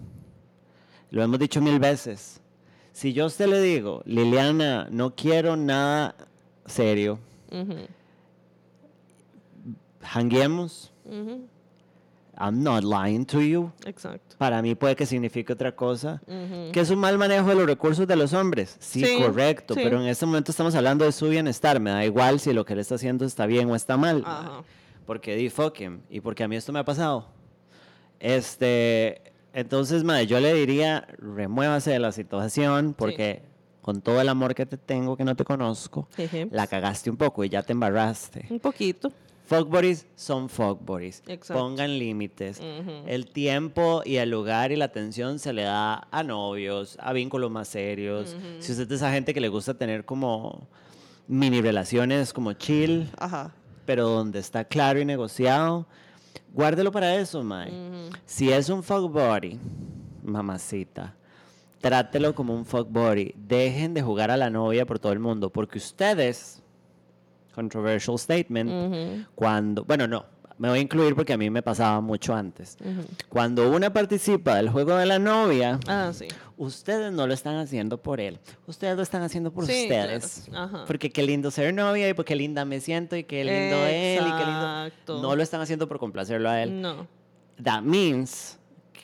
[1.11, 2.41] Lo hemos dicho mil veces.
[2.99, 6.17] Si yo a usted le digo, Liliana, no quiero nada
[6.67, 7.21] serio,
[7.53, 7.87] Ujú,
[10.03, 10.91] hanguemos,
[12.41, 13.71] I'm not lying to you.
[13.85, 14.35] Exacto.
[14.37, 16.21] Para mí puede que signifique otra cosa.
[16.73, 18.77] Que es un mal manejo de los recursos de los hombres.
[18.81, 19.75] Sí, Sí, correcto.
[19.75, 19.81] sí.
[19.83, 21.79] Pero en este momento estamos hablando de su bienestar.
[21.79, 24.25] Me da igual si lo que él está haciendo está bien o está mal.
[24.27, 24.63] Ajá.
[25.07, 26.01] Porque di fuck him.
[26.11, 27.27] Y porque a mí esto me ha pasado.
[28.21, 29.23] Este.
[29.59, 32.95] Entonces, madre, yo le diría, remuévase de la situación.
[32.97, 33.43] Porque
[33.83, 36.09] con todo el amor que te tengo, que no te conozco,
[36.53, 38.47] la cagaste un poco y ya te embarraste.
[38.51, 39.11] Un poquito.
[39.47, 41.23] Fuck buddies son fuck buddies.
[41.27, 41.55] Exacto.
[41.55, 42.61] Pongan límites.
[43.07, 47.51] El tiempo y el lugar y la atención se le da a novios, a vínculos
[47.51, 48.37] más serios.
[48.61, 50.69] Si usted es esa gente que le gusta tener como
[51.27, 53.55] mini relaciones como chill, Ajá.
[53.87, 55.89] pero donde está claro y negociado,
[56.53, 57.73] guárdelo para eso, mae.
[58.25, 59.59] Si es un fuck buddy,
[60.23, 61.15] mamacita,
[61.81, 63.35] trátelo como un fuck buddy.
[63.37, 66.63] Dejen de jugar a la novia por todo el mundo, porque ustedes,
[67.55, 70.27] controversial statement, cuando, bueno, no,
[70.59, 72.77] me voy a incluir porque a mí me pasaba mucho antes.
[73.29, 76.27] Cuando una participa del juego de la novia, Ah, sí.
[76.57, 80.45] ustedes no lo están haciendo por él, ustedes lo están haciendo por Sí, ustedes.
[80.49, 80.65] claro.
[80.65, 80.85] Ajá.
[80.87, 84.31] Porque qué lindo ser novia y porque linda me siento y qué lindo él y
[84.33, 84.85] qué lindo.
[84.87, 85.23] Exacto.
[85.23, 86.81] No lo están haciendo por complacerlo a él.
[86.83, 87.07] No.
[87.63, 88.58] That means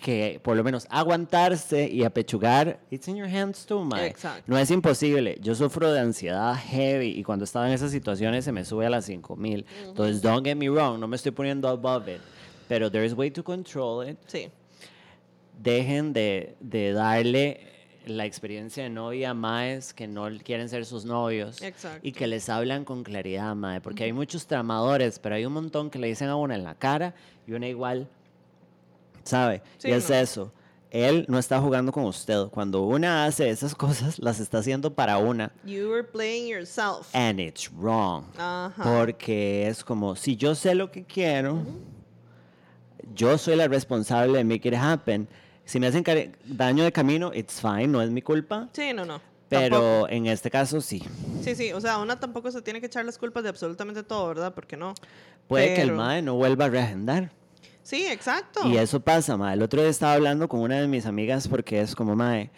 [0.04, 4.06] que por lo menos aguantarse y apechugar, it's in your hands too, mae.
[4.08, 4.42] Exacto.
[4.46, 5.38] No es imposible.
[5.40, 8.90] Yo sufro de ansiedad heavy y cuando estaba en esas situaciones se me sube a
[8.90, 9.64] las 5000.
[9.82, 12.20] Entonces, don't get me wrong, no me estoy poniendo above it.
[12.68, 14.18] Pero there is way to control it.
[14.26, 14.50] Sí.
[15.58, 17.72] Dejen de, de darle
[18.04, 22.00] la experiencia de novia a maes que no quieren ser sus novios Exacto.
[22.02, 25.88] y que les hablan con claridad, mae, porque hay muchos tramadores, pero hay un montón
[25.88, 27.14] que le dicen a una en la cara
[27.46, 28.06] y una igual,
[29.24, 29.62] ¿sabe?
[29.78, 30.16] Sí, y es no.
[30.16, 30.52] eso.
[30.90, 32.46] Él no está jugando con usted.
[32.50, 35.52] Cuando una hace esas cosas, las está haciendo para una.
[35.64, 37.08] You were playing yourself.
[37.14, 38.26] And it's wrong.
[38.38, 38.72] Ajá.
[38.82, 41.58] Porque es como, si yo sé lo que quiero,
[43.14, 45.28] yo soy la responsable de make it happen.
[45.64, 46.04] Si me hacen
[46.44, 48.68] daño de camino, it's fine, no es mi culpa.
[48.72, 49.20] Sí, no, no.
[49.48, 50.08] Pero Tampoco.
[50.08, 51.02] en este caso sí.
[51.42, 51.72] Sí, sí.
[51.72, 54.54] O sea, una tampoco se tiene que echar las culpas de absolutamente todo, ¿verdad?
[54.54, 54.94] Porque no.
[55.48, 57.30] Puede que el Pero- MAE no vuelva a reagendar.
[57.84, 58.66] Sí, exacto.
[58.66, 59.54] Y eso pasa, mae.
[59.54, 62.50] El otro día estaba hablando con una de mis amigas porque es como, mae.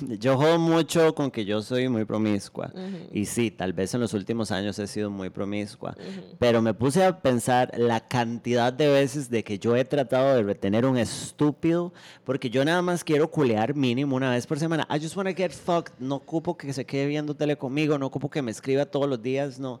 [0.20, 2.72] Yo jodo mucho con que yo soy muy promiscua.
[3.12, 5.94] Y sí, tal vez en los últimos años he sido muy promiscua.
[6.38, 10.42] Pero me puse a pensar la cantidad de veces de que yo he tratado de
[10.42, 11.92] retener un estúpido.
[12.24, 14.86] Porque yo nada más quiero culear mínimo una vez por semana.
[14.90, 15.94] I just wanna get fucked.
[15.98, 17.98] No ocupo que se quede viendo tele conmigo.
[17.98, 19.58] No ocupo que me escriba todos los días.
[19.58, 19.80] No.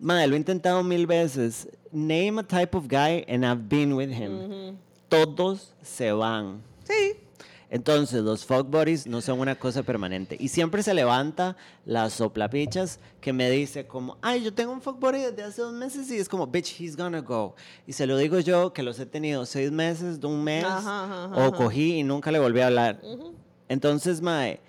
[0.00, 1.68] Madre, lo he intentado mil veces.
[1.92, 4.76] Name a type of guy and I've been with him.
[5.08, 6.62] Todos se van.
[6.84, 7.23] Sí.
[7.74, 10.36] Entonces, los fuck buddies no son una cosa permanente.
[10.38, 15.00] Y siempre se levanta las soplapichas que me dice como, ay, yo tengo un fuck
[15.00, 17.56] buddy desde hace dos meses y es como, bitch, he's gonna go.
[17.84, 21.04] Y se lo digo yo, que los he tenido seis meses, de un mes, Ajá,
[21.04, 21.50] ajá, o ajá.
[21.50, 23.00] cogí y nunca le volví a hablar.
[23.68, 24.60] Entonces, mae,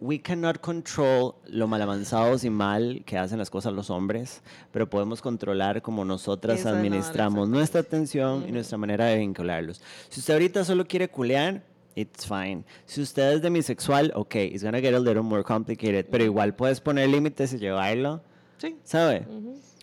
[0.00, 4.88] we cannot control lo mal avanzados y mal que hacen las cosas los hombres, pero
[4.88, 9.18] podemos controlar como nosotras Esa es la vara, administramos nuestra atención y nuestra manera de
[9.18, 9.82] vincularlos.
[10.08, 11.62] Si usted ahorita solo quiere culear,
[11.94, 12.64] it's fine.
[12.86, 16.80] Si usted es demisexual, ok, it's gonna get a little more complicated, pero igual puedes
[16.80, 18.22] poner límites y llevarlo,
[18.56, 18.76] Sí.
[18.84, 19.26] ¿sabe?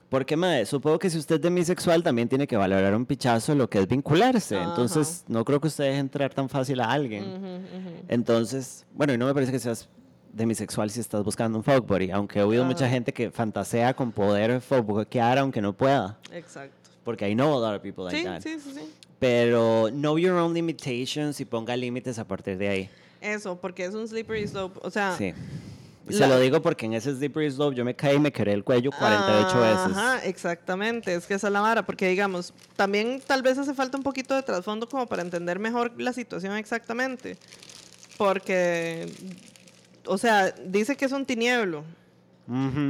[0.09, 3.69] Porque, madre, supongo que si usted es demisexual también tiene que valorar un pichazo lo
[3.69, 4.55] que es vincularse.
[4.55, 4.69] Ajá.
[4.69, 7.25] Entonces, no creo que usted deje entrar tan fácil a alguien.
[8.07, 9.89] Entonces, bueno, y no me parece que seas
[10.37, 12.93] demisexual si estás buscando un fuck buddy, aunque he oído mucha Ajá.
[12.93, 16.17] gente que fantasea con poder fuckear aunque no pueda.
[16.31, 16.75] Exacto.
[17.03, 18.41] Porque I know a lot of people like Sí, that.
[18.41, 18.91] sí, sí, sí.
[19.19, 22.89] Pero know your own limitations y ponga límites a partir de ahí.
[23.19, 24.79] Eso, porque es un slippery slope.
[24.83, 25.33] O sea, Sí.
[26.09, 28.53] La- Se lo digo porque en ese slippery slope yo me caí y me quebré
[28.53, 29.97] el cuello 48 veces.
[29.97, 31.13] Ajá, exactamente.
[31.13, 31.85] Es que esa es la vara.
[31.85, 35.91] Porque, digamos, también tal vez hace falta un poquito de trasfondo como para entender mejor
[35.99, 37.37] la situación exactamente.
[38.17, 39.11] Porque,
[40.07, 41.83] o sea, dice que es un tinieblo.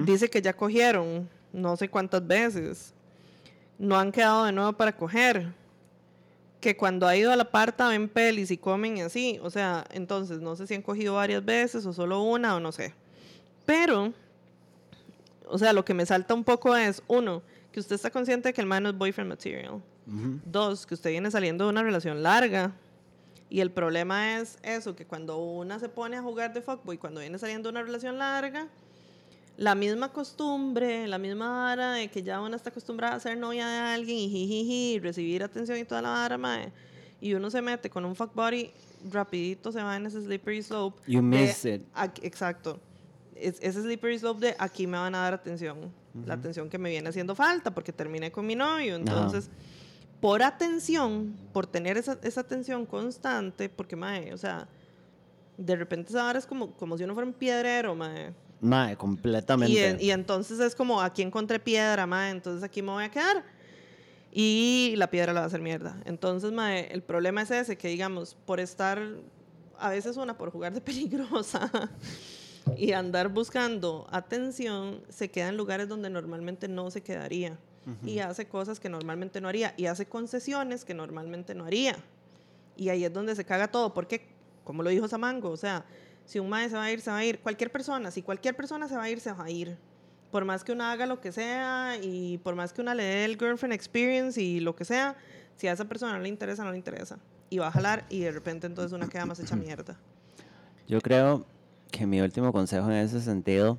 [0.06, 2.94] Dice que ya cogieron no sé cuántas veces.
[3.80, 5.52] No han quedado de nuevo para coger.
[6.60, 9.40] Que cuando ha ido a la parta ven pelis y comen y así.
[9.42, 12.72] O sea, entonces no sé si han cogido varias veces o solo una o no
[12.72, 12.94] sé.
[13.66, 14.14] Pero,
[15.48, 17.42] o sea, lo que me salta un poco es, uno,
[17.72, 19.82] que usted está consciente de que el man no es boyfriend material.
[20.46, 22.72] Dos, que usted viene saliendo de una relación larga.
[23.50, 27.22] Y el problema es eso, que cuando una se pone a jugar de fuckboy, cuando
[27.22, 28.68] viene saliendo de una relación larga,
[29.56, 33.68] la misma costumbre, la misma vara de que ya una está acostumbrada a ser novia
[33.68, 36.72] de alguien y jijiji, recibir atención y toda la vara, mae,
[37.22, 38.70] y uno se mete con un fuckbody,
[39.12, 41.02] rapidito se va en ese slippery slope.
[41.08, 41.82] You de miss it.
[41.96, 42.80] aquí- exacto.
[43.36, 45.92] Es- ese slippery slope de aquí me van a dar atención.
[46.26, 48.96] La atención que me viene haciendo falta porque terminé con mi novio.
[48.96, 49.50] Entonces,
[50.20, 54.68] por atención, por tener esa, esa atención constante, porque, mae, o sea,
[55.58, 58.34] de repente esa vara es como, como si uno fuera un piedrero, mae.
[58.60, 59.98] Mae, completamente.
[60.00, 63.44] Y, y entonces es como, aquí encontré piedra, mae, entonces aquí me voy a quedar.
[64.32, 66.02] Y la piedra la va a hacer mierda.
[66.06, 69.02] Entonces, mae, el problema es ese, que digamos, por estar,
[69.80, 71.72] a veces una por jugar de peligrosa,
[72.76, 77.58] y andar buscando atención, se queda en lugares donde normalmente no se quedaría.
[78.04, 79.74] Y hace cosas que normalmente no haría.
[79.78, 81.96] Y hace concesiones que normalmente no haría.
[82.76, 83.94] Y ahí es donde se caga todo.
[83.94, 84.28] Porque,
[84.64, 85.86] como lo dijo Samango, o sea,
[86.26, 87.40] si un mae se va a ir, se va a ir.
[87.40, 89.78] Cualquier persona, si cualquier persona se va a ir, se va a ir.
[90.32, 93.26] Por más que una haga lo que sea y por más que una le dé
[93.26, 95.16] el girlfriend experience y lo que sea,
[95.56, 97.18] si a esa persona no le interesa, no le interesa.
[97.50, 99.98] Y va a jalar y de repente entonces una queda más hecha mierda.
[100.88, 101.46] Yo creo
[101.92, 103.78] que mi último consejo en ese sentido,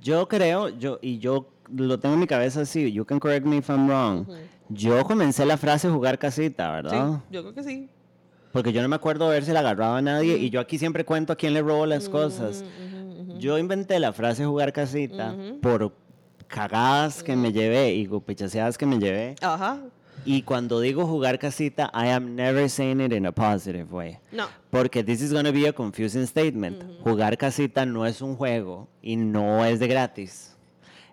[0.00, 3.58] yo creo, yo y yo lo tengo en mi cabeza así, you can correct me
[3.58, 4.26] if I'm wrong.
[4.68, 7.18] Yo comencé la frase jugar casita, ¿verdad?
[7.18, 7.88] Sí, yo creo que sí.
[8.52, 11.32] Porque yo no me acuerdo haberse la agarrado a nadie y yo aquí siempre cuento
[11.32, 12.64] a quién le robo las cosas.
[13.38, 15.92] Yo inventé la frase jugar casita por
[16.48, 19.36] cagadas que me llevé y pichaseadas que me llevé.
[19.40, 19.80] Ajá.
[20.24, 24.18] Y cuando digo jugar casita, I am never saying it in a positive way.
[24.32, 24.48] No.
[24.70, 26.82] Porque this is going to be a confusing statement.
[27.02, 30.56] Jugar casita no es un juego y no es de gratis.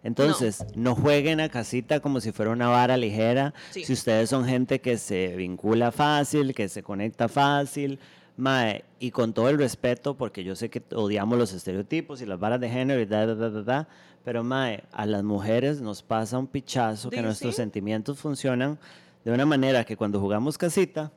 [0.04, 3.54] Entonces, no, jueguen a casita como si fuera una vara ligera.
[3.72, 3.84] Sí.
[3.84, 8.00] Si ustedes son gente que se vincula fácil, que se conecta fácil,
[8.38, 12.40] mae, y con todo el respeto, porque yo sé que odiamos los estereotipos y las
[12.40, 13.88] varas de género y da, da, da, da, da,
[14.24, 18.78] pero mae, a las mujeres nos pasa un pichazo que nuestros sentimientos funcionan
[19.26, 21.12] de una manera que cuando jugamos casita,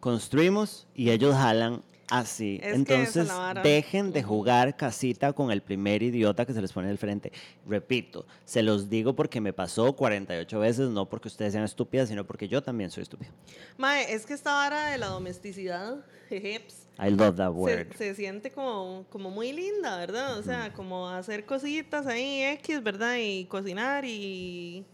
[0.00, 2.60] construimos y ellos jalan así.
[2.62, 3.28] Es Entonces,
[3.62, 7.32] dejen de jugar casita con el primer idiota que se les pone al frente.
[7.66, 12.24] Repito, se los digo porque me pasó 48 veces, no porque ustedes sean estúpidas, sino
[12.24, 13.32] porque yo también soy estúpido.
[13.76, 15.96] Mae, es que esta vara de la domesticidad,
[16.28, 17.96] jejeps, I love that se, word.
[17.96, 20.36] se siente como, como muy linda, ¿verdad?
[20.38, 23.16] O sea, como hacer cositas ahí, X, ¿verdad?
[23.20, 24.84] Y cocinar y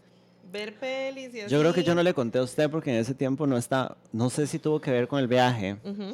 [0.51, 1.51] ver pelis y así.
[1.51, 3.97] Yo creo que yo no le conté a usted porque en ese tiempo no está,
[4.11, 6.13] no sé si tuvo que ver con el viaje, Ujú.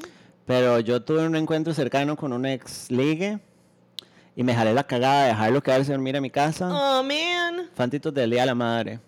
[0.51, 3.39] Pero yo tuve un encuentro cercano con un ex ligue
[4.35, 6.67] y me jalé la cagada de dejarlo quedarse a dormir a mi casa.
[6.69, 7.69] Oh, man.
[7.73, 8.99] Fantitos del Día de la Madre.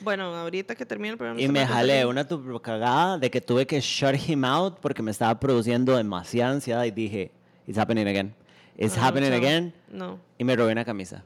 [0.00, 1.38] Bueno, ahorita que termine el programa.
[1.38, 2.26] Y me a jalé una
[2.62, 6.90] cagada de que tuve que shut him out porque me estaba produciendo demasiada ansiedad y
[6.92, 7.30] dije,
[7.66, 8.34] it's happening again.
[8.78, 9.38] It's Ah, happening chao.
[9.38, 9.74] again.
[9.90, 10.18] No.
[10.38, 11.24] Y me robé una camisa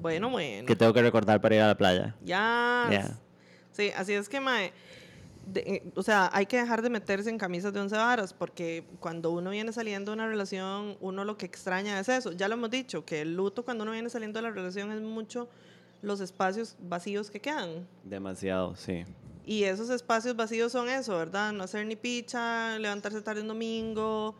[0.00, 0.66] Bueno, bueno.
[0.66, 2.16] que tengo que recordar para ir a la playa.
[2.24, 2.88] Ya.
[2.90, 3.18] Yeah.
[3.70, 4.72] Sí, así es que, mae,
[5.46, 8.84] de- eh, o sea, hay que dejar de meterse en camisas de once varas, porque
[9.00, 12.32] cuando uno viene saliendo de una relación, uno lo que extraña es eso.
[12.32, 15.00] Ya lo hemos dicho, que el luto cuando uno viene saliendo de la relación es
[15.00, 15.48] mucho
[16.02, 17.86] los espacios vacíos que quedan.
[18.04, 19.04] Demasiado, sí.
[19.46, 21.52] Y esos espacios vacíos son eso, ¿verdad?
[21.52, 24.34] No hacer ni picha, levantarse tarde un domingo,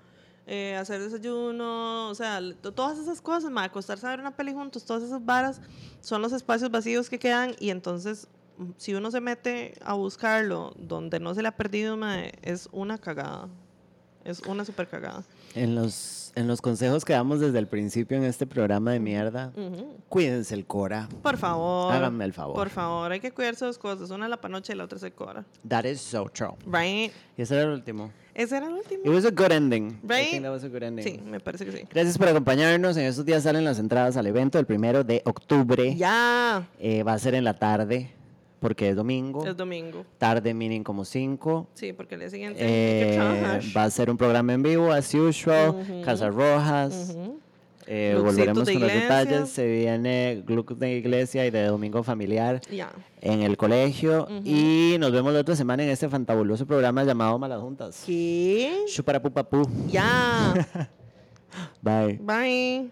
[0.46, 2.40] eh, hacer desayuno, o sea,
[2.74, 5.60] todas esas cosas, acostarse a ver una peli juntos, todas esas varas
[6.00, 8.28] son los espacios vacíos que quedan y entonces
[8.76, 11.98] si uno se mete a buscarlo donde no se le ha perdido,
[12.42, 13.48] es una cagada.
[14.24, 15.22] Es una super cagada.
[15.54, 19.52] En los, en los consejos que damos desde el principio en este programa de mierda,
[19.54, 19.98] Ujú.
[20.08, 21.10] cuídense el Cora.
[21.22, 21.92] Por favor.
[21.92, 22.54] Háganme el favor.
[22.56, 24.10] Por favor, hay que cuidarse dos cosas.
[24.10, 25.44] Una la panoche y la otra es el cora.
[25.68, 26.54] That is so true.
[26.66, 27.12] Right?
[27.36, 28.10] Y ese era el último.
[28.34, 29.02] Ese era el último.
[29.04, 29.90] It was a good ending.
[30.02, 30.30] I Right?
[30.30, 31.04] think that was a good ending.
[31.04, 31.84] Sí, me parece que sí.
[31.92, 32.96] Gracias por acompañarnos.
[32.96, 35.94] En estos días salen las entradas al evento el primero de octubre.
[35.94, 36.66] Ya.
[36.80, 38.10] Eh, va a ser en la tarde,
[38.64, 39.44] porque es domingo.
[39.46, 40.06] Es domingo.
[40.16, 41.66] Tarde meaning como 5.
[41.74, 43.62] Sí, porque el día siguiente que Eh, trabajar.
[43.76, 45.68] va a ser un programa en vivo, as usual.
[45.82, 46.00] Ujú.
[46.02, 47.14] Casa Rojas.
[47.86, 49.48] Eh, Glucitos volveremos con los detalles.
[49.50, 52.90] Se viene Glucos de Iglesia y de Domingo Familiar Ya.
[53.20, 54.26] en el colegio.
[54.46, 58.02] Y nos vemos la otra semana en este fantabuloso programa llamado Malas Juntas.
[58.06, 58.84] ¿Qué?
[58.86, 59.68] Chuparapupapú.
[59.90, 60.54] Ya.
[61.82, 62.18] Bye.
[62.22, 62.90] Bye.